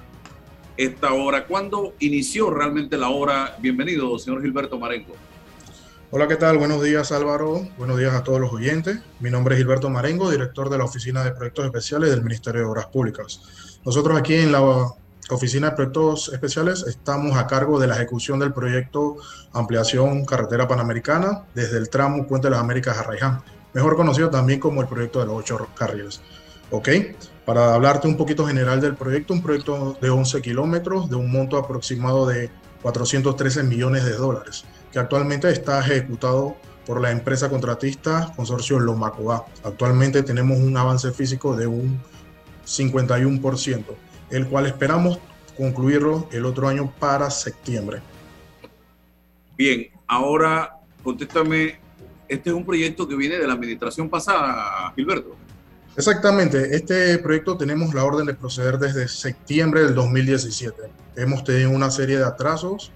esta 0.76 1.12
obra. 1.12 1.46
¿Cuándo 1.46 1.94
inició 1.98 2.50
realmente 2.50 2.96
la 2.96 3.08
obra? 3.08 3.56
Bienvenido, 3.60 4.18
señor 4.18 4.42
Gilberto 4.42 4.78
Marengo. 4.78 5.14
Hola, 6.10 6.26
¿qué 6.26 6.36
tal? 6.36 6.56
Buenos 6.56 6.82
días, 6.82 7.12
Álvaro. 7.12 7.68
Buenos 7.76 7.98
días 7.98 8.14
a 8.14 8.24
todos 8.24 8.40
los 8.40 8.52
oyentes. 8.52 9.00
Mi 9.20 9.30
nombre 9.30 9.54
es 9.54 9.60
Gilberto 9.60 9.90
Marengo, 9.90 10.30
director 10.30 10.70
de 10.70 10.78
la 10.78 10.84
Oficina 10.84 11.22
de 11.22 11.32
Proyectos 11.32 11.66
Especiales 11.66 12.10
del 12.10 12.22
Ministerio 12.22 12.60
de 12.62 12.66
Obras 12.66 12.86
Públicas. 12.86 13.78
Nosotros 13.84 14.18
aquí 14.18 14.34
en 14.34 14.52
la 14.52 14.60
Oficina 15.30 15.70
de 15.70 15.76
Proyectos 15.76 16.30
Especiales 16.32 16.84
estamos 16.86 17.36
a 17.36 17.46
cargo 17.46 17.78
de 17.78 17.86
la 17.86 17.96
ejecución 17.96 18.38
del 18.38 18.54
proyecto 18.54 19.16
Ampliación 19.52 20.24
Carretera 20.24 20.66
Panamericana 20.66 21.44
desde 21.54 21.76
el 21.76 21.90
tramo 21.90 22.26
Puente 22.26 22.46
de 22.46 22.52
las 22.52 22.60
Américas 22.60 22.96
a 22.96 23.02
Raiján, 23.02 23.42
mejor 23.74 23.96
conocido 23.96 24.30
también 24.30 24.58
como 24.58 24.80
el 24.80 24.88
proyecto 24.88 25.20
de 25.20 25.26
los 25.26 25.36
ocho 25.36 25.68
carriles. 25.74 26.22
¿Ok? 26.70 26.88
Para 27.44 27.74
hablarte 27.74 28.08
un 28.08 28.16
poquito 28.16 28.46
general 28.46 28.80
del 28.80 28.94
proyecto, 28.94 29.34
un 29.34 29.42
proyecto 29.42 29.98
de 30.00 30.08
11 30.08 30.40
kilómetros 30.40 31.10
de 31.10 31.16
un 31.16 31.30
monto 31.30 31.58
aproximado 31.58 32.26
de 32.26 32.50
413 32.82 33.64
millones 33.64 34.04
de 34.04 34.12
dólares, 34.12 34.64
que 34.92 34.98
actualmente 34.98 35.50
está 35.50 35.80
ejecutado 35.80 36.56
por 36.86 37.02
la 37.02 37.10
empresa 37.10 37.50
contratista 37.50 38.32
Consorcio 38.34 38.78
Lomacoa. 38.78 39.44
Actualmente 39.62 40.22
tenemos 40.22 40.58
un 40.58 40.74
avance 40.74 41.10
físico 41.12 41.54
de 41.54 41.66
un 41.66 42.00
51%, 42.66 43.84
el 44.30 44.46
cual 44.46 44.66
esperamos 44.66 45.18
concluirlo 45.56 46.28
el 46.32 46.44
otro 46.44 46.68
año 46.68 46.92
para 46.98 47.30
septiembre. 47.30 48.00
Bien, 49.56 49.88
ahora 50.06 50.78
contéstame, 51.02 51.80
este 52.28 52.50
es 52.50 52.56
un 52.56 52.64
proyecto 52.64 53.08
que 53.08 53.16
viene 53.16 53.38
de 53.38 53.46
la 53.46 53.54
administración 53.54 54.08
pasada, 54.08 54.92
Gilberto. 54.94 55.36
Exactamente, 55.96 56.76
este 56.76 57.18
proyecto 57.18 57.56
tenemos 57.56 57.92
la 57.92 58.04
orden 58.04 58.26
de 58.26 58.34
proceder 58.34 58.78
desde 58.78 59.08
septiembre 59.08 59.82
del 59.82 59.94
2017. 59.94 60.74
Hemos 61.16 61.42
tenido 61.42 61.70
una 61.70 61.90
serie 61.90 62.18
de 62.18 62.24
atrasos 62.24 62.92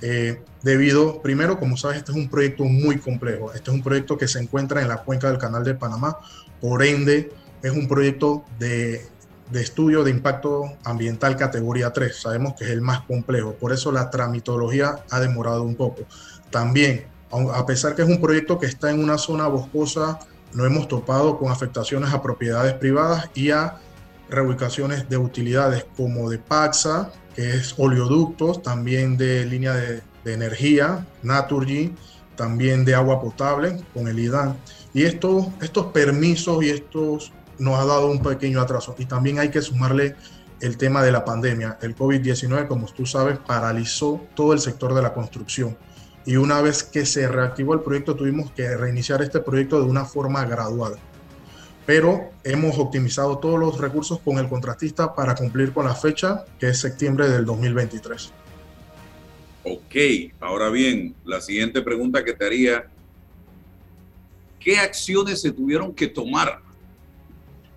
eh, 0.00 0.40
debido, 0.62 1.22
primero, 1.22 1.58
como 1.58 1.76
sabes, 1.76 1.98
este 1.98 2.12
es 2.12 2.16
un 2.16 2.28
proyecto 2.28 2.64
muy 2.64 2.98
complejo. 2.98 3.52
Este 3.52 3.70
es 3.70 3.76
un 3.76 3.82
proyecto 3.82 4.16
que 4.16 4.28
se 4.28 4.38
encuentra 4.38 4.80
en 4.82 4.88
la 4.88 4.98
cuenca 4.98 5.28
del 5.28 5.38
Canal 5.38 5.64
de 5.64 5.74
Panamá, 5.74 6.18
por 6.60 6.84
ende, 6.84 7.32
es 7.62 7.72
un 7.72 7.88
proyecto 7.88 8.44
de, 8.58 9.06
de 9.50 9.62
estudio 9.62 10.02
de 10.04 10.10
impacto 10.10 10.72
ambiental 10.84 11.36
categoría 11.36 11.92
3. 11.92 12.16
Sabemos 12.16 12.54
que 12.54 12.64
es 12.64 12.70
el 12.70 12.80
más 12.80 13.02
complejo, 13.02 13.54
por 13.54 13.72
eso 13.72 13.92
la 13.92 14.10
tramitología 14.10 15.04
ha 15.10 15.20
demorado 15.20 15.62
un 15.62 15.76
poco. 15.76 16.02
También, 16.50 17.06
a 17.30 17.66
pesar 17.66 17.94
que 17.94 18.02
es 18.02 18.08
un 18.08 18.20
proyecto 18.20 18.58
que 18.58 18.66
está 18.66 18.90
en 18.90 19.02
una 19.02 19.18
zona 19.18 19.46
boscosa, 19.46 20.18
no 20.52 20.64
hemos 20.64 20.88
topado 20.88 21.38
con 21.38 21.50
afectaciones 21.50 22.12
a 22.12 22.22
propiedades 22.22 22.74
privadas 22.74 23.30
y 23.34 23.50
a 23.50 23.78
reubicaciones 24.28 25.08
de 25.08 25.16
utilidades 25.16 25.86
como 25.96 26.30
de 26.30 26.38
Paxa, 26.38 27.10
que 27.34 27.56
es 27.56 27.74
oleoductos, 27.76 28.62
también 28.62 29.16
de 29.16 29.44
línea 29.44 29.74
de, 29.74 30.02
energía, 30.24 31.06
Naturgy, 31.22 31.94
también 32.34 32.84
de 32.84 32.96
agua 32.96 33.20
potable 33.20 33.80
con 33.94 34.08
el 34.08 34.18
IDAN. 34.18 34.56
Y 34.92 35.04
estos, 35.04 35.46
estos 35.60 35.86
permisos 35.92 36.64
y 36.64 36.70
estos 36.70 37.30
nos 37.58 37.78
ha 37.78 37.84
dado 37.84 38.10
un 38.10 38.22
pequeño 38.22 38.60
atraso. 38.60 38.94
Y 38.98 39.06
también 39.06 39.38
hay 39.38 39.50
que 39.50 39.62
sumarle 39.62 40.16
el 40.60 40.76
tema 40.76 41.02
de 41.02 41.12
la 41.12 41.24
pandemia. 41.24 41.78
El 41.82 41.94
COVID-19, 41.94 42.66
como 42.68 42.86
tú 42.86 43.06
sabes, 43.06 43.38
paralizó 43.38 44.20
todo 44.34 44.52
el 44.52 44.58
sector 44.58 44.94
de 44.94 45.02
la 45.02 45.12
construcción 45.12 45.76
y 46.26 46.36
una 46.36 46.60
vez 46.60 46.82
que 46.82 47.06
se 47.06 47.28
reactivó 47.28 47.72
el 47.74 47.80
proyecto 47.80 48.16
tuvimos 48.16 48.50
que 48.50 48.76
reiniciar 48.76 49.22
este 49.22 49.40
proyecto 49.40 49.80
de 49.80 49.86
una 49.86 50.04
forma 50.04 50.44
gradual. 50.44 50.96
Pero 51.86 52.32
hemos 52.42 52.76
optimizado 52.78 53.38
todos 53.38 53.60
los 53.60 53.78
recursos 53.78 54.18
con 54.18 54.38
el 54.38 54.48
contratista 54.48 55.14
para 55.14 55.36
cumplir 55.36 55.72
con 55.72 55.86
la 55.86 55.94
fecha 55.94 56.44
que 56.58 56.70
es 56.70 56.80
septiembre 56.80 57.28
del 57.28 57.44
2023. 57.44 58.32
Ok, 59.62 59.94
ahora 60.40 60.68
bien, 60.68 61.14
la 61.24 61.40
siguiente 61.40 61.80
pregunta 61.80 62.24
que 62.24 62.32
te 62.32 62.44
haría, 62.44 62.86
¿qué 64.58 64.78
acciones 64.78 65.40
se 65.40 65.52
tuvieron 65.52 65.94
que 65.94 66.08
tomar 66.08 66.60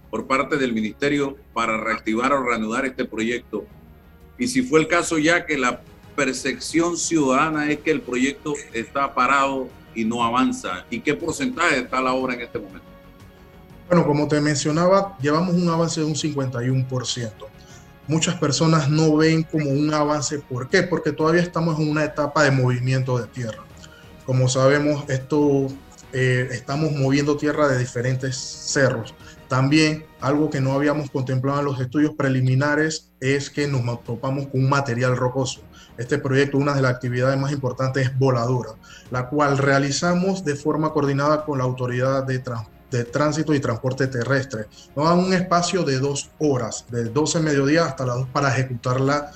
por 0.09 0.27
parte 0.27 0.57
del 0.57 0.73
ministerio 0.73 1.37
para 1.53 1.77
reactivar 1.77 2.33
o 2.33 2.43
reanudar 2.43 2.85
este 2.85 3.05
proyecto? 3.05 3.65
Y 4.37 4.47
si 4.47 4.61
fue 4.61 4.79
el 4.79 4.87
caso 4.87 5.17
ya 5.17 5.45
que 5.45 5.57
la 5.57 5.81
percepción 6.15 6.97
ciudadana 6.97 7.71
es 7.71 7.79
que 7.79 7.91
el 7.91 8.01
proyecto 8.01 8.53
está 8.73 9.13
parado 9.13 9.69
y 9.95 10.05
no 10.05 10.23
avanza, 10.23 10.85
¿y 10.89 10.99
qué 10.99 11.13
porcentaje 11.13 11.79
está 11.79 12.01
la 12.01 12.13
obra 12.13 12.33
en 12.35 12.41
este 12.41 12.59
momento? 12.59 12.87
Bueno, 13.87 14.05
como 14.05 14.27
te 14.27 14.39
mencionaba, 14.39 15.17
llevamos 15.19 15.55
un 15.55 15.67
avance 15.67 15.99
de 15.99 16.05
un 16.05 16.15
51% 16.15 17.49
muchas 18.09 18.35
personas 18.35 18.89
no 18.89 19.15
ven 19.15 19.43
como 19.43 19.69
un 19.69 19.93
avance. 19.93 20.39
¿Por 20.39 20.67
qué? 20.67 20.83
Porque 20.83 21.11
todavía 21.11 21.41
estamos 21.41 21.79
en 21.79 21.89
una 21.89 22.03
etapa 22.03 22.43
de 22.43 22.51
movimiento 22.51 23.17
de 23.17 23.27
tierra. 23.27 23.63
Como 24.25 24.49
sabemos, 24.49 25.07
esto 25.09 25.67
eh, 26.11 26.49
estamos 26.51 26.91
moviendo 26.91 27.37
tierra 27.37 27.67
de 27.67 27.77
diferentes 27.77 28.35
cerros. 28.35 29.13
También 29.49 30.05
algo 30.21 30.51
que 30.51 30.61
no 30.61 30.73
habíamos 30.73 31.09
contemplado 31.09 31.59
en 31.59 31.65
los 31.65 31.81
estudios 31.81 32.13
preliminares 32.13 33.09
es 33.19 33.49
que 33.49 33.67
nos 33.67 34.03
topamos 34.03 34.45
con 34.47 34.61
un 34.61 34.69
material 34.69 35.17
rocoso. 35.17 35.61
Este 35.97 36.19
proyecto, 36.19 36.59
una 36.59 36.75
de 36.75 36.83
las 36.83 36.93
actividades 36.93 37.37
más 37.37 37.51
importantes 37.51 38.05
es 38.05 38.17
voladura, 38.17 38.69
la 39.09 39.27
cual 39.27 39.57
realizamos 39.57 40.45
de 40.45 40.55
forma 40.55 40.93
coordinada 40.93 41.43
con 41.45 41.57
la 41.57 41.63
Autoridad 41.63 42.25
de 42.25 43.03
tránsito 43.05 43.55
y 43.55 43.59
transporte 43.59 44.05
terrestre. 44.05 44.67
Nos 44.95 45.09
dan 45.09 45.19
un 45.19 45.33
espacio 45.33 45.83
de 45.83 45.97
dos 45.97 46.29
horas, 46.37 46.85
de 46.91 47.05
12 47.05 47.39
mediodía 47.39 47.85
hasta 47.85 48.05
las 48.05 48.17
2 48.17 48.27
para 48.31 48.49
ejecutar 48.49 49.01
la, 49.01 49.31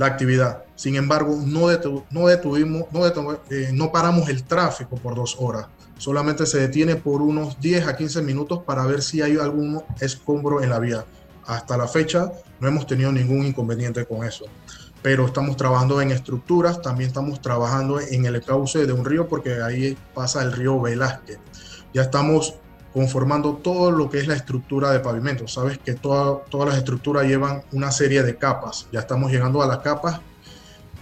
actividad. 0.00 0.64
Sin 0.76 0.96
embargo, 0.96 1.38
no, 1.44 1.68
detuvimos, 1.68 2.86
eh, 3.50 3.70
no 3.72 3.92
paramos 3.92 4.28
el 4.30 4.44
tráfico 4.44 4.96
por 4.96 5.14
dos 5.14 5.36
horas. 5.38 5.66
Solamente 6.00 6.46
se 6.46 6.58
detiene 6.58 6.96
por 6.96 7.20
unos 7.20 7.60
10 7.60 7.86
a 7.86 7.94
15 7.94 8.22
minutos 8.22 8.60
para 8.64 8.86
ver 8.86 9.02
si 9.02 9.20
hay 9.20 9.36
algún 9.36 9.82
escombro 10.00 10.62
en 10.62 10.70
la 10.70 10.78
vía. 10.78 11.04
Hasta 11.44 11.76
la 11.76 11.86
fecha 11.86 12.32
no 12.58 12.68
hemos 12.68 12.86
tenido 12.86 13.12
ningún 13.12 13.44
inconveniente 13.44 14.06
con 14.06 14.24
eso. 14.24 14.46
Pero 15.02 15.26
estamos 15.26 15.58
trabajando 15.58 16.00
en 16.00 16.10
estructuras, 16.10 16.80
también 16.80 17.08
estamos 17.08 17.42
trabajando 17.42 18.00
en 18.00 18.24
el 18.24 18.42
cauce 18.42 18.86
de 18.86 18.92
un 18.94 19.04
río 19.04 19.28
porque 19.28 19.60
ahí 19.60 19.94
pasa 20.14 20.42
el 20.42 20.52
río 20.52 20.80
Velázquez. 20.80 21.38
Ya 21.92 22.00
estamos 22.00 22.54
conformando 22.94 23.56
todo 23.56 23.90
lo 23.90 24.08
que 24.08 24.20
es 24.20 24.26
la 24.26 24.36
estructura 24.36 24.92
de 24.92 25.00
pavimento. 25.00 25.48
Sabes 25.48 25.76
que 25.76 25.92
todas 25.92 26.40
las 26.50 26.78
estructuras 26.78 27.26
llevan 27.26 27.62
una 27.72 27.92
serie 27.92 28.22
de 28.22 28.38
capas. 28.38 28.86
Ya 28.90 29.00
estamos 29.00 29.30
llegando 29.30 29.62
a 29.62 29.66
las 29.66 29.80
capas 29.80 30.22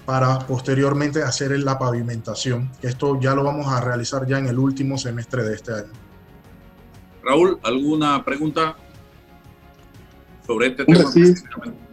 para 0.09 0.39
posteriormente 0.39 1.23
hacer 1.23 1.51
la 1.59 1.79
pavimentación. 1.79 2.71
Esto 2.81 3.21
ya 3.21 3.35
lo 3.35 3.45
vamos 3.45 3.71
a 3.71 3.79
realizar 3.83 4.27
ya 4.27 4.39
en 4.39 4.47
el 4.47 4.59
último 4.59 4.97
semestre 4.97 5.43
de 5.43 5.55
este 5.55 5.73
año. 5.75 5.93
Raúl, 7.23 7.59
¿alguna 7.63 8.25
pregunta 8.25 8.75
sobre 10.47 10.69
este 10.69 10.87
tema? 10.87 11.13
Sí, 11.13 11.35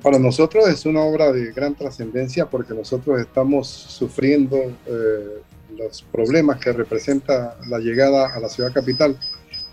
para 0.01 0.17
nosotros 0.17 0.65
es 0.69 0.85
una 0.85 1.01
obra 1.01 1.33
de 1.33 1.51
gran 1.51 1.75
trascendencia 1.75 2.45
porque 2.49 2.73
nosotros 2.73 3.19
estamos 3.19 3.67
sufriendo 3.67 4.55
eh, 4.85 5.41
los 5.77 6.01
problemas 6.03 6.61
que 6.61 6.71
representa 6.71 7.57
la 7.67 7.79
llegada 7.79 8.33
a 8.33 8.39
la 8.39 8.47
ciudad 8.47 8.71
capital 8.71 9.17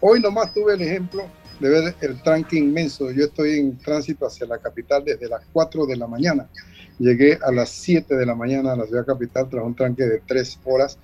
Hoy 0.04 0.18
nomás 0.20 0.52
tuve 0.52 0.74
el 0.74 0.82
ejemplo 0.82 1.28
de 1.60 1.68
ver 1.68 1.94
el 2.00 2.20
tranque 2.22 2.58
inmenso. 2.58 3.12
Yo 3.12 3.26
estoy 3.26 3.60
en 3.60 3.78
tránsito 3.78 4.26
hacia 4.26 4.48
la 4.48 4.58
capital 4.58 5.04
desde 5.04 5.28
las 5.28 5.42
4 5.52 5.86
de 5.86 5.96
la 5.96 6.08
mañana. 6.08 6.48
Llegué 7.02 7.36
a 7.42 7.50
las 7.50 7.70
7 7.70 8.14
de 8.14 8.24
la 8.24 8.36
mañana 8.36 8.72
a 8.72 8.76
la 8.76 8.86
ciudad 8.86 9.04
capital 9.04 9.48
tras 9.50 9.64
un 9.64 9.74
tranque 9.74 10.04
de 10.04 10.20
3 10.24 10.60
horas. 10.64 11.00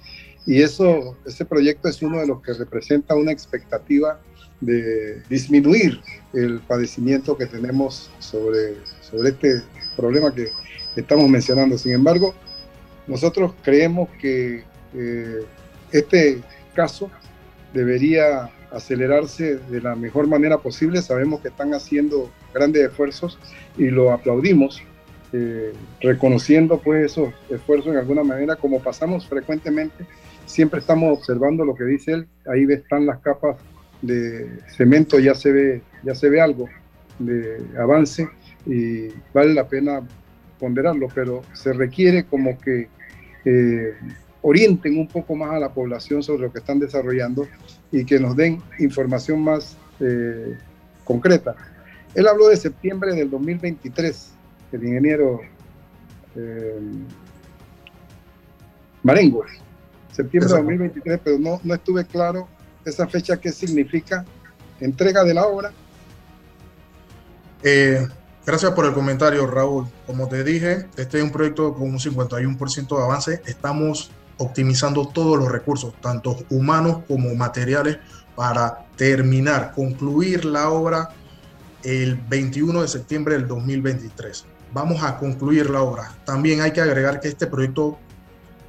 Y 0.46 0.62
eso, 0.62 1.16
ese 1.26 1.44
proyecto 1.44 1.88
es 1.88 2.00
uno 2.02 2.20
de 2.20 2.26
los 2.28 2.40
que 2.40 2.52
representa 2.52 3.16
una 3.16 3.32
expectativa 3.32 4.20
de 4.60 5.20
disminuir 5.28 6.00
el 6.32 6.60
padecimiento 6.60 7.36
que 7.36 7.46
tenemos 7.46 8.12
sobre, 8.20 8.76
sobre 9.00 9.30
este 9.30 9.62
problema 9.96 10.32
que 10.32 10.50
estamos 10.94 11.28
mencionando. 11.28 11.76
Sin 11.76 11.92
embargo, 11.92 12.32
nosotros 13.08 13.54
creemos 13.64 14.08
que 14.20 14.62
eh, 14.94 15.42
este 15.90 16.40
caso 16.76 17.10
debería 17.74 18.50
acelerarse 18.70 19.56
de 19.56 19.80
la 19.80 19.96
mejor 19.96 20.28
manera 20.28 20.58
posible. 20.58 21.02
Sabemos 21.02 21.40
que 21.40 21.48
están 21.48 21.74
haciendo 21.74 22.30
grandes 22.54 22.88
esfuerzos 22.88 23.36
y 23.76 23.86
lo 23.90 24.12
aplaudimos, 24.12 24.80
eh, 25.32 25.72
reconociendo 26.00 26.80
pues 26.80 27.12
esos 27.12 27.32
esfuerzos 27.50 27.92
en 27.92 27.98
alguna 27.98 28.24
manera, 28.24 28.56
como 28.56 28.80
pasamos 28.80 29.26
frecuentemente, 29.26 30.06
siempre 30.46 30.80
estamos 30.80 31.18
observando 31.18 31.64
lo 31.64 31.74
que 31.74 31.84
dice 31.84 32.12
él, 32.12 32.28
ahí 32.46 32.64
están 32.70 33.06
las 33.06 33.18
capas 33.18 33.56
de 34.02 34.48
cemento, 34.68 35.18
ya 35.18 35.34
se 35.34 35.52
ve, 35.52 35.82
ya 36.02 36.14
se 36.14 36.30
ve 36.30 36.40
algo 36.40 36.68
de 37.18 37.60
avance 37.78 38.28
y 38.64 39.08
vale 39.34 39.54
la 39.54 39.68
pena 39.68 40.02
ponderarlo, 40.58 41.08
pero 41.14 41.42
se 41.52 41.72
requiere 41.72 42.24
como 42.24 42.58
que 42.58 42.88
eh, 43.44 43.94
orienten 44.42 44.98
un 44.98 45.08
poco 45.08 45.34
más 45.34 45.50
a 45.52 45.58
la 45.58 45.72
población 45.72 46.22
sobre 46.22 46.42
lo 46.42 46.52
que 46.52 46.58
están 46.58 46.78
desarrollando 46.78 47.46
y 47.90 48.04
que 48.04 48.18
nos 48.18 48.36
den 48.36 48.62
información 48.78 49.40
más 49.42 49.76
eh, 50.00 50.56
concreta. 51.04 51.54
Él 52.14 52.26
habló 52.26 52.48
de 52.48 52.56
septiembre 52.56 53.14
del 53.14 53.30
2023, 53.30 54.32
el 54.72 54.84
ingeniero 54.84 55.40
eh, 56.36 56.80
Marengo, 59.02 59.44
septiembre 60.12 60.52
del 60.52 60.64
2023, 60.64 61.20
pero 61.22 61.38
no, 61.38 61.60
no 61.62 61.74
estuve 61.74 62.04
claro 62.04 62.48
esa 62.84 63.06
fecha 63.06 63.36
qué 63.36 63.52
significa 63.52 64.24
entrega 64.80 65.24
de 65.24 65.34
la 65.34 65.46
obra. 65.46 65.72
Eh, 67.62 68.06
gracias 68.46 68.72
por 68.72 68.86
el 68.86 68.92
comentario, 68.92 69.46
Raúl. 69.46 69.86
Como 70.06 70.28
te 70.28 70.44
dije, 70.44 70.86
este 70.96 71.18
es 71.18 71.24
un 71.24 71.30
proyecto 71.30 71.74
con 71.74 71.90
un 71.90 71.98
51% 71.98 72.96
de 72.96 73.02
avance. 73.02 73.42
Estamos 73.46 74.10
optimizando 74.38 75.08
todos 75.08 75.38
los 75.38 75.50
recursos, 75.50 75.94
tanto 76.00 76.36
humanos 76.50 77.02
como 77.08 77.34
materiales, 77.34 77.98
para 78.36 78.86
terminar, 78.96 79.72
concluir 79.74 80.44
la 80.44 80.70
obra 80.70 81.08
el 81.82 82.14
21 82.14 82.82
de 82.82 82.88
septiembre 82.88 83.34
del 83.34 83.48
2023. 83.48 84.46
Vamos 84.72 85.02
a 85.02 85.16
concluir 85.18 85.70
la 85.70 85.82
obra. 85.82 86.14
También 86.24 86.60
hay 86.60 86.72
que 86.72 86.80
agregar 86.80 87.20
que 87.20 87.28
este 87.28 87.46
proyecto 87.46 87.98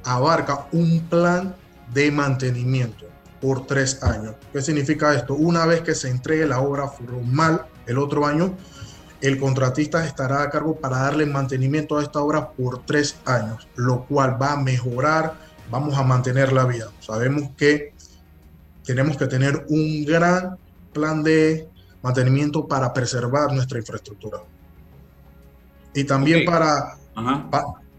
abarca 0.04 0.66
un 0.72 1.00
plan 1.08 1.54
de 1.92 2.10
mantenimiento 2.10 3.06
por 3.40 3.66
tres 3.66 4.02
años. 4.02 4.34
¿Qué 4.52 4.62
significa 4.62 5.14
esto? 5.14 5.34
Una 5.34 5.66
vez 5.66 5.82
que 5.82 5.94
se 5.94 6.08
entregue 6.08 6.46
la 6.46 6.60
obra 6.60 6.88
formal 6.88 7.66
el 7.86 7.98
otro 7.98 8.26
año, 8.26 8.54
el 9.20 9.38
contratista 9.38 10.06
estará 10.06 10.42
a 10.42 10.50
cargo 10.50 10.76
para 10.76 10.98
darle 10.98 11.26
mantenimiento 11.26 11.98
a 11.98 12.02
esta 12.02 12.20
obra 12.20 12.50
por 12.52 12.84
tres 12.86 13.16
años, 13.26 13.68
lo 13.76 14.04
cual 14.06 14.40
va 14.40 14.52
a 14.52 14.56
mejorar 14.56 15.34
vamos 15.70 15.96
a 15.96 16.02
mantener 16.02 16.52
la 16.52 16.64
vida. 16.64 16.90
Sabemos 17.00 17.50
que 17.56 17.94
tenemos 18.84 19.16
que 19.16 19.26
tener 19.26 19.64
un 19.68 20.04
gran 20.04 20.56
plan 20.92 21.22
de 21.22 21.68
mantenimiento 22.02 22.66
para 22.66 22.92
preservar 22.92 23.52
nuestra 23.52 23.78
infraestructura. 23.78 24.40
Y 25.94 26.04
también 26.04 26.44
para, 26.44 26.96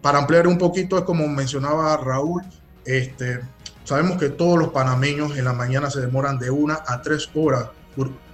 para 0.01 0.19
ampliar 0.19 0.47
un 0.47 0.57
poquito, 0.57 0.97
es 0.97 1.03
como 1.03 1.27
mencionaba 1.27 1.97
Raúl, 1.97 2.41
este, 2.85 3.41
sabemos 3.83 4.17
que 4.17 4.29
todos 4.29 4.57
los 4.57 4.69
panameños 4.69 5.37
en 5.37 5.45
la 5.45 5.53
mañana 5.53 5.89
se 5.89 6.01
demoran 6.01 6.39
de 6.39 6.49
una 6.49 6.79
a 6.87 7.01
tres 7.01 7.29
horas 7.35 7.67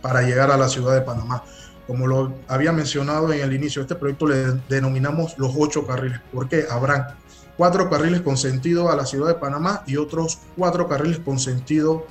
para 0.01 0.21
llegar 0.21 0.51
a 0.51 0.57
la 0.57 0.69
ciudad 0.69 0.93
de 0.93 1.01
Panamá. 1.01 1.43
Como 1.87 2.05
lo 2.05 2.33
había 2.47 2.71
mencionado 2.71 3.31
en 3.31 3.41
el 3.41 3.53
inicio 3.53 3.81
de 3.81 3.85
este 3.85 3.95
proyecto, 3.95 4.27
le 4.27 4.53
denominamos 4.69 5.37
los 5.37 5.53
ocho 5.57 5.87
carriles, 5.87 6.19
porque 6.33 6.65
habrán 6.69 7.15
cuatro 7.55 7.89
carriles 7.89 8.21
con 8.21 8.37
sentido 8.37 8.91
a 8.91 8.95
la 8.95 9.05
ciudad 9.05 9.29
de 9.29 9.35
Panamá 9.35 9.83
y 9.87 9.97
otros 9.97 10.39
cuatro 10.55 10.87
carriles 10.87 11.19
con 11.19 11.39
sentido 11.39 12.05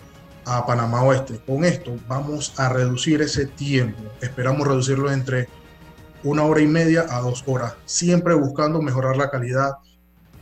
a 0.46 0.64
Panamá 0.64 1.02
Oeste. 1.02 1.40
Con 1.46 1.64
esto 1.64 1.92
vamos 2.08 2.54
a 2.56 2.68
reducir 2.68 3.20
ese 3.20 3.46
tiempo. 3.46 4.02
Esperamos 4.20 4.66
reducirlo 4.66 5.10
entre 5.12 5.48
una 6.26 6.44
hora 6.44 6.60
y 6.60 6.66
media 6.66 7.06
a 7.08 7.20
dos 7.20 7.44
horas, 7.46 7.74
siempre 7.84 8.34
buscando 8.34 8.82
mejorar 8.82 9.16
la 9.16 9.30
calidad 9.30 9.72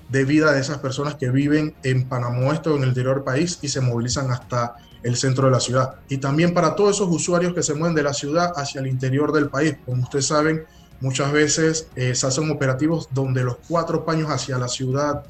de 0.08 0.24
vida 0.24 0.52
de 0.52 0.60
esas 0.60 0.78
personas 0.78 1.14
que 1.14 1.30
viven 1.30 1.74
en 1.82 2.08
Panamá 2.08 2.48
Oeste 2.48 2.70
o 2.70 2.76
en 2.76 2.82
el 2.82 2.90
interior 2.90 3.16
del 3.16 3.24
país 3.24 3.58
y 3.62 3.68
se 3.68 3.80
movilizan 3.80 4.30
hasta 4.30 4.76
el 5.02 5.16
centro 5.16 5.46
de 5.46 5.52
la 5.52 5.60
ciudad. 5.60 5.96
Y 6.08 6.18
también 6.18 6.54
para 6.54 6.74
todos 6.74 6.96
esos 6.96 7.08
usuarios 7.08 7.54
que 7.54 7.62
se 7.62 7.74
mueven 7.74 7.94
de 7.94 8.02
la 8.02 8.14
ciudad 8.14 8.52
hacia 8.56 8.80
el 8.80 8.86
interior 8.86 9.32
del 9.32 9.48
país. 9.48 9.76
Como 9.84 10.02
ustedes 10.02 10.26
saben, 10.26 10.64
Muchas 11.04 11.32
veces 11.32 11.88
eh, 11.96 12.14
se 12.14 12.26
hacen 12.26 12.50
operativos 12.50 13.08
donde 13.12 13.44
los 13.44 13.58
cuatro 13.68 14.06
paños 14.06 14.30
hacia 14.30 14.56
la 14.56 14.68
ciudad 14.68 15.22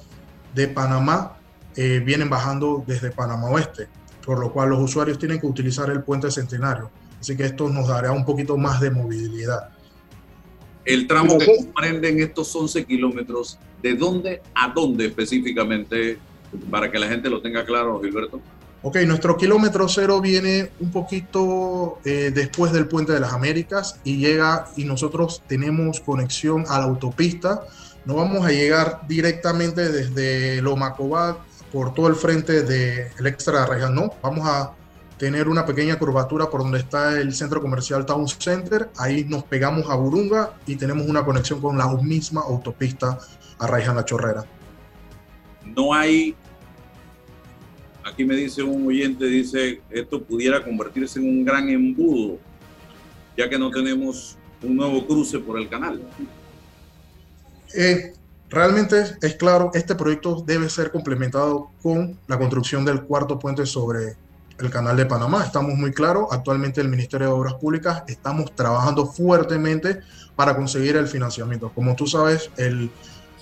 de 0.54 0.68
Panamá 0.68 1.36
eh, 1.74 2.00
vienen 2.04 2.30
bajando 2.30 2.84
desde 2.86 3.10
Panamá 3.10 3.48
Oeste, 3.48 3.88
por 4.24 4.38
lo 4.38 4.52
cual 4.52 4.70
los 4.70 4.80
usuarios 4.80 5.18
tienen 5.18 5.40
que 5.40 5.46
utilizar 5.46 5.90
el 5.90 6.04
puente 6.04 6.30
centenario. 6.30 6.90
Así 7.18 7.36
que 7.36 7.46
esto 7.46 7.68
nos 7.68 7.88
dará 7.88 8.12
un 8.12 8.24
poquito 8.24 8.56
más 8.56 8.80
de 8.80 8.92
movilidad. 8.92 9.70
El 10.84 11.06
tramo 11.06 11.38
que 11.38 11.46
comprenden 11.46 12.20
estos 12.20 12.54
11 12.54 12.84
kilómetros 12.84 13.58
¿De 13.84 13.94
dónde 13.94 14.40
a 14.54 14.72
dónde 14.74 15.04
específicamente? 15.04 16.16
Para 16.70 16.90
que 16.90 16.98
la 16.98 17.06
gente 17.06 17.28
lo 17.28 17.42
tenga 17.42 17.66
claro, 17.66 18.00
Gilberto. 18.00 18.40
Ok, 18.80 18.96
nuestro 19.06 19.36
kilómetro 19.36 19.88
cero 19.90 20.22
viene 20.22 20.70
un 20.80 20.90
poquito 20.90 21.98
eh, 22.06 22.32
después 22.34 22.72
del 22.72 22.88
Puente 22.88 23.12
de 23.12 23.20
las 23.20 23.34
Américas 23.34 24.00
y 24.02 24.16
llega 24.16 24.68
y 24.78 24.84
nosotros 24.84 25.42
tenemos 25.46 26.00
conexión 26.00 26.64
a 26.68 26.78
la 26.78 26.86
autopista. 26.86 27.66
No 28.06 28.14
vamos 28.14 28.46
a 28.46 28.52
llegar 28.52 29.02
directamente 29.06 29.92
desde 29.92 30.62
Lomacobá 30.62 31.44
por 31.70 31.92
todo 31.92 32.08
el 32.08 32.14
frente 32.14 32.62
del 32.62 33.26
extra 33.26 33.60
de 33.60 33.66
Reja, 33.66 33.90
no. 33.90 34.14
Vamos 34.22 34.46
a 34.48 34.72
tener 35.18 35.48
una 35.48 35.64
pequeña 35.64 35.98
curvatura 35.98 36.50
por 36.50 36.62
donde 36.62 36.78
está 36.78 37.20
el 37.20 37.34
centro 37.34 37.60
comercial 37.60 38.04
Town 38.04 38.26
Center. 38.28 38.90
Ahí 38.96 39.24
nos 39.24 39.44
pegamos 39.44 39.88
a 39.88 39.94
Burunga 39.94 40.54
y 40.66 40.76
tenemos 40.76 41.06
una 41.06 41.24
conexión 41.24 41.60
con 41.60 41.78
la 41.78 41.86
misma 41.94 42.42
autopista 42.42 43.18
a 43.58 43.70
La 43.70 44.04
Chorrera. 44.04 44.44
No 45.64 45.94
hay 45.94 46.34
aquí 48.04 48.24
me 48.24 48.36
dice 48.36 48.62
un 48.62 48.86
oyente, 48.86 49.24
dice, 49.24 49.80
esto 49.90 50.22
pudiera 50.22 50.62
convertirse 50.62 51.18
en 51.18 51.28
un 51.28 51.44
gran 51.44 51.68
embudo, 51.68 52.38
ya 53.36 53.48
que 53.48 53.58
no 53.58 53.70
tenemos 53.70 54.36
un 54.62 54.76
nuevo 54.76 55.06
cruce 55.06 55.38
por 55.38 55.58
el 55.58 55.68
canal. 55.68 56.00
Eh, 57.74 58.12
realmente 58.50 59.02
es 59.20 59.34
claro, 59.36 59.70
este 59.74 59.94
proyecto 59.94 60.42
debe 60.46 60.68
ser 60.68 60.90
complementado 60.90 61.70
con 61.82 62.18
la 62.28 62.38
construcción 62.38 62.84
del 62.84 63.02
cuarto 63.02 63.38
puente 63.38 63.66
sobre 63.66 64.16
el 64.58 64.70
canal 64.70 64.96
de 64.96 65.06
Panamá. 65.06 65.44
Estamos 65.44 65.74
muy 65.74 65.92
claros, 65.92 66.28
actualmente 66.30 66.80
el 66.80 66.88
Ministerio 66.88 67.28
de 67.28 67.32
Obras 67.32 67.54
Públicas 67.54 68.04
estamos 68.06 68.54
trabajando 68.54 69.06
fuertemente 69.06 70.00
para 70.36 70.56
conseguir 70.56 70.96
el 70.96 71.08
financiamiento. 71.08 71.70
Como 71.74 71.94
tú 71.96 72.06
sabes, 72.06 72.50
el 72.56 72.90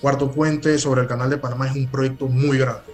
cuarto 0.01 0.31
puente 0.31 0.77
sobre 0.79 1.01
el 1.01 1.07
canal 1.07 1.29
de 1.29 1.37
Panamá 1.37 1.67
es 1.67 1.75
un 1.75 1.87
proyecto 1.87 2.27
muy 2.27 2.57
grande 2.57 2.93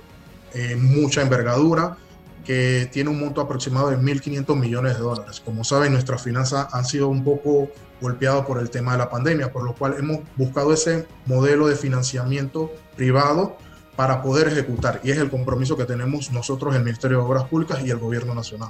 eh, 0.54 0.76
mucha 0.76 1.22
envergadura, 1.22 1.98
que 2.44 2.90
tiene 2.92 3.12
un 3.12 3.20
monto 3.20 3.42
aproximado 3.42 3.92
de 3.92 3.98
1.500 3.98 4.56
millones 4.56 4.96
de 4.96 5.02
dólares. 5.02 5.40
Como 5.44 5.64
saben, 5.64 5.94
nuestras 5.94 6.24
finanzas 6.24 6.68
han 6.74 6.86
sido 6.86 7.08
un 7.10 7.24
poco 7.24 7.70
golpeadas 8.02 8.46
por 8.46 8.60
el 8.60 8.70
tema 8.72 8.94
de 8.94 8.98
la 8.98 9.10
pandemia, 9.10 9.52
por 9.52 9.64
lo 9.64 9.76
cual 9.76 9.96
hemos 10.00 10.22
buscado 10.36 10.74
ese 10.74 11.06
modelo 11.28 11.68
de 11.68 11.76
financiamiento 11.76 12.72
privado 12.96 13.58
para 14.00 14.22
poder 14.22 14.48
ejecutar. 14.48 15.02
Y 15.04 15.12
es 15.12 15.18
el 15.18 15.30
compromiso 15.30 15.76
que 15.76 15.84
tenemos 15.84 16.32
nosotros, 16.32 16.74
el 16.74 16.86
Ministerio 16.86 17.18
de 17.18 17.24
Obras 17.26 17.44
Públicas 17.50 17.82
y 17.84 17.90
el 17.90 17.98
Gobierno 17.98 18.34
Nacional. 18.34 18.70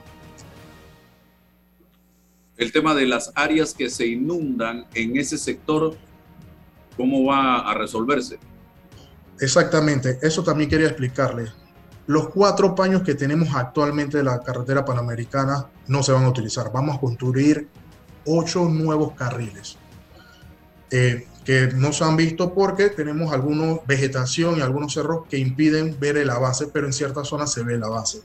El 2.57 2.71
tema 2.71 2.95
de 2.95 3.05
las 3.05 3.31
áreas 3.35 3.75
que 3.75 3.91
se 3.91 4.07
inundan 4.07 4.87
en 4.95 5.17
ese 5.17 5.37
sector, 5.37 5.95
¿cómo 6.97 7.25
va 7.25 7.59
a 7.59 7.75
resolverse? 7.75 8.39
Exactamente, 9.39 10.17
eso 10.23 10.43
también 10.43 10.67
quería 10.67 10.87
explicarle 10.87 11.51
los 12.07 12.29
cuatro 12.29 12.73
paños 12.73 13.03
que 13.03 13.13
tenemos 13.13 13.49
actualmente 13.53 14.17
de 14.17 14.23
la 14.23 14.39
carretera 14.39 14.83
panamericana 14.83 15.67
no 15.85 16.01
se 16.01 16.11
van 16.11 16.23
a 16.23 16.29
utilizar. 16.29 16.71
Vamos 16.73 16.97
a 16.97 16.99
construir 16.99 17.67
ocho 18.25 18.65
nuevos 18.67 19.13
carriles 19.13 19.77
eh, 20.89 21.27
que 21.49 21.65
no 21.73 21.91
se 21.91 22.03
han 22.03 22.15
visto 22.15 22.53
porque 22.53 22.89
tenemos 22.89 23.33
alguna 23.33 23.79
vegetación 23.87 24.59
y 24.59 24.61
algunos 24.61 24.93
cerros 24.93 25.23
que 25.27 25.39
impiden 25.39 25.97
ver 25.99 26.15
el 26.17 26.29
avance, 26.29 26.67
pero 26.67 26.85
en 26.85 26.93
ciertas 26.93 27.27
zonas 27.27 27.51
se 27.51 27.63
ve 27.63 27.73
el 27.73 27.83
avance. 27.83 28.21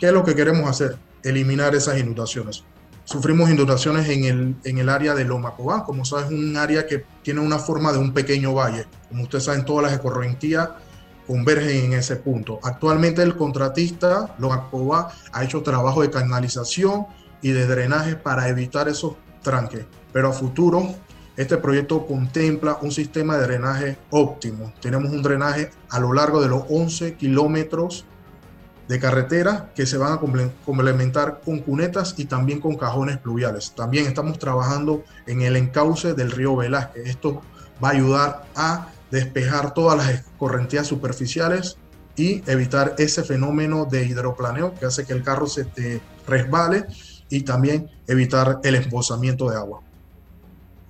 ¿Qué 0.00 0.06
es 0.06 0.12
lo 0.12 0.24
que 0.24 0.34
queremos 0.34 0.68
hacer? 0.68 0.96
Eliminar 1.22 1.76
esas 1.76 2.00
inundaciones. 2.00 2.64
Sufrimos 3.04 3.50
inundaciones 3.50 4.08
en 4.08 4.24
el, 4.24 4.56
en 4.64 4.78
el 4.78 4.88
área 4.88 5.14
de 5.14 5.24
Loma 5.24 5.54
Cobán, 5.54 5.82
como 5.84 6.04
sabes, 6.04 6.32
un 6.32 6.56
área 6.56 6.88
que 6.88 7.04
tiene 7.22 7.38
una 7.38 7.60
forma 7.60 7.92
de 7.92 7.98
un 7.98 8.12
pequeño 8.12 8.52
valle. 8.52 8.84
Como 9.08 9.22
ustedes 9.22 9.44
saben, 9.44 9.64
todas 9.64 9.84
las 9.84 9.92
escorrentías 9.92 10.70
convergen 11.28 11.84
en 11.84 11.92
ese 11.92 12.16
punto. 12.16 12.58
Actualmente 12.64 13.22
el 13.22 13.36
contratista, 13.36 14.34
Logacoba, 14.40 15.12
ha 15.30 15.44
hecho 15.44 15.62
trabajo 15.62 16.02
de 16.02 16.10
canalización 16.10 17.06
y 17.42 17.52
de 17.52 17.68
drenaje 17.68 18.16
para 18.16 18.48
evitar 18.48 18.88
esos 18.88 19.14
tranques, 19.40 19.86
pero 20.12 20.30
a 20.30 20.32
futuro 20.32 20.96
este 21.36 21.56
proyecto 21.56 22.06
contempla 22.06 22.78
un 22.82 22.90
sistema 22.90 23.36
de 23.36 23.46
drenaje 23.46 23.96
óptimo. 24.10 24.72
Tenemos 24.80 25.10
un 25.10 25.22
drenaje 25.22 25.70
a 25.88 26.00
lo 26.00 26.12
largo 26.12 26.40
de 26.42 26.48
los 26.48 26.64
11 26.68 27.14
kilómetros 27.14 28.04
de 28.88 28.98
carretera 28.98 29.70
que 29.74 29.86
se 29.86 29.96
van 29.96 30.12
a 30.12 30.18
complementar 30.18 31.40
con 31.44 31.60
cunetas 31.60 32.14
y 32.18 32.24
también 32.24 32.60
con 32.60 32.76
cajones 32.76 33.18
pluviales. 33.18 33.72
También 33.76 34.06
estamos 34.06 34.38
trabajando 34.38 35.04
en 35.26 35.42
el 35.42 35.54
encauce 35.54 36.14
del 36.14 36.32
río 36.32 36.56
Velázquez. 36.56 37.06
Esto 37.06 37.40
va 37.82 37.90
a 37.90 37.92
ayudar 37.92 38.46
a 38.56 38.88
despejar 39.12 39.74
todas 39.74 39.96
las 39.96 40.10
escorrentías 40.10 40.88
superficiales 40.88 41.76
y 42.16 42.42
evitar 42.50 42.96
ese 42.98 43.22
fenómeno 43.22 43.84
de 43.84 44.04
hidroplaneo 44.04 44.74
que 44.74 44.86
hace 44.86 45.06
que 45.06 45.12
el 45.12 45.22
carro 45.22 45.46
se 45.46 45.68
resbale 46.26 46.86
y 47.28 47.42
también 47.42 47.88
evitar 48.08 48.58
el 48.64 48.74
embosamiento 48.74 49.48
de 49.48 49.56
agua. 49.56 49.82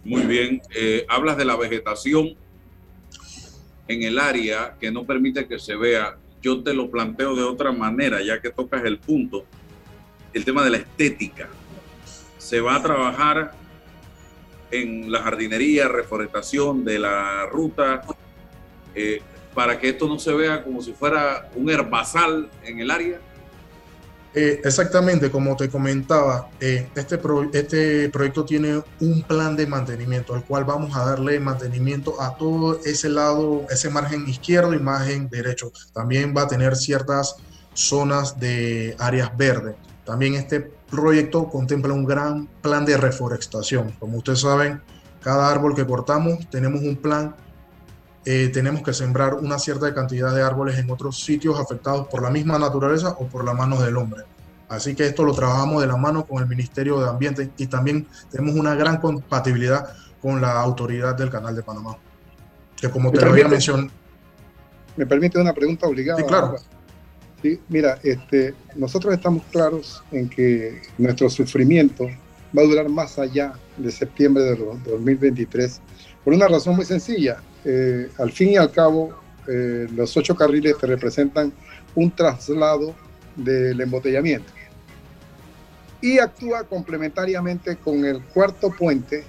Muy 0.05 0.23
bien, 0.23 0.63
eh, 0.75 1.05
hablas 1.09 1.37
de 1.37 1.45
la 1.45 1.57
vegetación 1.57 2.35
en 3.87 4.03
el 4.03 4.19
área 4.19 4.77
que 4.81 4.91
no 4.91 5.05
permite 5.05 5.47
que 5.47 5.59
se 5.59 5.77
vea. 5.77 6.17
Yo 6.41 6.63
te 6.63 6.73
lo 6.73 6.91
planteo 6.91 7.35
de 7.35 7.43
otra 7.43 7.73
manera, 7.73 8.23
ya 8.23 8.41
que 8.41 8.51
tocas 8.51 8.85
el 8.85 8.99
punto, 8.99 9.45
el 10.33 10.45
tema 10.45 10.65
de 10.65 10.71
la 10.71 10.77
estética. 10.79 11.49
Se 12.39 12.61
va 12.61 12.77
a 12.77 12.83
trabajar 12.83 13.53
en 14.71 15.11
la 15.11 15.23
jardinería, 15.23 15.89
reforestación 15.89 16.85
de 16.85 16.99
la 16.99 17.47
ruta, 17.47 18.03
eh, 18.95 19.21
para 19.55 19.79
que 19.79 19.91
esto 19.91 20.07
no 20.07 20.19
se 20.19 20.33
vea 20.33 20.63
como 20.63 20.81
si 20.83 20.93
fuera 20.93 21.51
un 21.55 21.69
herbazal 21.71 22.49
en 22.65 22.81
el 22.81 22.91
área? 22.91 23.21
Eh, 24.33 24.61
exactamente, 24.63 25.29
como 25.29 25.57
te 25.57 25.69
comentaba, 25.69 26.51
eh, 26.61 26.89
este, 26.95 27.19
este 27.53 28.09
proyecto 28.11 28.45
tiene 28.45 28.81
un 29.01 29.23
plan 29.23 29.57
de 29.57 29.67
mantenimiento, 29.67 30.35
al 30.35 30.45
cual 30.45 30.65
vamos 30.65 30.97
a 30.97 31.05
darle 31.05 31.41
mantenimiento 31.41 32.21
a 32.23 32.37
todo 32.37 32.79
ese 32.85 33.09
lado, 33.09 33.67
ese 33.71 33.91
margen 33.91 34.29
izquierdo 34.29 34.73
y 34.73 34.79
margen 34.79 35.29
derecho. 35.29 35.73
También 35.93 36.33
va 36.37 36.43
a 36.43 36.49
tener 36.49 36.77
ciertas 36.77 37.37
zonas 37.75 38.39
de 38.39 38.95
áreas 39.01 39.37
verdes. 39.37 39.75
También 40.05 40.35
este 40.35 40.61
proyecto 40.61 41.49
contempla 41.49 41.93
un 41.93 42.05
gran 42.05 42.47
plan 42.63 42.85
de 42.85 42.97
reforestación. 42.97 43.93
Como 43.99 44.19
ustedes 44.19 44.41
saben, 44.41 44.81
cada 45.23 45.51
árbol 45.51 45.75
que 45.75 45.87
cortamos 45.87 46.49
tenemos 46.51 46.83
un 46.83 46.97
plan, 46.97 47.35
eh, 48.25 48.51
tenemos 48.53 48.83
que 48.83 48.93
sembrar 48.93 49.35
una 49.35 49.59
cierta 49.59 49.93
cantidad 49.95 50.35
de 50.35 50.43
árboles 50.43 50.79
en 50.79 50.91
otros 50.91 51.23
sitios 51.23 51.59
afectados 51.59 52.07
por 52.09 52.23
la 52.23 52.31
misma 52.31 52.59
naturaleza 52.59 53.17
o 53.19 53.27
por 53.27 53.45
las 53.45 53.55
manos 53.55 53.83
del 53.83 53.97
hombre. 53.97 54.25
Así 54.69 54.95
que 54.95 55.07
esto 55.07 55.25
lo 55.25 55.35
trabajamos 55.35 55.81
de 55.81 55.89
la 55.89 55.97
mano 55.97 56.25
con 56.25 56.43
el 56.43 56.49
Ministerio 56.49 57.01
de 57.01 57.09
Ambiente 57.09 57.51
y 57.57 57.67
también 57.67 58.07
tenemos 58.31 58.55
una 58.55 58.75
gran 58.75 58.99
compatibilidad 58.99 59.89
con 60.21 60.41
la 60.41 60.61
autoridad 60.61 61.17
del 61.17 61.31
Canal 61.31 61.57
de 61.57 61.63
Panamá. 61.63 61.97
Que 62.77 62.89
como 62.89 63.11
te 63.11 63.25
lo 63.25 63.33
había 63.33 63.49
mencionado. 63.49 63.89
¿Me 64.97 65.07
permite 65.07 65.41
una 65.41 65.53
pregunta 65.53 65.87
obligada? 65.87 66.21
Sí, 66.21 66.27
claro. 66.27 66.57
Sí, 67.43 67.61
mira, 67.69 67.99
este, 68.03 68.55
nosotros 68.77 69.15
estamos 69.15 69.43
claros 69.51 70.03
en 70.13 70.29
que 70.29 70.83
nuestro 70.99 71.31
sufrimiento 71.31 72.07
va 72.57 72.63
a 72.63 72.67
durar 72.67 72.89
más 72.89 73.19
allá 73.19 73.55
de 73.77 73.91
septiembre 73.91 74.43
de 74.43 74.57
2023 74.57 75.81
por 76.23 76.35
una 76.35 76.49
razón 76.49 76.77
muy 76.77 76.85
sencilla. 76.85 77.39
Eh, 77.65 78.11
al 78.19 78.33
fin 78.33 78.51
y 78.51 78.57
al 78.57 78.71
cabo, 78.71 79.15
eh, 79.47 79.87
los 79.95 80.17
ocho 80.17 80.35
carriles 80.35 80.79
te 80.79 80.87
representan 80.87 81.53
un 81.95 82.11
traslado 82.11 82.95
del 83.37 83.81
embotellamiento. 83.81 84.53
Y 86.01 86.19
actúa 86.19 86.65
complementariamente 86.65 87.77
con 87.77 88.05
el 88.05 88.23
cuarto 88.23 88.71
puente 88.71 89.25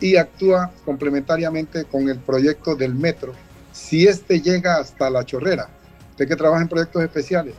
y 0.00 0.16
actúa 0.16 0.70
complementariamente 0.84 1.84
con 1.84 2.08
el 2.08 2.18
proyecto 2.18 2.74
del 2.74 2.94
metro. 2.94 3.32
Si 3.72 4.06
este 4.06 4.40
llega 4.40 4.76
hasta 4.76 5.08
la 5.08 5.24
chorrera 5.24 5.68
usted 6.10 6.28
que 6.28 6.36
trabaja 6.36 6.62
en 6.62 6.68
proyectos 6.68 7.02
especiales, 7.02 7.54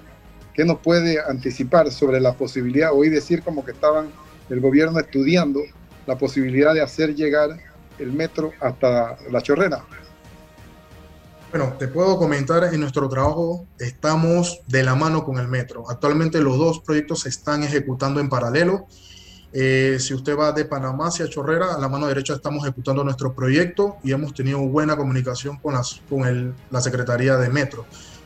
¿qué 0.53 0.63
nos 0.63 0.79
puede 0.79 1.19
anticipar 1.19 1.91
sobre 1.91 2.19
la 2.19 2.33
posibilidad, 2.33 2.91
hoy 2.93 3.09
decir 3.09 3.41
como 3.41 3.65
que 3.65 3.71
estaban 3.71 4.07
el 4.49 4.59
gobierno 4.59 4.99
estudiando 4.99 5.61
la 6.05 6.17
posibilidad 6.17 6.73
de 6.73 6.81
hacer 6.81 7.15
llegar 7.15 7.57
el 7.99 8.11
metro 8.11 8.51
hasta 8.59 9.17
la 9.31 9.41
chorrera? 9.41 9.85
Bueno, 11.51 11.73
te 11.77 11.87
puedo 11.87 12.17
comentar, 12.17 12.73
en 12.73 12.79
nuestro 12.79 13.07
trabajo 13.07 13.67
estamos 13.77 14.61
de 14.67 14.83
la 14.83 14.95
mano 14.95 15.23
con 15.23 15.37
el 15.37 15.47
metro. 15.47 15.89
Actualmente 15.89 16.41
los 16.41 16.57
dos 16.57 16.79
proyectos 16.79 17.21
se 17.21 17.29
están 17.29 17.63
ejecutando 17.63 18.19
en 18.19 18.27
paralelo. 18.27 18.87
Eh, 19.51 19.97
si 19.99 20.15
usted 20.15 20.35
va 20.35 20.51
de 20.51 20.65
Panamá 20.65 21.09
hacia 21.09 21.29
Chorrera, 21.29 21.75
a 21.75 21.79
la 21.79 21.87
mano 21.87 22.07
derecha 22.07 22.33
estamos 22.33 22.63
ejecutando 22.63 23.03
nuestro 23.03 23.33
proyecto 23.33 23.97
y 24.03 24.11
hemos 24.11 24.33
tenido 24.33 24.59
buena 24.61 24.97
comunicación 24.97 25.57
con, 25.57 25.75
las, 25.75 26.01
con 26.09 26.25
el, 26.25 26.55
la 26.71 26.81
Secretaría 26.81 27.37
de 27.37 27.49
Metro 27.49 27.85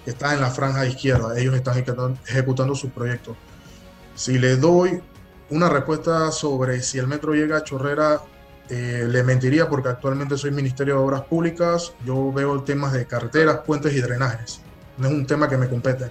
está 0.09 0.33
en 0.33 0.41
la 0.41 0.49
franja 0.49 0.85
izquierda. 0.85 1.37
Ellos 1.37 1.55
están 1.55 1.77
ejecutando, 2.25 2.75
su 2.75 2.89
proyecto. 2.89 3.35
Si 4.15 4.39
le 4.39 4.55
doy 4.55 5.01
una 5.49 5.69
respuesta 5.69 6.31
sobre 6.31 6.81
si 6.81 6.97
el 6.97 7.07
metro 7.07 7.33
llega 7.33 7.57
a 7.57 7.63
Chorrera 7.63 8.21
eh, 8.69 9.05
le 9.07 9.23
mentiría 9.23 9.69
porque 9.69 9.89
actualmente 9.89 10.37
soy 10.37 10.51
Ministerio 10.51 10.95
de 10.95 10.99
Obras 10.99 11.21
Públicas, 11.21 11.93
yo 12.05 12.31
veo 12.31 12.63
temas 12.63 12.93
de 12.93 13.05
carreteras, 13.05 13.59
puentes 13.65 13.93
y 13.95 14.01
drenajes. 14.01 14.61
No 14.97 15.07
es 15.07 15.13
un 15.13 15.25
tema 15.25 15.47
que 15.47 15.57
me 15.57 15.67
compete. 15.67 16.05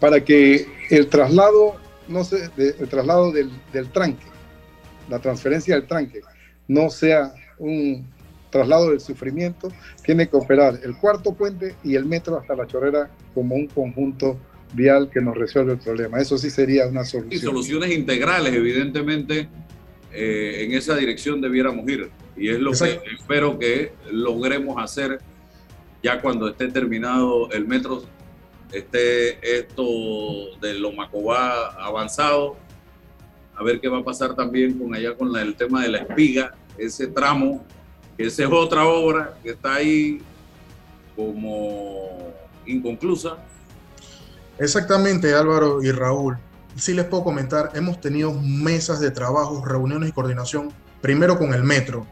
Para 0.00 0.22
que 0.24 0.66
el 0.90 1.08
traslado, 1.08 1.76
no 2.08 2.24
sé, 2.24 2.50
el 2.56 2.88
traslado 2.88 3.32
del, 3.32 3.50
del 3.72 3.90
tranque, 3.90 4.26
la 5.08 5.18
transferencia 5.18 5.74
del 5.74 5.86
tranque, 5.86 6.20
no 6.68 6.90
sea 6.90 7.32
un 7.58 8.06
traslado 8.50 8.90
del 8.90 9.00
sufrimiento, 9.00 9.68
tiene 10.02 10.28
que 10.28 10.36
operar 10.36 10.78
el 10.82 10.96
cuarto 10.96 11.34
puente 11.34 11.74
y 11.84 11.96
el 11.96 12.04
metro 12.04 12.38
hasta 12.38 12.54
la 12.54 12.66
chorrera 12.66 13.10
como 13.34 13.54
un 13.54 13.66
conjunto 13.66 14.38
vial 14.72 15.10
que 15.10 15.20
nos 15.20 15.36
resuelve 15.36 15.72
el 15.72 15.78
problema. 15.78 16.20
Eso 16.20 16.38
sí 16.38 16.50
sería 16.50 16.86
una 16.86 17.04
solución. 17.04 17.34
Y 17.34 17.38
soluciones 17.38 17.90
integrales, 17.92 18.54
evidentemente, 18.54 19.48
eh, 20.16 20.64
en 20.64 20.72
esa 20.72 20.96
dirección 20.96 21.40
debiéramos 21.40 21.86
ir. 21.88 22.10
Y 22.36 22.48
es 22.48 22.58
lo 22.58 22.72
que 22.72 23.00
espero 23.18 23.58
que 23.58 23.92
logremos 24.10 24.82
hacer 24.82 25.20
ya 26.02 26.20
cuando 26.20 26.48
esté 26.48 26.68
terminado 26.68 27.50
el 27.50 27.66
metro, 27.66 28.02
esté 28.72 29.58
esto 29.58 29.84
de 30.60 30.74
Lomacobá 30.74 31.72
avanzado. 31.78 32.56
A 33.54 33.62
ver 33.62 33.80
qué 33.80 33.88
va 33.88 33.98
a 33.98 34.04
pasar 34.04 34.34
también 34.34 34.78
con 34.78 34.94
allá 34.94 35.14
con 35.14 35.34
el 35.36 35.54
tema 35.54 35.82
de 35.82 35.88
la 35.88 35.98
espiga, 35.98 36.54
ese 36.78 37.06
tramo, 37.06 37.64
que 38.16 38.24
esa 38.26 38.44
es 38.44 38.50
otra 38.50 38.86
obra 38.86 39.36
que 39.42 39.50
está 39.50 39.74
ahí 39.74 40.20
como 41.14 42.32
inconclusa. 42.66 43.38
Exactamente, 44.58 45.34
Álvaro 45.34 45.82
y 45.82 45.90
Raúl 45.90 46.38
sí 46.76 46.92
les 46.94 47.06
puedo 47.06 47.24
comentar, 47.24 47.70
hemos 47.74 48.00
tenido 48.00 48.32
mesas 48.32 49.00
de 49.00 49.10
trabajo, 49.10 49.64
reuniones 49.64 50.10
y 50.10 50.12
coordinación, 50.12 50.72
primero 51.00 51.38
con 51.38 51.54
el 51.54 51.62
metro, 51.62 52.06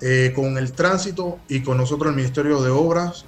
eh, 0.00 0.32
con 0.34 0.58
el 0.58 0.72
tránsito 0.72 1.38
y 1.48 1.62
con 1.62 1.76
nosotros 1.76 2.10
el 2.10 2.16
Ministerio 2.16 2.62
de 2.62 2.70
Obras 2.70 3.24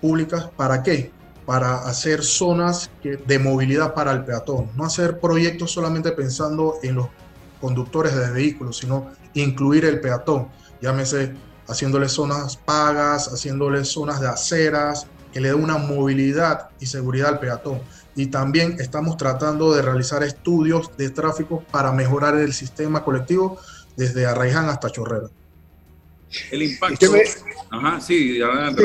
Públicas. 0.00 0.48
¿Para 0.56 0.82
qué? 0.82 1.10
Para 1.46 1.78
hacer 1.86 2.22
zonas 2.22 2.90
de 3.02 3.38
movilidad 3.38 3.94
para 3.94 4.12
el 4.12 4.24
peatón, 4.24 4.70
no 4.76 4.84
hacer 4.84 5.18
proyectos 5.18 5.72
solamente 5.72 6.12
pensando 6.12 6.76
en 6.82 6.96
los 6.96 7.08
conductores 7.60 8.14
de 8.14 8.30
vehículos, 8.30 8.78
sino 8.78 9.10
incluir 9.34 9.84
el 9.84 10.00
peatón, 10.00 10.48
llámese 10.80 11.34
haciéndole 11.68 12.08
zonas 12.08 12.56
pagas, 12.56 13.28
haciéndole 13.28 13.84
zonas 13.84 14.20
de 14.20 14.28
aceras, 14.28 15.06
que 15.32 15.40
le 15.40 15.48
dé 15.48 15.54
una 15.54 15.78
movilidad 15.78 16.68
y 16.78 16.86
seguridad 16.86 17.30
al 17.30 17.40
peatón 17.40 17.80
y 18.14 18.26
también 18.26 18.76
estamos 18.78 19.16
tratando 19.16 19.72
de 19.72 19.82
realizar 19.82 20.22
estudios 20.22 20.96
de 20.96 21.10
tráfico 21.10 21.64
para 21.70 21.92
mejorar 21.92 22.36
el 22.36 22.52
sistema 22.52 23.02
colectivo 23.04 23.58
desde 23.96 24.26
Arraiján 24.26 24.68
hasta 24.68 24.90
Chorrera. 24.90 25.28
El 26.50 26.62
impacto. 26.62 27.12
Ajá, 27.70 28.00
sí, 28.00 28.40
adelante. 28.40 28.82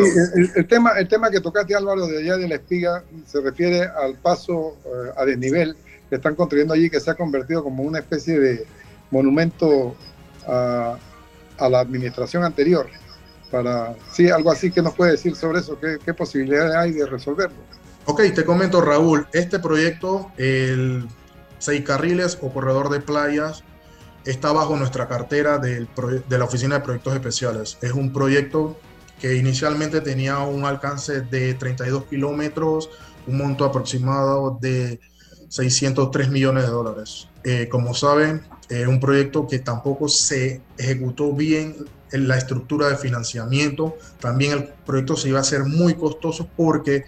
el, 0.55 0.67
tema, 0.67 0.91
el 0.97 1.07
tema 1.07 1.29
que 1.29 1.39
tocaste, 1.39 1.75
Álvaro, 1.75 2.07
de 2.07 2.19
allá 2.19 2.37
de 2.37 2.47
la 2.47 2.55
espiga, 2.55 3.03
se 3.25 3.41
refiere 3.41 3.83
al 3.83 4.15
paso 4.15 4.77
eh, 4.85 5.11
a 5.15 5.25
desnivel 5.25 5.75
que 6.09 6.15
están 6.15 6.35
construyendo 6.35 6.73
allí, 6.73 6.89
que 6.89 6.99
se 6.99 7.11
ha 7.11 7.15
convertido 7.15 7.63
como 7.63 7.83
una 7.83 7.99
especie 7.99 8.39
de 8.39 8.65
monumento 9.11 9.95
a, 10.45 10.97
a 11.57 11.69
la 11.69 11.79
administración 11.79 12.43
anterior. 12.43 12.87
Para, 13.51 13.95
sí, 14.11 14.29
algo 14.29 14.51
así 14.51 14.71
que 14.71 14.81
nos 14.81 14.93
puede 14.93 15.11
decir 15.11 15.35
sobre 15.35 15.59
eso, 15.59 15.79
qué, 15.79 15.97
qué 16.03 16.13
posibilidades 16.13 16.75
hay 16.75 16.91
de 16.91 17.05
resolverlo. 17.05 17.57
Ok, 18.09 18.21
te 18.33 18.45
comento 18.45 18.79
Raúl, 18.79 19.27
este 19.33 19.59
proyecto, 19.59 20.31
el 20.37 21.09
seis 21.59 21.83
carriles 21.83 22.37
o 22.41 22.53
corredor 22.53 22.89
de 22.89 23.01
playas, 23.01 23.65
está 24.23 24.53
bajo 24.53 24.77
nuestra 24.77 25.09
cartera 25.09 25.57
de 25.57 25.85
la 26.29 26.45
Oficina 26.45 26.75
de 26.75 26.85
Proyectos 26.85 27.13
Especiales. 27.15 27.77
Es 27.81 27.91
un 27.91 28.13
proyecto 28.13 28.79
que 29.19 29.35
inicialmente 29.35 29.99
tenía 29.99 30.39
un 30.39 30.63
alcance 30.63 31.19
de 31.19 31.53
32 31.55 32.05
kilómetros, 32.05 32.89
un 33.27 33.39
monto 33.39 33.65
aproximado 33.65 34.57
de 34.61 35.01
603 35.49 36.29
millones 36.29 36.63
de 36.63 36.69
dólares. 36.69 37.27
Eh, 37.43 37.67
como 37.69 37.93
saben, 37.93 38.41
es 38.69 38.87
un 38.87 39.01
proyecto 39.01 39.47
que 39.47 39.59
tampoco 39.59 40.07
se 40.07 40.61
ejecutó 40.77 41.33
bien 41.33 41.75
en 42.13 42.29
la 42.29 42.37
estructura 42.37 42.87
de 42.87 42.95
financiamiento. 42.95 43.97
También 44.21 44.53
el 44.53 44.63
proyecto 44.85 45.17
se 45.17 45.27
iba 45.27 45.39
a 45.39 45.41
hacer 45.41 45.65
muy 45.65 45.95
costoso 45.95 46.47
porque 46.55 47.03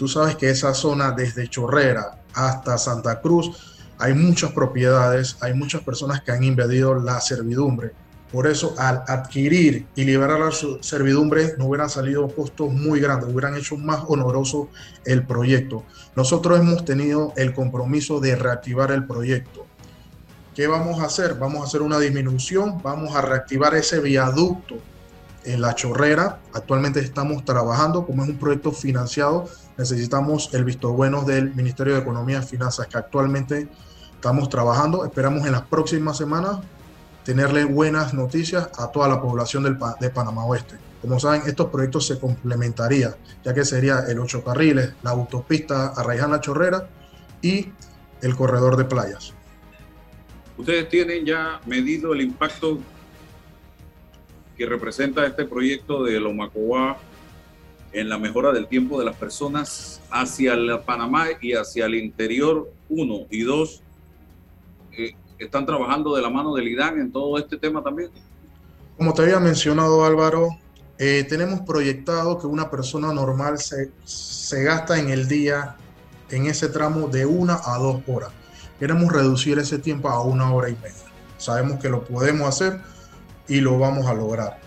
Tú 0.00 0.08
sabes 0.08 0.34
que 0.36 0.48
esa 0.48 0.72
zona 0.72 1.10
desde 1.10 1.46
Chorrera 1.46 2.22
hasta 2.32 2.78
Santa 2.78 3.20
Cruz 3.20 3.84
hay 3.98 4.14
muchas 4.14 4.50
propiedades, 4.52 5.36
hay 5.42 5.52
muchas 5.52 5.82
personas 5.82 6.22
que 6.22 6.32
han 6.32 6.42
invadido 6.42 6.94
la 6.94 7.20
servidumbre. 7.20 7.92
Por 8.32 8.46
eso, 8.46 8.74
al 8.78 9.04
adquirir 9.06 9.86
y 9.94 10.04
liberar 10.04 10.40
la 10.40 10.52
servidumbre, 10.80 11.52
no 11.58 11.66
hubieran 11.66 11.90
salido 11.90 12.26
costos 12.28 12.72
muy 12.72 12.98
grandes, 12.98 13.28
hubieran 13.28 13.54
hecho 13.56 13.76
más 13.76 14.02
honoroso 14.08 14.70
el 15.04 15.26
proyecto. 15.26 15.84
Nosotros 16.16 16.58
hemos 16.58 16.86
tenido 16.86 17.34
el 17.36 17.52
compromiso 17.52 18.20
de 18.20 18.36
reactivar 18.36 18.92
el 18.92 19.06
proyecto. 19.06 19.66
¿Qué 20.54 20.66
vamos 20.66 21.02
a 21.02 21.04
hacer? 21.04 21.34
Vamos 21.34 21.60
a 21.60 21.64
hacer 21.64 21.82
una 21.82 21.98
disminución, 21.98 22.80
vamos 22.82 23.14
a 23.14 23.20
reactivar 23.20 23.74
ese 23.74 24.00
viaducto 24.00 24.76
en 25.44 25.60
la 25.60 25.74
chorrera. 25.74 26.40
Actualmente 26.54 27.00
estamos 27.00 27.44
trabajando, 27.44 28.06
como 28.06 28.22
es 28.22 28.30
un 28.30 28.38
proyecto 28.38 28.72
financiado, 28.72 29.48
necesitamos 29.80 30.52
el 30.52 30.64
visto 30.64 30.92
bueno 30.92 31.24
del 31.24 31.54
Ministerio 31.54 31.94
de 31.94 32.00
Economía 32.00 32.40
y 32.40 32.46
Finanzas, 32.46 32.86
que 32.86 32.98
actualmente 32.98 33.66
estamos 34.14 34.50
trabajando. 34.50 35.06
Esperamos 35.06 35.46
en 35.46 35.52
las 35.52 35.62
próximas 35.62 36.18
semanas 36.18 36.58
tenerle 37.24 37.64
buenas 37.64 38.12
noticias 38.12 38.68
a 38.76 38.88
toda 38.88 39.08
la 39.08 39.22
población 39.22 39.62
del, 39.62 39.78
de 39.98 40.10
Panamá 40.10 40.44
Oeste. 40.44 40.76
Como 41.00 41.18
saben, 41.18 41.42
estos 41.46 41.70
proyectos 41.70 42.06
se 42.06 42.18
complementarían, 42.18 43.14
ya 43.42 43.54
que 43.54 43.64
sería 43.64 44.00
el 44.06 44.18
ocho 44.18 44.44
carriles, 44.44 44.92
la 45.02 45.12
autopista 45.12 45.94
Arraijana 45.96 46.42
Chorrera 46.42 46.86
y 47.40 47.72
el 48.20 48.36
corredor 48.36 48.76
de 48.76 48.84
playas. 48.84 49.32
Ustedes 50.58 50.90
tienen 50.90 51.24
ya 51.24 51.58
medido 51.64 52.12
el 52.12 52.20
impacto 52.20 52.78
que 54.58 54.66
representa 54.66 55.24
este 55.24 55.46
proyecto 55.46 56.04
de 56.04 56.20
Lomacoa 56.20 56.98
en 57.92 58.08
la 58.08 58.18
mejora 58.18 58.52
del 58.52 58.66
tiempo 58.66 58.98
de 58.98 59.04
las 59.04 59.16
personas 59.16 60.00
hacia 60.10 60.54
la 60.56 60.82
Panamá 60.82 61.26
y 61.40 61.54
hacia 61.54 61.86
el 61.86 61.96
interior, 61.96 62.70
uno, 62.88 63.26
y 63.30 63.42
dos, 63.42 63.82
eh, 64.96 65.14
están 65.38 65.66
trabajando 65.66 66.14
de 66.14 66.22
la 66.22 66.30
mano 66.30 66.54
del 66.54 66.68
IDAN 66.68 67.00
en 67.00 67.12
todo 67.12 67.38
este 67.38 67.56
tema 67.56 67.82
también. 67.82 68.10
Como 68.96 69.14
te 69.14 69.22
había 69.22 69.40
mencionado 69.40 70.04
Álvaro, 70.04 70.48
eh, 70.98 71.24
tenemos 71.28 71.60
proyectado 71.60 72.38
que 72.38 72.46
una 72.46 72.70
persona 72.70 73.12
normal 73.12 73.58
se 73.58 74.62
gasta 74.62 74.98
en 74.98 75.08
el 75.08 75.26
día 75.26 75.76
en 76.30 76.46
ese 76.46 76.68
tramo 76.68 77.08
de 77.08 77.26
una 77.26 77.58
a 77.64 77.78
dos 77.78 78.02
horas. 78.06 78.30
Queremos 78.78 79.12
reducir 79.12 79.58
ese 79.58 79.78
tiempo 79.78 80.08
a 80.08 80.22
una 80.22 80.52
hora 80.52 80.68
y 80.68 80.74
media. 80.74 80.94
Sabemos 81.38 81.80
que 81.80 81.88
lo 81.88 82.04
podemos 82.04 82.48
hacer 82.48 82.80
y 83.48 83.60
lo 83.60 83.78
vamos 83.78 84.06
a 84.06 84.14
lograr. 84.14 84.58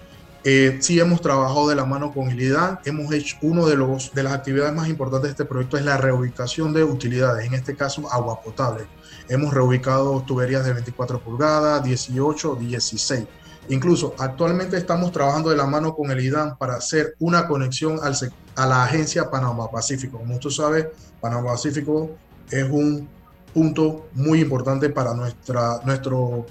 Eh, 0.46 0.78
sí 0.82 1.00
hemos 1.00 1.22
trabajado 1.22 1.70
de 1.70 1.76
la 1.76 1.86
mano 1.86 2.12
con 2.12 2.30
el 2.30 2.42
IDAN, 2.42 2.80
hemos 2.84 3.14
hecho 3.14 3.38
uno 3.42 3.66
de, 3.66 3.78
los, 3.78 4.14
de 4.14 4.24
las 4.24 4.34
actividades 4.34 4.74
más 4.74 4.90
importantes 4.90 5.30
de 5.30 5.32
este 5.32 5.46
proyecto 5.46 5.78
es 5.78 5.86
la 5.86 5.96
reubicación 5.96 6.74
de 6.74 6.84
utilidades, 6.84 7.48
en 7.48 7.54
este 7.54 7.78
caso 7.78 8.12
agua 8.12 8.42
potable. 8.42 8.86
Hemos 9.30 9.54
reubicado 9.54 10.22
tuberías 10.24 10.66
de 10.66 10.74
24 10.74 11.22
pulgadas, 11.22 11.82
18, 11.86 12.56
16. 12.56 13.26
Incluso 13.70 14.16
actualmente 14.20 14.76
estamos 14.76 15.14
trabajando 15.14 15.50
de 15.50 15.56
la 15.56 15.66
mano 15.66 15.96
con 15.96 16.12
el 16.12 16.20
IDAN 16.20 16.58
para 16.58 16.76
hacer 16.76 17.16
una 17.20 17.48
conexión 17.48 18.00
al, 18.04 18.14
a 18.58 18.66
la 18.66 18.84
agencia 18.84 19.32
Panamá 19.32 19.72
Pacífico. 19.72 20.18
Como 20.18 20.36
usted 20.36 20.50
sabe, 20.50 20.92
Panamá 21.22 21.52
Pacífico 21.52 22.18
es 22.52 22.70
un 22.70 23.08
punto 23.54 24.08
muy 24.14 24.42
importante 24.42 24.90
para 24.90 25.14
nuestra, 25.14 25.80
nuestro 25.86 26.46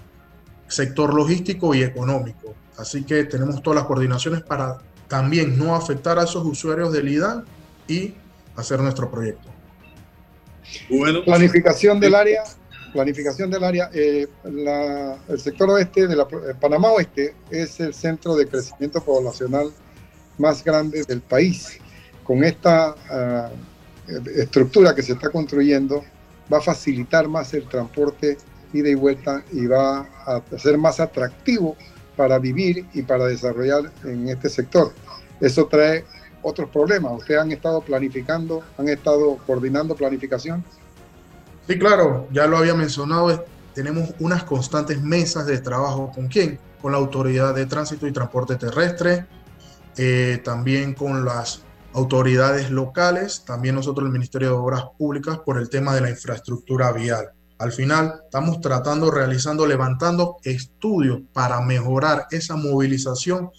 sector 0.67 1.13
logístico 1.13 1.75
y 1.75 1.83
económico. 1.83 2.55
Así 2.83 3.05
que 3.05 3.23
tenemos 3.25 3.63
todas 3.63 3.77
las 3.77 3.87
coordinaciones 3.87 4.43
para 4.43 4.79
también 5.07 5.57
no 5.57 5.77
afectar 5.77 6.19
a 6.19 6.25
esos 6.25 6.45
usuarios 6.45 6.93
del 6.93 7.09
IDA 7.09 7.45
y 7.87 8.15
hacer 8.57 8.81
nuestro 8.81 9.09
proyecto. 9.09 9.49
Bueno, 10.91 11.25
planificación 11.25 12.01
del 12.01 12.17
área, 12.17 12.43
planificación 12.93 13.53
del 13.53 13.63
área. 13.63 13.89
Eh, 13.95 14.27
el 15.29 15.41
sector 15.41 15.71
oeste 15.71 16.09
de 16.09 16.17
la 16.17 16.25
eh, 16.25 16.55
Panamá 16.61 16.91
Oeste 16.91 17.37
es 17.51 17.79
el 17.79 17.95
centro 17.95 18.35
de 18.35 18.49
crecimiento 18.49 19.01
poblacional 19.01 19.71
más 20.39 20.65
grande 20.65 21.05
del 21.05 21.21
país. 21.21 21.79
Con 22.25 22.43
esta 22.43 22.97
ah, 23.11 23.51
estructura 24.35 24.93
que 24.93 25.03
se 25.03 25.13
está 25.13 25.31
construyendo, 25.31 26.03
va 26.53 26.59
a 26.59 26.61
facilitar 26.61 27.29
más 27.29 27.55
el 27.55 27.69
transporte 27.69 28.39
ida 28.73 28.89
y 28.89 28.95
vuelta 28.97 29.45
y 29.53 29.67
va 29.67 30.01
a 30.27 30.43
ser 30.59 30.79
más 30.79 30.99
atractivo 30.99 31.77
para 32.17 32.39
vivir 32.39 32.87
y 32.93 33.03
para 33.03 33.27
desarrollar 33.27 33.91
en 34.05 34.29
este 34.29 34.49
sector. 34.49 34.93
Eso 35.41 35.67
trae 35.67 36.05
otros 36.43 36.71
problemas. 36.71 37.13
Ustedes 37.19 37.41
han 37.41 37.53
estado 37.53 37.81
planificando, 37.81 38.63
han 38.79 38.89
estado 38.89 39.39
coordinando 39.47 39.95
planificación. 39.95 40.65
Sí, 41.67 41.79
claro, 41.79 42.27
ya 42.33 42.47
lo 42.47 42.59
había 42.59 42.75
mencionado, 42.75 43.45
tenemos 43.75 44.11
unas 44.19 44.45
constantes 44.45 45.01
mesas 45.01 45.47
de 45.47 45.59
trabajo. 45.59 46.11
¿Con 46.15 46.29
quién? 46.29 46.59
con 46.83 46.93
la 46.93 46.99
Autoridad 46.99 47.55
de 47.55 47.65
Tránsito 47.65 48.09
y 48.09 48.13
Transporte 48.13 48.57
Terrestre, 48.57 49.27
eh, 49.97 50.43
también 50.45 50.95
con 50.95 51.25
las 51.25 51.63
autoridades 51.95 52.71
locales, 52.71 53.45
también 53.47 53.77
nosotros 53.77 54.07
el 54.07 54.13
Ministerio 54.13 54.49
de 54.49 54.55
Obras 54.55 54.85
Públicas 54.99 55.39
por 55.39 55.59
el 55.59 55.71
tema 55.71 55.95
de 55.95 56.01
la 56.01 56.11
infraestructura 56.11 56.91
vial. 56.93 57.31
Al 57.63 57.71
final 57.71 58.23
estamos 58.25 58.61
tratando, 58.61 59.09
realizando, 59.09 59.65
levantando 59.67 60.39
estudios 60.43 61.21
para 61.33 61.61
mejorar 61.61 62.27
esa 62.33 62.57
movilización 62.57 63.51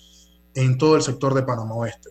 en 0.56 0.78
todo 0.78 0.98
el 0.98 1.02
sector 1.02 1.34
de 1.34 1.44
Panamá 1.44 1.74
Oeste. 1.76 2.10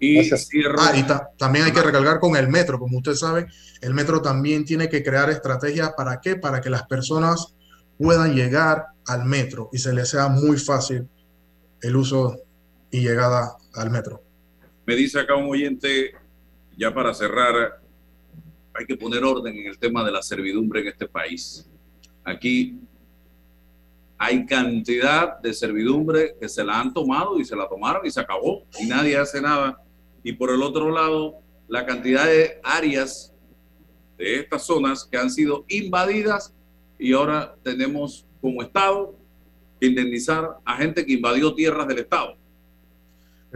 Y, 0.00 0.28
ah, 0.28 1.28
también 1.38 1.66
hay 1.66 1.72
que 1.72 1.80
recalcar 1.80 2.18
con 2.18 2.34
el 2.34 2.48
metro, 2.48 2.76
como 2.76 2.98
usted 2.98 3.14
sabe, 3.14 3.46
el 3.80 3.94
metro 3.94 4.20
también 4.20 4.64
tiene 4.64 4.88
que 4.88 5.04
crear 5.04 5.30
estrategias 5.30 5.92
para 5.96 6.20
qué, 6.20 6.34
para 6.34 6.60
que 6.60 6.70
las 6.70 6.88
personas 6.88 7.54
puedan 7.96 8.34
llegar 8.34 8.86
al 9.06 9.26
metro 9.26 9.70
y 9.72 9.78
se 9.78 9.94
les 9.94 10.08
sea 10.08 10.26
muy 10.26 10.58
fácil 10.58 11.08
el 11.82 11.94
uso 11.96 12.36
y 12.90 13.00
llegada 13.00 13.56
al 13.74 13.90
metro. 13.90 14.24
Me 14.86 14.96
dice 14.96 15.20
acá 15.20 15.36
un 15.36 15.48
oyente, 15.48 16.10
ya 16.76 16.92
para 16.92 17.14
cerrar, 17.14 17.80
hay 18.78 18.86
que 18.86 18.96
poner 18.96 19.24
orden 19.24 19.56
en 19.56 19.66
el 19.66 19.78
tema 19.78 20.04
de 20.04 20.12
la 20.12 20.22
servidumbre 20.22 20.80
en 20.80 20.88
este 20.88 21.08
país. 21.08 21.68
Aquí 22.24 22.78
hay 24.18 24.46
cantidad 24.46 25.38
de 25.40 25.52
servidumbre 25.52 26.36
que 26.40 26.48
se 26.48 26.64
la 26.64 26.80
han 26.80 26.92
tomado 26.92 27.38
y 27.38 27.44
se 27.44 27.54
la 27.54 27.68
tomaron 27.68 28.06
y 28.06 28.10
se 28.10 28.20
acabó 28.20 28.64
y 28.80 28.86
nadie 28.86 29.16
hace 29.16 29.40
nada. 29.40 29.82
Y 30.22 30.32
por 30.32 30.50
el 30.50 30.62
otro 30.62 30.90
lado, 30.90 31.40
la 31.68 31.84
cantidad 31.84 32.26
de 32.26 32.60
áreas 32.62 33.32
de 34.16 34.40
estas 34.40 34.64
zonas 34.64 35.04
que 35.04 35.18
han 35.18 35.30
sido 35.30 35.64
invadidas 35.68 36.54
y 36.98 37.12
ahora 37.12 37.54
tenemos 37.62 38.26
como 38.40 38.62
Estado 38.62 39.14
que 39.78 39.86
indemnizar 39.86 40.56
a 40.64 40.76
gente 40.76 41.04
que 41.04 41.12
invadió 41.12 41.54
tierras 41.54 41.86
del 41.86 41.98
Estado. 41.98 42.36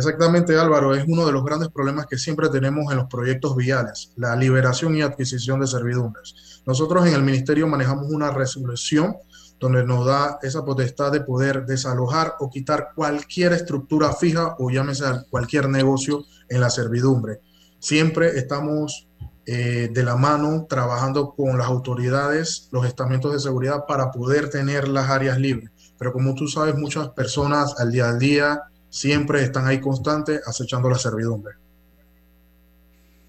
Exactamente, 0.01 0.59
Álvaro, 0.59 0.95
es 0.95 1.05
uno 1.07 1.27
de 1.27 1.33
los 1.33 1.45
grandes 1.45 1.69
problemas 1.69 2.07
que 2.07 2.17
siempre 2.17 2.49
tenemos 2.49 2.91
en 2.91 2.97
los 2.97 3.07
proyectos 3.07 3.55
viales, 3.55 4.15
la 4.17 4.35
liberación 4.35 4.97
y 4.97 5.03
adquisición 5.03 5.61
de 5.61 5.67
servidumbres. 5.67 6.63
Nosotros 6.65 7.07
en 7.07 7.13
el 7.13 7.23
Ministerio 7.23 7.67
manejamos 7.67 8.07
una 8.09 8.31
resolución 8.31 9.15
donde 9.59 9.85
nos 9.85 10.07
da 10.07 10.39
esa 10.41 10.65
potestad 10.65 11.13
de 11.13 11.21
poder 11.21 11.67
desalojar 11.67 12.33
o 12.41 12.49
quitar 12.49 12.93
cualquier 12.95 13.53
estructura 13.53 14.15
fija 14.15 14.57
o 14.59 14.71
llámese 14.71 15.05
cualquier 15.29 15.69
negocio 15.69 16.25
en 16.49 16.63
la 16.63 16.71
servidumbre. 16.71 17.43
Siempre 17.79 18.39
estamos 18.39 19.07
eh, 19.45 19.91
de 19.93 20.03
la 20.03 20.17
mano 20.17 20.65
trabajando 20.67 21.35
con 21.35 21.59
las 21.59 21.67
autoridades, 21.67 22.71
los 22.73 22.87
estamentos 22.87 23.35
de 23.35 23.39
seguridad 23.39 23.85
para 23.87 24.11
poder 24.11 24.49
tener 24.49 24.89
las 24.89 25.11
áreas 25.11 25.39
libres. 25.39 25.71
Pero 25.99 26.15
como 26.15 26.35
tú 26.35 26.49
sabes, 26.49 26.75
muchas 26.75 27.11
personas 27.11 27.75
al 27.79 27.93
día 27.93 28.09
a 28.09 28.15
día 28.17 28.63
siempre 28.91 29.43
están 29.43 29.67
ahí 29.67 29.81
constantes 29.81 30.47
acechando 30.47 30.91
la 30.91 30.99
servidumbre. 30.99 31.55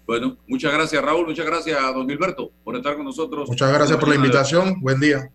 Bueno, 0.06 0.36
muchas 0.48 0.72
gracias 0.72 1.02
Raúl, 1.02 1.26
muchas 1.26 1.46
gracias 1.46 1.82
a 1.82 1.92
don 1.92 2.08
Gilberto 2.08 2.50
por 2.64 2.76
estar 2.76 2.96
con 2.96 3.04
nosotros. 3.04 3.48
Muchas 3.48 3.72
gracias 3.72 3.98
por 3.98 4.08
la 4.08 4.16
invitación, 4.16 4.80
buen 4.80 5.00
día. 5.00 5.30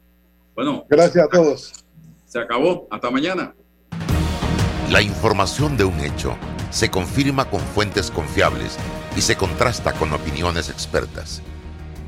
Bueno, 0.54 0.86
gracias 0.90 1.26
a 1.26 1.30
todos. 1.30 1.74
Se 2.26 2.40
acabó, 2.40 2.88
hasta 2.92 3.10
mañana. 3.10 3.56
La 4.92 5.02
información 5.02 5.78
de 5.78 5.86
un 5.86 6.00
hecho 6.02 6.36
se 6.70 6.92
confirma 6.92 7.50
con 7.50 7.62
fuentes 7.62 8.12
confiables 8.12 8.78
y 9.16 9.22
se 9.22 9.38
contrasta 9.38 9.94
con 9.94 10.12
opiniones 10.12 10.70
expertas. 10.70 11.42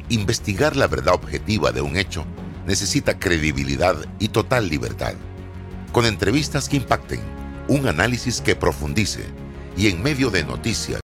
Investigar 0.09 0.75
la 0.75 0.87
verdad 0.87 1.13
objetiva 1.13 1.71
de 1.71 1.81
un 1.81 1.95
hecho 1.95 2.25
necesita 2.65 3.17
credibilidad 3.17 3.95
y 4.19 4.29
total 4.29 4.67
libertad. 4.67 5.13
Con 5.91 6.05
entrevistas 6.05 6.67
que 6.67 6.77
impacten 6.77 7.38
un 7.69 7.87
análisis 7.87 8.41
que 8.41 8.55
profundice 8.55 9.25
y 9.77 9.87
en 9.87 10.01
medio 10.01 10.31
de 10.31 10.43
noticias 10.43 10.97